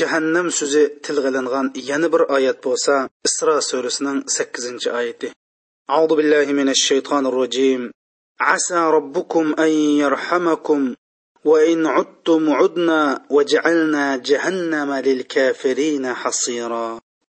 jahannam 0.00 0.46
so'zi 0.58 0.82
tilg'ilingan 1.04 1.66
yana 1.90 2.08
bir 2.12 2.22
oyat 2.36 2.58
bo'lsa 2.66 2.94
isro 3.28 3.54
surasining 3.68 4.18
sakkizinchi 4.36 4.90
oyati 5.00 5.28
أعوذ 5.90 6.12
بالله 6.18 6.46
من 6.60 6.68
الشيطان 6.68 7.26
الرجيم 7.26 7.90
عسى 8.40 8.80
ربكم 8.96 9.54
أن 9.64 9.70
يرحمكم 10.02 10.94
وإن 11.44 11.86
عدتم 11.86 12.42
عدنا 12.50 13.26
وجعلنا 13.30 14.16
جهنم 14.16 14.90
للكافرين 14.94 16.14
حصيرا 16.14 16.88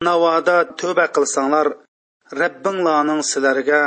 navoda 0.08 0.58
tövba 0.80 1.06
qilsanglar 1.16 1.68
rabbinglarning 2.42 3.22
sizlarga 3.32 3.82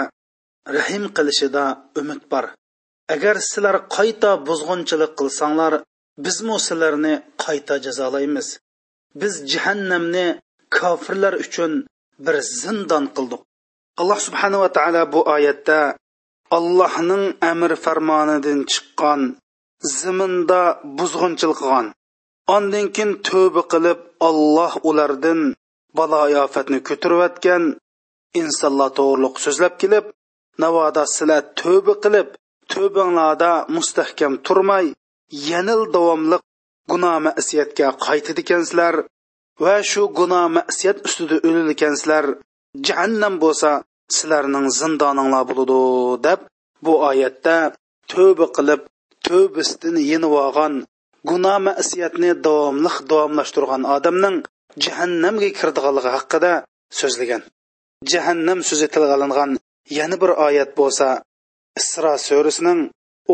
rahim 0.77 1.05
qilishida 1.17 1.65
umid 2.01 2.23
bor 2.33 2.45
agar 3.14 3.36
sizlar 3.50 3.76
qayta 3.96 4.32
buzg'unchilik 4.48 5.12
qilsanglar 5.20 5.74
bizmu 6.26 6.58
sizlarni 6.68 7.14
qayta 7.44 7.76
jazolaymiz? 7.86 8.48
Biz 9.22 9.34
jahannamni 9.52 10.28
kofirlar 10.78 11.34
uchun 11.46 11.72
bir 12.26 12.36
zindon 12.62 13.06
qildik. 13.16 13.42
Alloh 14.02 14.20
subhanava 14.28 14.70
taolo 14.78 15.04
bu 15.14 15.20
oyatda 15.36 15.80
allohning 16.58 17.26
amr 17.52 17.72
farmonidan 17.86 18.60
chiqqan 18.72 19.22
ziminda 19.98 20.62
buzg'unchilik 20.98 21.58
qilgan. 21.62 21.88
Ondan 22.56 22.86
keyin 22.96 23.12
tövba 23.28 23.64
qilib 23.74 24.00
olloh 24.28 24.74
ulardan 24.90 25.40
balo 25.98 26.22
ofatni 26.46 26.80
ko'tarayotgan 26.88 27.64
insonlar 28.42 28.90
to'g'riliq 28.98 29.36
so'zlab 29.46 29.74
kelib 29.82 30.06
navoda 30.64 31.04
sizlar 31.16 31.42
tövba 31.62 31.94
qilib 32.04 32.28
tövbanglarda 32.76 33.52
mustahkam 33.76 34.34
turmay 34.46 34.86
yanil 35.50 35.82
davomliq 35.96 36.44
gunoh 36.92 37.16
masiyatga 37.28 37.88
qaytidi 38.06 38.42
ekansizlar 38.46 38.96
va 39.64 39.76
shu 39.90 40.04
gunoh 40.20 40.46
masiyat 40.58 40.98
ustida 41.08 41.36
o'lil 41.48 41.70
jahannam 42.88 43.34
bo'lsa 43.44 43.72
sizlarning 44.16 44.68
zindoninglar 44.80 45.44
bo'ladi 45.50 45.80
deb 46.26 46.40
bu 46.86 46.94
oyatda 47.10 47.56
tövba 48.12 48.46
qilib 48.58 48.82
tövbasidan 49.28 49.96
yenib 50.12 50.34
olgan 50.46 50.74
gunoh 51.30 51.58
masiyatni 51.68 52.32
davomli 52.46 52.92
davomlashtirgan 53.12 53.84
odamning 53.96 54.38
jahannamga 54.84 55.50
kirdiganligi 55.60 56.10
haqida 56.18 56.52
so'zlagan. 57.00 57.42
Jahannam 58.12 58.60
so'zi 58.70 58.88
tilga 58.94 59.16
olingan 59.18 59.52
yana 59.98 60.16
bir 60.22 60.32
oyat 60.48 60.70
bo'lsa 60.80 61.08
isro 61.80 62.14
surasining 62.28 62.82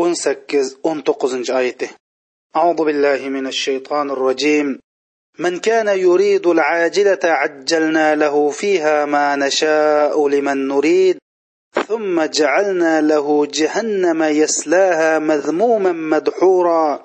o'n 0.00 0.12
sakkiz 0.24 0.66
o'n 0.88 0.98
to'qqizinchi 1.06 1.88
أعوذ 2.56 2.84
بالله 2.84 3.28
من 3.28 3.46
الشيطان 3.46 4.10
الرجيم 4.10 4.78
من 5.38 5.58
كان 5.58 5.88
يريد 5.88 6.46
العاجلة 6.46 7.18
عجلنا 7.24 8.14
له 8.14 8.50
فيها 8.50 9.04
ما 9.04 9.36
نشاء 9.36 10.28
لمن 10.28 10.68
نريد 10.68 11.18
ثم 11.88 12.22
جعلنا 12.24 13.00
له 13.00 13.46
جهنم 13.46 14.22
يسلاها 14.22 15.18
مذموما 15.18 15.92
مدحورا 15.92 17.04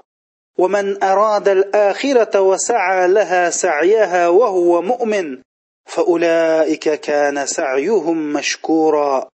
ومن 0.57 1.03
أراد 1.03 1.47
الآخرة 1.49 2.41
وسعى 2.41 3.07
لها 3.07 3.49
سعيها 3.49 4.27
وهو 4.27 4.81
مؤمن 4.81 5.41
فأولئك 5.85 6.89
كان 6.89 7.45
سعيهم 7.45 8.33
مشكورا 8.33 9.29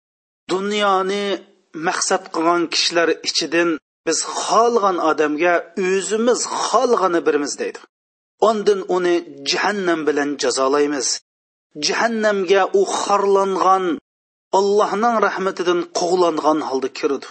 دنياني 0.50 1.53
maqsad 1.88 2.24
qilgan 2.34 2.64
kishilar 2.74 3.10
ichidan 3.30 3.70
biz 4.08 4.20
xohlagan 4.44 4.98
odamga 5.10 5.54
o'zimiz 5.90 6.40
xohlagani 6.66 7.20
birimiz 7.28 7.54
deydi. 7.62 7.80
Ondan 8.50 8.80
uni 8.96 9.16
jahannam 9.52 10.00
bilan 10.08 10.30
jazolaymiz. 10.44 11.08
Jahannamga 11.88 12.62
u 12.80 12.82
xorlangan 13.00 13.86
allohning 14.60 15.16
rahmatidan 15.28 15.80
quvlangan 16.00 16.60
holda 16.70 16.90
kirdi. 17.00 17.28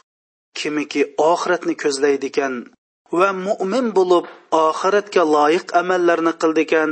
Kimiki 0.58 1.02
oxiratni 1.30 1.74
ko'zlaydi 1.82 2.26
ekan 2.32 2.54
va 3.18 3.28
mo'min 3.46 3.86
bo'lib 3.98 4.24
oxiratga 4.66 5.22
loyiq 5.36 5.66
amallarni 5.80 6.32
qildi 6.42 6.60
ekan 6.66 6.90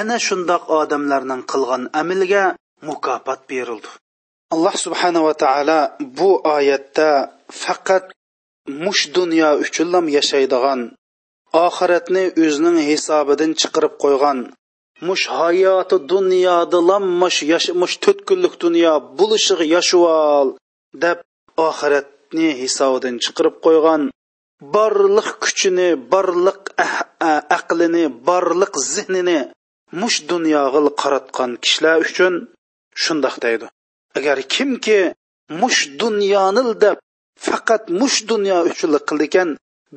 ana 0.00 0.16
shundoq 0.26 0.62
odamlarning 0.80 1.42
qilgan 1.52 1.82
amaliga 2.00 2.44
mukofot 2.88 3.40
berildi. 3.50 3.90
Alloh 4.54 4.74
subhanava 4.84 5.32
taolo 5.44 5.80
bu 6.18 6.30
oyatda 6.56 7.10
faqat 7.62 8.04
mush 8.84 9.02
dunyo 9.16 9.50
uchunlam 9.64 10.06
yashaydigan 10.16 10.80
oxiratni 11.66 12.24
o'zining 12.44 12.78
hisobidan 12.90 13.50
chiqarib 13.60 13.94
qo'ygan 14.02 14.38
mush 15.08 15.24
hayoti 15.38 15.96
dunyodalam 16.12 17.04
mush 17.22 17.40
mush 17.82 17.96
to'rt 18.04 18.20
kunlik 18.28 18.54
dunyo 18.64 18.92
bulishig 19.18 19.60
yashval 19.74 20.48
deb 21.02 21.18
oxiratni 21.68 22.48
hisobidan 22.60 23.14
chiqarib 23.24 23.56
qo'ygan. 23.64 24.02
Borliq 24.74 25.28
kuchini 25.42 25.88
borliq 26.12 26.60
ah-, 26.84 27.44
aqlini 27.58 28.04
borliq 28.28 28.74
zehnini 28.94 29.38
mush 30.00 30.18
dunyoga 30.30 30.80
qaratgan 31.02 31.50
kishilar 31.62 31.96
uchun 32.06 32.34
shundoq 33.02 33.36
deydi. 33.44 33.66
Agar 34.18 34.38
kimki 34.54 35.00
mush 35.60 35.80
dunyonil 36.02 36.70
deb 36.84 36.96
faqat 37.46 37.82
mush 38.00 38.18
dunyo 38.30 38.56
uchun 38.70 38.90
qildi 39.08 39.24
ekan 39.30 39.48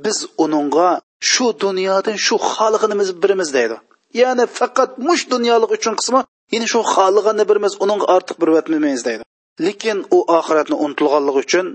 biz 0.05 0.17
uningga 0.43 0.89
shu 1.31 1.45
dunyodan 1.63 2.17
shu 2.25 2.35
xolig'inimiz 2.51 3.09
birimiz 3.21 3.49
deydi. 3.57 3.75
Ya'ni 4.21 4.45
faqat 4.59 4.91
mush 5.07 5.23
dunyolik 5.33 5.71
uchun 5.77 5.93
qismi 5.99 6.21
yine 6.53 6.65
shu 6.73 6.79
xolig'ini 6.93 7.43
birimiz 7.49 7.73
uning 7.83 8.01
ortiq 8.15 8.37
bir 8.41 8.49
vatmaymiz 8.55 9.01
deydi. 9.07 9.23
Lekin 9.65 9.97
u 10.15 10.19
oxiratni 10.37 10.75
unutilganligi 10.85 11.39
uchun 11.45 11.65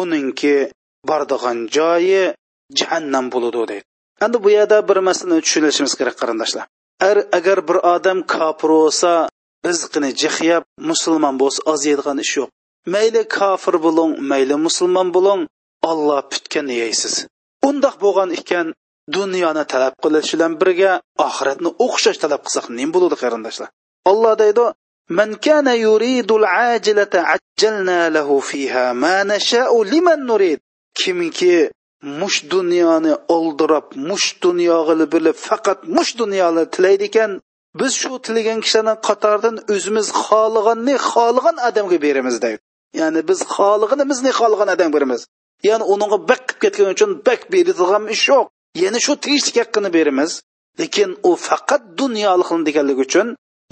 uningki 0.00 0.56
bordigan 1.08 1.58
joyi 1.76 2.24
jahannam 2.78 3.26
bo'ludi 3.34 3.62
deydi. 3.70 3.86
Endi 4.24 4.36
bu 4.44 4.48
yerda 4.56 4.78
bir 4.88 4.98
masalani 5.08 5.40
tushunishimiz 5.46 5.92
kerak 5.98 6.16
qarindoshlar. 6.20 6.64
Agar 7.38 7.58
bir 7.68 7.78
odam 7.94 8.18
kofir 8.32 8.70
bo'lsa 8.78 9.10
rizqini 9.69 10.09
jihiyab 10.21 10.63
musulmon 10.89 11.35
bo'lsa 11.41 11.59
oziydigan 11.73 12.17
ish 12.25 12.33
yo'q 12.39 12.49
mayli 12.93 13.21
kofir 13.37 13.75
bo'ling 13.85 14.11
mayli 14.31 14.55
musulmon 14.65 15.07
bo'ling 15.15 15.41
olloh 15.91 16.21
putgan 16.31 16.67
yeysiz 16.81 17.15
undoq 17.69 17.95
bo'lgan 18.03 18.29
ekan 18.39 18.67
dunyoni 19.17 19.63
talab 19.71 19.93
qilish 20.03 20.29
bilan 20.33 20.53
birga 20.61 20.91
oxiratni 21.27 21.69
o'xshash 21.85 22.19
talab 22.23 22.41
qilsak 22.45 22.65
nima 22.77 22.91
bo'ladi 22.95 23.15
qarindoshlar 23.23 23.69
olloh 24.11 24.35
deydi 24.43 24.65
من 25.19 25.35
كان 25.35 25.67
يريد 25.67 26.31
العاجلة 26.31 27.13
عجلنا 27.13 28.09
له 28.09 28.39
فيها 28.39 28.93
ما 28.93 29.23
نشاء 29.23 29.83
لمن 29.83 30.19
نريد 30.25 30.59
kimki 30.99 31.71
mush 32.03 32.43
dunyoni 32.49 33.13
oldirab 33.27 33.85
mush 33.95 34.27
dunyoga 34.43 35.11
bilib 35.13 35.37
faqat 35.47 35.79
mush 35.95 36.11
dunyoni 36.21 36.63
tilaydi 36.73 37.03
ekan 37.09 37.31
biz 37.80 37.92
shu 38.00 38.12
tilagan 38.26 38.58
kishilarni 38.64 38.94
qatoridan 39.08 39.56
o'zimiz 39.74 40.06
xohlaganni 40.24 40.94
xohlagan 41.10 41.56
odamga 41.68 41.98
beramiz 42.06 42.36
deydi 42.44 42.62
ya'ni 43.00 43.20
biz 43.28 43.38
xohlaganimizni 43.54 44.30
xohlagan 44.38 44.68
odamga 44.74 44.94
beramiz. 44.96 45.22
Ya'ni 45.68 45.84
unga 45.92 46.18
bak 46.30 46.42
qilib 46.48 46.60
ketgani 46.62 46.90
uchun 46.96 47.10
bak 47.28 47.40
beradigan 47.52 48.04
ish 48.14 48.24
yo'q. 48.32 48.46
Yana 48.82 48.98
shu 49.04 49.12
tegishli 49.24 49.58
haqqini 49.62 49.90
beramiz. 49.96 50.30
Lekin 50.80 51.10
u 51.28 51.30
faqat 51.48 51.82
dunyolikni 52.00 52.62
deganligi 52.68 53.02
uchun 53.06 53.26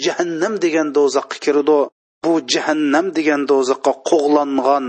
jahannam 0.05 0.53
degan 0.63 0.87
do'zaxga 0.97 1.37
kirdi. 1.45 1.79
Bu 2.23 2.33
jahannam 2.53 3.05
degan 3.17 3.41
do'zaxqa 3.51 3.91
qo'g'langan 4.09 4.85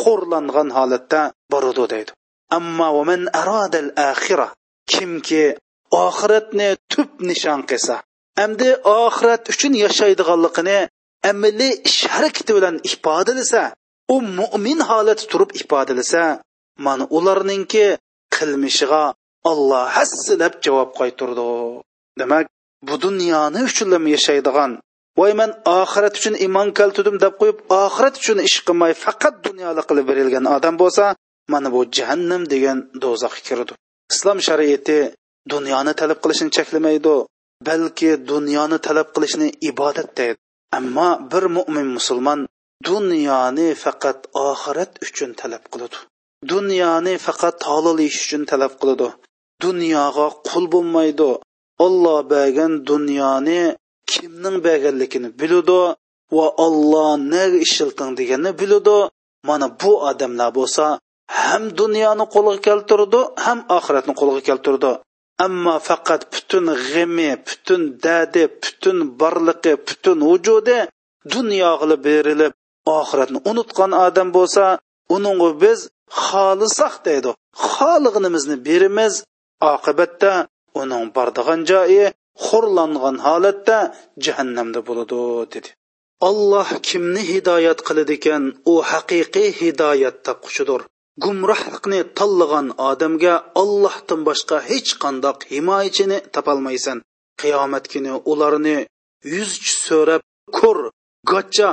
xo'rlangan 0.00 0.68
holatda 0.76 1.20
boradi 1.52 1.84
deydi. 1.92 2.10
Ammo 2.58 2.88
man 3.10 3.22
aradal 3.40 3.90
axira 4.10 4.48
kimki 4.92 5.44
oxiratni 6.04 6.68
tub 6.92 7.10
nishon 7.28 7.60
qilsa 7.70 7.94
endi 8.44 8.68
oxirat 9.02 9.42
uchun 9.52 9.72
yashaydiganligini 9.84 10.78
amaliy 11.30 11.72
ish 11.88 12.00
harakati 12.14 12.52
bilan 12.56 12.76
ifodalasa 12.90 13.62
u 14.14 14.16
mo'min 14.38 14.78
holati 14.90 15.24
turib 15.32 15.50
ifodalasa 15.60 16.22
mana 16.86 17.04
ularninki 17.16 17.86
qilmishiga 18.36 19.04
olloh 19.50 19.84
hassilab 19.96 20.54
javob 20.64 20.90
qaytirdi 21.00 21.48
demak 22.20 22.46
bu 22.88 22.94
dunyoni 23.06 23.60
uchun 23.70 23.88
yashaydigan 24.16 24.72
voy 25.18 25.32
man 25.40 25.50
oxirat 25.78 26.14
uchun 26.20 26.34
iymon 26.44 26.68
keltirdim 26.78 27.16
deb 27.24 27.34
qo'yib 27.40 27.58
oxirat 27.82 28.14
uchun 28.20 28.38
ish 28.48 28.58
qilmay 28.66 28.92
faqat 29.04 29.34
dunyolik 29.46 29.86
qilib 29.90 30.06
berilgan 30.10 30.44
odam 30.56 30.74
bo'lsa 30.82 31.04
mana 31.52 31.68
bu 31.74 31.80
jahannam 31.96 32.42
degan 32.52 32.78
do'zaxga 33.02 33.42
kirdi 33.48 33.72
islom 34.12 34.38
shariati 34.48 34.98
dunyoni 35.52 35.92
talab 36.00 36.18
qilishni 36.22 36.50
cheklamaydi 36.56 37.14
balki 37.68 38.10
dunyoni 38.30 38.78
talab 38.86 39.08
qilishni 39.14 39.48
ibodat 39.70 40.08
deydi. 40.18 40.38
Ammo 40.78 41.08
bir 41.32 41.44
mo'min 41.56 41.88
musulmon 41.96 42.40
dunyoni 42.88 43.68
faqat 43.84 44.18
oxirat 44.48 44.92
uchun 45.06 45.30
talab 45.40 45.64
qiladi. 45.72 45.96
Dunyoni 46.52 47.14
faqat 47.26 47.54
tolilish 47.66 48.18
uchun 48.24 48.42
talab 48.50 48.72
qiladi. 48.80 49.08
Dunyoga 49.64 50.26
qul 50.48 50.64
bo'lmaydi. 50.74 51.30
Olloh 51.84 52.18
bergan 52.32 52.72
dunyoni 52.90 53.60
kimning 54.10 54.56
berganligini 54.66 55.28
biladi 55.40 55.80
va 56.36 56.46
olloh 56.66 57.10
ne 57.32 57.44
ishilting 57.66 58.10
deganini 58.18 58.52
biladi. 58.60 58.98
Mana 59.48 59.66
bu 59.82 59.92
odamlar 60.10 60.50
bo'lsa 60.58 60.84
ham 61.38 61.62
dunyoni 61.80 62.24
qo'lga 62.34 62.56
keltirdi 62.66 63.20
ham 63.44 63.58
oxiratni 63.76 64.12
qo'lga 64.20 64.40
keltirdi 64.48 64.92
ammo 65.44 65.76
faqat 65.88 66.22
butun 66.32 66.66
g'imi 66.88 67.30
butun 67.46 67.82
dadi 68.04 68.44
butun 68.62 68.98
borliqi 69.20 69.72
butun 69.86 70.18
vujudi 70.28 70.78
dunyo 71.34 71.70
qilib 71.80 72.00
berilib 72.08 72.52
oxiratni 72.98 73.38
unutgan 73.50 73.92
odam 74.06 74.28
bo'lsa 74.36 74.64
uningga 75.14 75.50
biz 75.62 75.78
xohlasak 76.24 76.94
deydi. 77.06 77.30
Xohlaganimizni 77.72 78.56
berimiz 78.68 79.14
oqibatda 79.74 80.32
uning 80.80 81.04
bordigan 81.16 81.60
joyi 81.70 82.04
xo'rlangan 82.46 83.16
holatda 83.26 83.78
jahannamda 84.24 84.80
bo'ladi 84.88 85.20
dedi. 85.54 85.70
Alloh 86.28 86.68
kimni 86.88 87.22
hidoyat 87.32 87.78
qiladi 87.88 88.12
ekan 88.18 88.42
u 88.72 88.74
haqiqiy 88.90 89.48
hidoyat 89.60 90.16
topquchidir 90.26 90.80
gumrohlikni 91.24 92.00
tanlagan 92.18 92.68
odamga 92.90 93.34
ollohdan 93.62 94.20
boshqa 94.28 94.56
hech 94.70 94.90
qandoq 95.02 95.38
himoyachini 95.52 96.18
topolmaysan. 96.34 96.98
Qiyomat 97.40 97.84
kuni 97.92 98.12
ularni 98.32 98.76
yuzchi 99.34 99.72
so'rab 99.86 100.22
ko'r 100.58 100.78
gacha, 101.32 101.70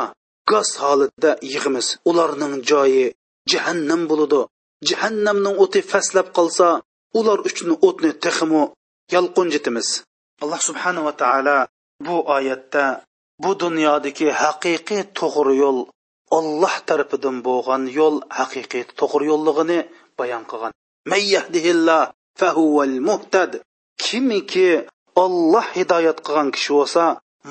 gaz 0.52 0.70
holatda 0.84 1.32
yig'imiz. 1.52 1.88
Ularning 2.10 2.54
joyi 2.70 3.06
jahannam 3.52 4.02
bo'ladi. 4.12 4.42
Jahannamning 4.90 5.56
o'ti 5.64 5.80
faslab 5.92 6.28
qolsa 6.38 6.68
ular 7.20 7.40
uchun 7.50 7.70
o'tni 7.88 8.12
texmu 8.24 8.64
yalqunjitimiz. 9.14 9.88
Alloh 10.44 10.62
subhanava 10.68 11.12
taolo 11.22 11.58
bu 12.06 12.16
oyatda 12.36 12.86
bu 13.44 13.52
dunyodagi 13.64 14.28
haqiqiy 14.42 15.04
to'g'ri 15.20 15.56
yo'l 15.64 15.80
olloh 16.38 16.76
tarafidan 16.88 17.36
bo'lgan 17.48 17.84
yo'l 17.98 18.16
haqiqiy 18.38 18.84
to'g'ri 19.00 19.26
yo'lligini 19.32 19.80
bayon 20.20 20.44
qilgan. 20.52 20.74
Muhtad. 23.10 23.52
Kimiki 24.04 24.70
olloh 25.24 25.68
hidoyat 25.78 26.18
qilgan 26.26 26.50
kishi 26.56 26.72
bo'lsa 26.78 27.04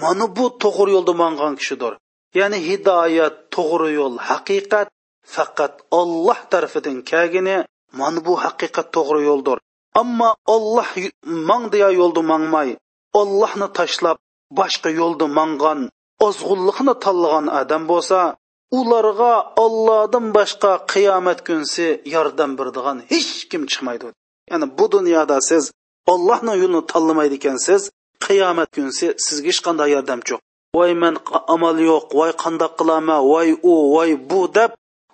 mana 0.02 0.24
bu 0.36 0.46
to'g'ri 0.62 0.90
yo'lda 0.96 1.12
mangan 1.22 1.54
kishidir. 1.60 1.92
Ya'ni 2.38 2.58
hidoyat 2.68 3.34
to'g'ri 3.54 3.90
yo'l 4.00 4.16
haqiqat 4.28 4.88
faqat 5.34 5.74
olloh 6.00 6.38
tarafidan 6.52 6.98
kelgini 7.10 7.56
mana 7.98 8.18
bu 8.26 8.34
haqiqat 8.44 8.86
to'g'ri 8.96 9.20
yo'ldir. 9.30 9.58
Ammo 10.02 10.30
olloh 10.54 10.88
mang 11.48 11.64
deya 11.72 11.90
yo'lda 12.00 12.22
mangmay 12.32 12.68
ollohni 13.20 13.68
tashlab 13.78 14.16
boshqa 14.58 14.90
yo'lda 15.00 15.26
mangan 15.38 15.80
ozg'unlikni 16.26 16.94
tanlagan 17.04 17.46
odam 17.60 17.82
bo'lsa 17.90 18.18
ularga 18.70 19.34
Allohdan 19.64 20.26
boshqa 20.36 20.72
qiyomat 20.92 21.38
kunsi 21.48 21.86
yordam 22.14 22.50
beradigan 22.58 22.98
hech 23.12 23.32
kim 23.50 23.62
chiqmaydi. 23.70 24.06
Ya'ni 24.50 24.66
bu 24.78 24.86
dunyoda 24.94 25.38
siz 25.50 25.64
ollohni 26.12 26.54
yo'lini 26.62 26.82
tanlamaydi 26.92 27.34
ekansiz 27.40 27.82
qiyomat 28.26 28.68
kunsi 28.76 29.06
sizga 29.26 29.48
hech 29.50 29.60
qanday 29.66 29.88
yordam 29.96 30.20
yo'q. 30.30 30.40
Voy 30.76 30.92
man 31.02 31.14
amal 31.54 31.76
yo'q 31.90 32.04
voy 32.18 32.32
qandoq 32.42 32.72
qilama 32.80 33.16
voy 33.32 33.48
u 33.70 33.74
voy 33.94 34.10
bu 34.30 34.42
deb 34.58 34.70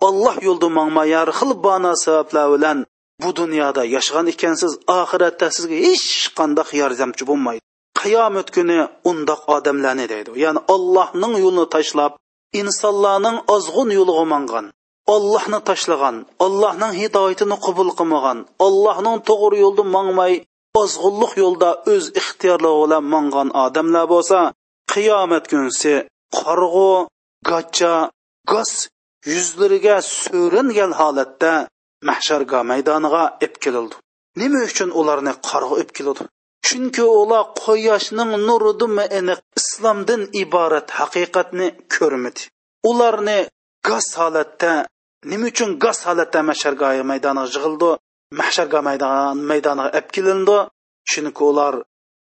olloh 0.09 0.37
yo'lida 0.47 0.69
mangmay 0.79 1.11
har 1.19 1.31
xil 1.39 1.51
bano 1.67 1.93
sabablar 2.05 2.47
bilan 2.55 2.79
bu 3.23 3.31
dunyoda 3.41 3.83
yashagan 3.95 4.27
ekansiz 4.35 4.73
oxiratda 5.01 5.47
sizga 5.57 5.77
hech 5.87 6.09
qanday 6.39 6.69
yordamchi 6.83 7.25
bo'lmaydi. 7.31 7.63
Qiyomat 8.01 8.49
kuni 8.57 8.79
undoq 9.11 9.41
odamlarni 9.57 10.07
deydi. 10.13 10.31
Ya'ni 10.45 10.61
ollohning 10.75 11.35
yo'lini 11.45 11.67
tashlab 11.77 12.13
insonlarning 12.61 13.39
ozg'un 13.55 13.89
yo'liga 13.99 14.25
mangan 14.35 14.67
ollohni 15.15 15.59
tashlagan 15.69 16.17
ollohning 16.45 16.93
hidoyatini 17.01 17.57
qabul 17.67 17.89
qilmagan 17.99 18.39
ollohning 18.67 19.19
to'g'ri 19.29 19.57
yo'lda 19.65 19.85
mangmay 19.97 20.35
ozg'unliq 20.83 21.33
yo'lda 21.43 21.71
o'z 21.93 22.05
ixtiyorlari 22.21 22.79
bilan 22.83 23.05
mangan 23.15 23.49
odamlar 23.65 24.05
bo'lsa 24.15 24.39
qiyomat 24.93 25.45
kunsi 25.53 25.95
qorg'u 26.39 26.93
gacha 27.51 27.95
gos 28.53 28.73
yuzlariga 29.33 29.97
so'ringan 30.25 30.93
holatda 31.01 31.53
mahsharga 32.09 32.61
maydoniga 32.71 33.25
ep 33.47 33.55
kelildi 33.65 33.97
nima 34.41 34.61
uchun 34.69 34.91
ularni 35.01 35.33
qarg'a 35.49 35.77
ep 35.83 35.91
keladi? 35.97 36.25
Chunki 36.67 37.05
ular 37.21 37.45
quyoshning 37.63 38.33
nuridimi 38.47 39.05
aniq 39.19 39.41
islomdan 39.61 40.23
iborat 40.43 40.89
haqiqatni 40.99 41.67
ko'rmadi. 41.95 42.43
Ularni 42.91 43.39
gaz 43.89 44.07
holatda 44.21 44.73
nima 45.31 45.47
uchun 45.53 45.71
gaz 45.85 45.99
holatda 46.07 46.41
masharga 46.51 46.89
maydoniga 47.11 47.49
yig'ildi 47.55 47.91
mahsharga 48.39 48.81
maydon 48.89 49.37
maydoniga 49.51 49.89
olib 49.99 50.09
kelindi. 50.17 50.59
Chunki 51.11 51.43
ular 51.51 51.75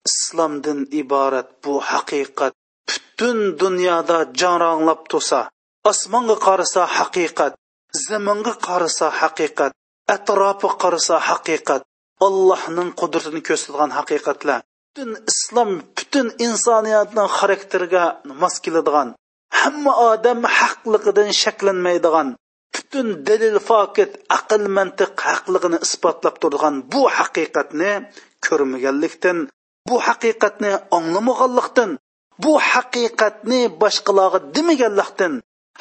islomdan 0.09 0.81
iborat 1.01 1.49
bu 1.65 1.75
haqiqat 1.91 2.53
butun 2.89 3.39
dunyoda 3.61 4.19
jonranglab 4.41 5.01
tursa 5.11 5.41
osmonga 5.91 6.37
qarasa 6.47 6.83
haqiqat 6.97 7.53
zaminga 8.07 8.55
qarasa 8.67 9.07
haqiqat 9.21 9.73
atrofi 10.15 10.69
qarasa 10.83 11.17
haqiqat 11.29 11.83
allohning 12.27 12.91
qudratini 13.01 13.43
ko'rsatgan 13.49 13.91
haqiqatlar 13.99 14.61
butun 14.65 15.11
islom 15.33 15.71
butun 15.97 16.27
insoniyatning 16.47 17.29
xarakteriga 17.39 18.05
mos 18.41 18.55
keladigan 18.65 19.09
hamma 19.61 19.93
odam 20.11 20.41
haqliqidan 20.59 21.29
shaklanmaydigan 21.43 22.29
butun 22.75 23.07
dalil 23.29 23.59
fokit 23.69 24.11
aql 24.39 24.63
mantiq 24.77 25.13
haqligini 25.29 25.79
isbotlab 25.87 26.37
turgan 26.43 26.75
bu 26.93 27.03
haqiqatni 27.17 27.93
ko'rmaganlikdan 28.47 29.39
bu 29.89 29.97
haqiqatni 30.07 30.73
anglamaganlikdan 30.97 31.91
bu 32.43 32.53
haqiqatni 32.71 33.61
boshqalarga 33.83 34.39
demaganlikdan 34.55 35.33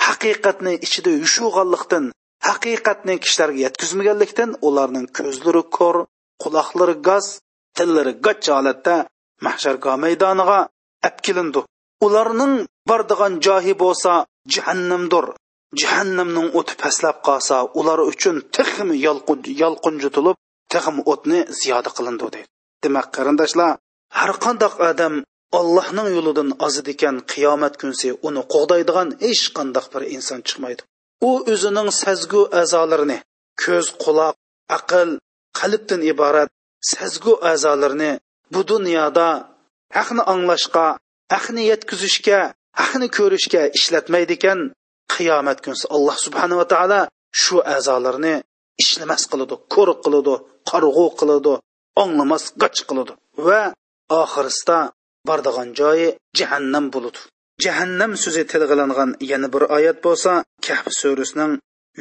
haqiqatni 0.07 0.73
ichida 0.85 1.11
yushug'anlikdan 1.23 2.05
haqiqatni 2.49 3.15
kishilarga 3.23 3.59
yetkazmaganlikdan 3.65 4.49
ularning 4.67 5.07
ko'zlari 5.17 5.63
ko'r. 5.77 5.95
Quloqlari 6.41 6.95
gaz 7.07 7.25
tillari 7.77 8.13
gach 8.25 8.45
holatda 8.55 8.95
mahsharga 9.45 9.91
maydoniga 10.03 10.59
apkilindi 11.07 11.61
ularning 12.05 12.53
bordigan 12.89 13.33
joyi 13.45 13.73
bo'lsa 13.83 14.11
jahannamdir. 14.53 15.25
Jahannamning 15.81 16.49
o'ti 16.59 16.73
pastlab 16.81 17.17
qolsa 17.27 17.57
ular 17.79 17.99
uchun 18.11 18.35
texim 18.57 18.89
yolqinjitilib 19.61 20.37
texim 20.73 20.97
o'tni 21.11 21.39
ziyoda 21.59 21.89
qilindi 21.97 22.27
deydi. 22.35 22.49
Demak 22.83 23.07
qarindoshlar 23.15 23.71
har 24.17 24.31
qandoq 24.45 24.73
odam 24.89 25.13
allohning 25.59 26.07
yo'lidan 26.15 26.49
ozid 26.65 26.87
ekan 26.93 27.15
qiyomat 27.31 27.73
kunsi 27.81 28.07
uni 28.27 28.41
qo'g'daydigan 28.53 29.09
hech 29.25 29.43
qandoq 29.57 29.85
bir 29.93 30.01
inson 30.15 30.39
chiqmaydi. 30.47 30.81
U 31.29 31.31
o'zining 31.53 31.89
sazgu 32.01 32.41
a'zolarini 32.61 33.17
ko'z 33.63 33.87
quloq 34.03 34.35
aql 34.77 35.09
qalbdan 35.59 36.01
iborat 36.11 36.49
sazgu 36.91 37.33
a'zolarini 37.51 38.11
bu 38.53 38.61
dunyoda 38.71 39.27
haqni 39.97 40.23
anglashga 40.33 40.87
haqni 41.33 41.61
yetkazishga 41.71 42.39
haqni 42.81 43.07
ko'rishga 43.17 43.61
ishlatmaydi 43.77 44.33
ekan 44.39 44.59
qiyomat 45.13 45.59
kunsi 45.65 45.85
alloh 45.95 46.15
subhanava 46.25 46.65
taolo 46.73 47.01
shu 47.41 47.57
a'zolarni 47.75 48.35
ishlamas 48.83 49.23
qiladi 49.31 49.55
ko'r 49.73 49.89
qiladi 50.03 50.35
qarg'u 50.71 51.07
qiladi 51.19 51.53
anglamas 52.03 52.43
gach 52.61 52.79
qiladi 52.89 53.13
va 53.47 53.61
oxirisida 54.21 54.79
bordigan 55.27 55.69
joyi 55.79 56.07
jahannam 56.39 56.85
bo'ludi 56.93 57.21
jahannam 57.63 58.11
so'zi 58.23 58.43
tilg'ilangan 58.51 59.11
yana 59.31 59.47
bir 59.53 59.63
oyat 59.77 59.97
bo'lsa 60.05 60.31
kahf 60.65 60.85
surasining 60.99 61.53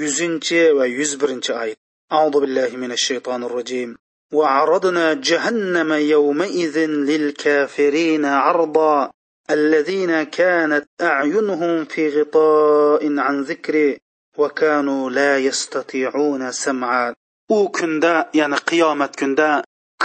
yuzinchi 0.02 0.60
va 0.78 0.84
yuz 0.98 1.12
birinchi 1.20 1.52
oyat 1.62 1.78
أعوذ 2.13 2.39
بالله 2.39 2.77
من 2.77 2.91
الشيطان 2.91 3.43
الرجيم 3.43 3.95
وعرضنا 4.33 5.13
جهنم 5.13 5.93
يومئذ 5.93 6.77
للكافرين 6.85 8.25
عرضا 8.25 9.11
الذين 9.51 10.23
كانت 10.23 10.85
أعينهم 11.01 11.85
في 11.85 12.21
غطاء 12.21 13.17
عن 13.17 13.41
ذكري 13.41 13.97
وكانوا 14.37 15.09
لا 15.09 15.37
يستطيعون 15.37 16.51
سمعا 16.51 17.13
u 17.49 17.71
kunda 17.71 18.29
ya'ni 18.39 18.57
qiyomat 18.69 19.13
kunda 19.19 19.49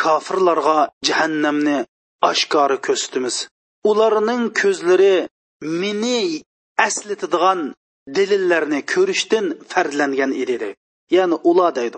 kofirlarga 0.00 0.78
jahannamni 1.08 1.76
oshkora 2.30 2.76
ko'rsatamiz 2.86 3.36
ularning 3.90 4.44
ko'zlari 4.60 5.14
meni 5.80 6.18
aslatadigan 6.86 7.60
dalillarni 8.16 8.80
ko'rishdan 8.92 9.46
farqlangan 9.72 10.30
edi 10.42 10.56
deydi 10.62 10.78
ya'ni 11.17 11.37
ular 11.49 11.71
deydi. 11.79 11.97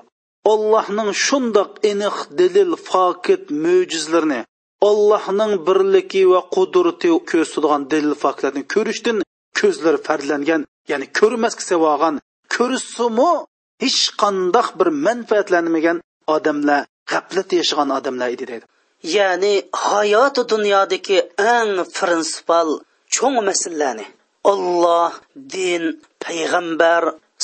Allohning 0.53 1.09
shundoq 1.25 1.71
aniq 1.91 2.17
dalil 2.39 2.73
fokit 2.89 3.43
mo'jizlarni 3.63 4.41
allohning 4.89 5.53
birligi 5.67 6.23
va 6.31 6.41
qudrati 6.55 7.09
ko'rsatadigan 7.31 7.81
dalil 7.93 8.15
faktlarni 8.23 8.63
ko'rishdan 8.73 9.17
ko'zlari 9.59 9.99
farlangan 10.07 10.61
ya'ni 10.91 11.07
ko'rmasga 11.19 11.63
sevogan 11.69 12.15
ko'rsimu 12.55 13.31
hech 13.83 14.01
qandoq 14.21 14.67
bir 14.79 14.87
manfaatlanmagan 15.05 15.97
odamlar 16.35 16.81
g'aflat 17.11 17.49
yashagan 17.59 17.89
odamlar 17.97 18.29
edi 18.35 18.45
deydi. 18.51 18.65
Ya'ni 19.17 19.53
hayoti 19.87 20.41
dunyodagi 20.53 21.17
eng 21.57 21.71
prinsipal 21.97 22.69
cho'ng 23.15 23.37
masalalarni 23.49 24.05
olloh 24.51 25.11
din 25.53 25.83
payg'ambar 26.23 27.03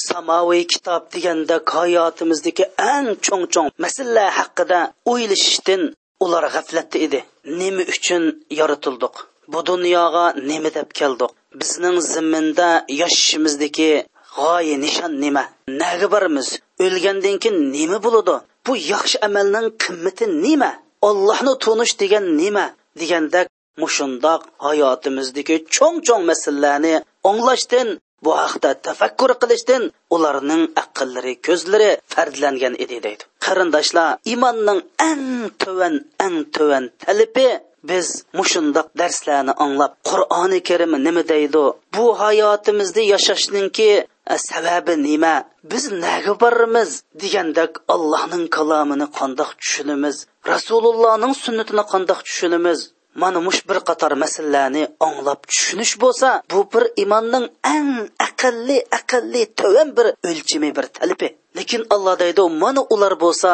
samoviy 0.09 0.63
kitob 0.73 1.03
deganda 1.13 1.55
hayotimizdagi 1.75 2.65
eng 2.93 3.09
cho'ng 3.25 3.45
cho'ng 3.53 3.69
masala 3.83 4.25
haqida 4.39 4.79
o'ylashishdan 5.11 5.81
ular 6.23 6.45
g'aflatda 6.53 6.97
edi. 7.05 7.19
Nima 7.59 7.83
uchun 7.93 8.23
yoritildik 8.59 9.15
bu 9.51 9.59
dunyoga 9.69 10.25
nima 10.49 10.69
deb 10.77 10.89
keldik 10.99 11.31
bizning 11.59 11.97
zimminda 12.11 12.69
yashashimizdagi 13.01 13.91
g'oya 14.35 14.75
nishon 14.85 15.13
nima? 15.23 15.43
Naga 15.81 16.07
boramiz 16.13 16.49
o'lgandan 16.85 17.35
keyin 17.43 17.57
nima 17.75 17.97
bo'ladi? 18.05 18.35
Bu 18.65 18.73
yaxshi 18.93 19.17
amalning 19.27 19.67
qimmati 19.83 20.25
nima? 20.45 20.71
Ollohni 21.09 21.53
tunish 21.63 21.93
degan 22.01 22.25
nima? 22.41 22.65
Degandek 22.99 23.47
mushundoq 23.81 24.41
hayotimizdagi 24.65 25.55
cho'ng 25.75 25.97
cho'ng 26.07 26.23
masalalarni 26.31 26.93
anglashdan 27.29 27.87
bu 28.23 28.31
haqda 28.41 28.69
tafakkur 28.87 29.31
qilishdan 29.41 29.83
ularning 30.15 30.63
aqllari 30.83 31.33
ko'zlari 31.47 31.91
fardlangan 32.13 32.73
edi 32.83 32.97
deydi. 33.05 33.23
Qarindoshlar 33.45 34.09
iymonning 34.31 34.79
eng 35.09 35.25
tuvan 35.61 35.95
eng 36.25 36.37
tuvan 36.55 36.85
talibi 37.03 37.49
biz 37.89 38.07
mushundoq 38.39 38.87
darslarni 39.01 39.53
anglab 39.65 39.93
qur'oni 40.09 40.59
karim 40.69 40.93
nima 41.05 41.23
deydi? 41.33 41.63
Bu 41.95 42.05
hayotimizda 42.21 43.01
yashashninki 43.13 43.89
e, 44.33 44.35
sababi 44.49 44.93
nima? 45.07 45.35
Biz 45.71 45.83
naga 46.03 46.33
boramiz? 46.41 46.89
Degandek 47.21 47.73
allohning 47.95 48.45
kalomini 48.57 49.07
qandoq 49.19 49.51
tushunamiz? 49.61 50.15
Rasulullohning 50.53 51.33
sunnatini 51.43 51.83
qandoq 51.93 52.19
tushunamiz? 52.27 52.79
Mana 53.21 53.39
mush 53.47 53.61
bir 53.69 53.79
qator 53.89 54.11
masalalarni 54.23 54.83
anglab 55.07 55.39
tushunish 55.49 55.93
bo'lsa 56.03 56.29
bu 56.51 56.59
bir 56.73 56.83
imonning 57.03 57.45
eng 57.75 57.91
aqlli 58.27 58.77
aqlli 58.99 59.41
tovan 59.59 59.89
bir 59.97 60.07
o'lchimi 60.29 60.69
bir 60.77 60.85
talbi 60.97 61.29
lekin 61.57 61.81
alloh 61.95 62.15
deydi 62.23 62.43
mana 62.63 62.81
ular 62.93 63.13
bo'lsa 63.23 63.51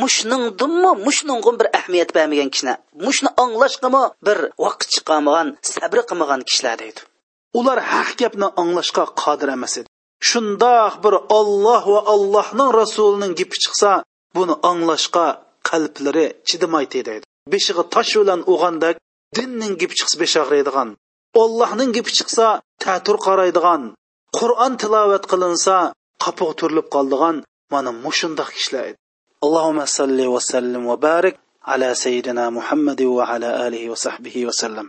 mushningdimi 0.00 0.90
mushningga 1.06 1.52
bir 1.60 1.66
ahamiyat 1.78 2.10
bermagan 2.16 2.48
kishilar. 2.54 2.76
Mushni 3.06 3.30
anglashgami 3.44 4.02
bir 4.26 4.38
vaqt 4.64 4.88
chiqamagan 4.94 5.48
sabr 5.74 5.98
qilmagan 6.08 6.40
kishilar 6.48 6.76
deydi. 6.82 7.00
Ular 7.58 7.78
haq 7.92 8.10
gapni 8.20 8.48
anglashga 8.62 9.04
qodir 9.22 9.48
emas 9.56 9.74
edi. 9.80 9.88
Shundoq 10.28 10.94
bir 11.04 11.14
olloh 11.38 11.82
va 11.94 12.00
allohning 12.14 12.70
rasulining 12.80 13.32
gapi 13.40 13.56
chiqsa 13.64 13.90
buni 14.36 14.54
anglashga 14.70 15.26
qalblari 15.68 16.26
chidamaydi 16.48 17.00
deydi. 17.08 17.24
Beshig'i 17.52 17.84
tosh 17.94 18.12
bilan 18.20 18.40
o'g'andak 18.52 18.96
dinning 19.36 19.74
gapi 19.80 19.94
chiqsa 19.98 20.16
beshag'riydigan 20.22 20.88
ollohning 21.42 21.90
gapi 21.96 22.10
chiqsa 22.18 22.46
tatur 22.84 23.16
qaraydigan 23.26 23.82
qur'on 24.38 24.72
tilovat 24.82 25.24
qilinsa 25.32 25.76
qapoq 26.24 26.50
turilib 26.58 26.86
qoldigan 26.94 27.36
mana 27.72 27.90
mushundoq 28.04 28.48
kishilar 28.56 28.84
edi. 28.90 28.98
Allohumma 29.44 29.86
salli 29.98 30.26
va 30.34 30.40
sallim 30.52 30.82
va 30.90 30.96
barik 31.06 31.36
ala 31.72 31.88
sayyidina 32.02 32.44
muhammadi 32.58 33.06
va 33.16 33.24
ala 33.34 33.48
alihi 33.66 33.90
va 33.92 33.98
sahbihi 34.06 34.46
vasallam 34.48 34.86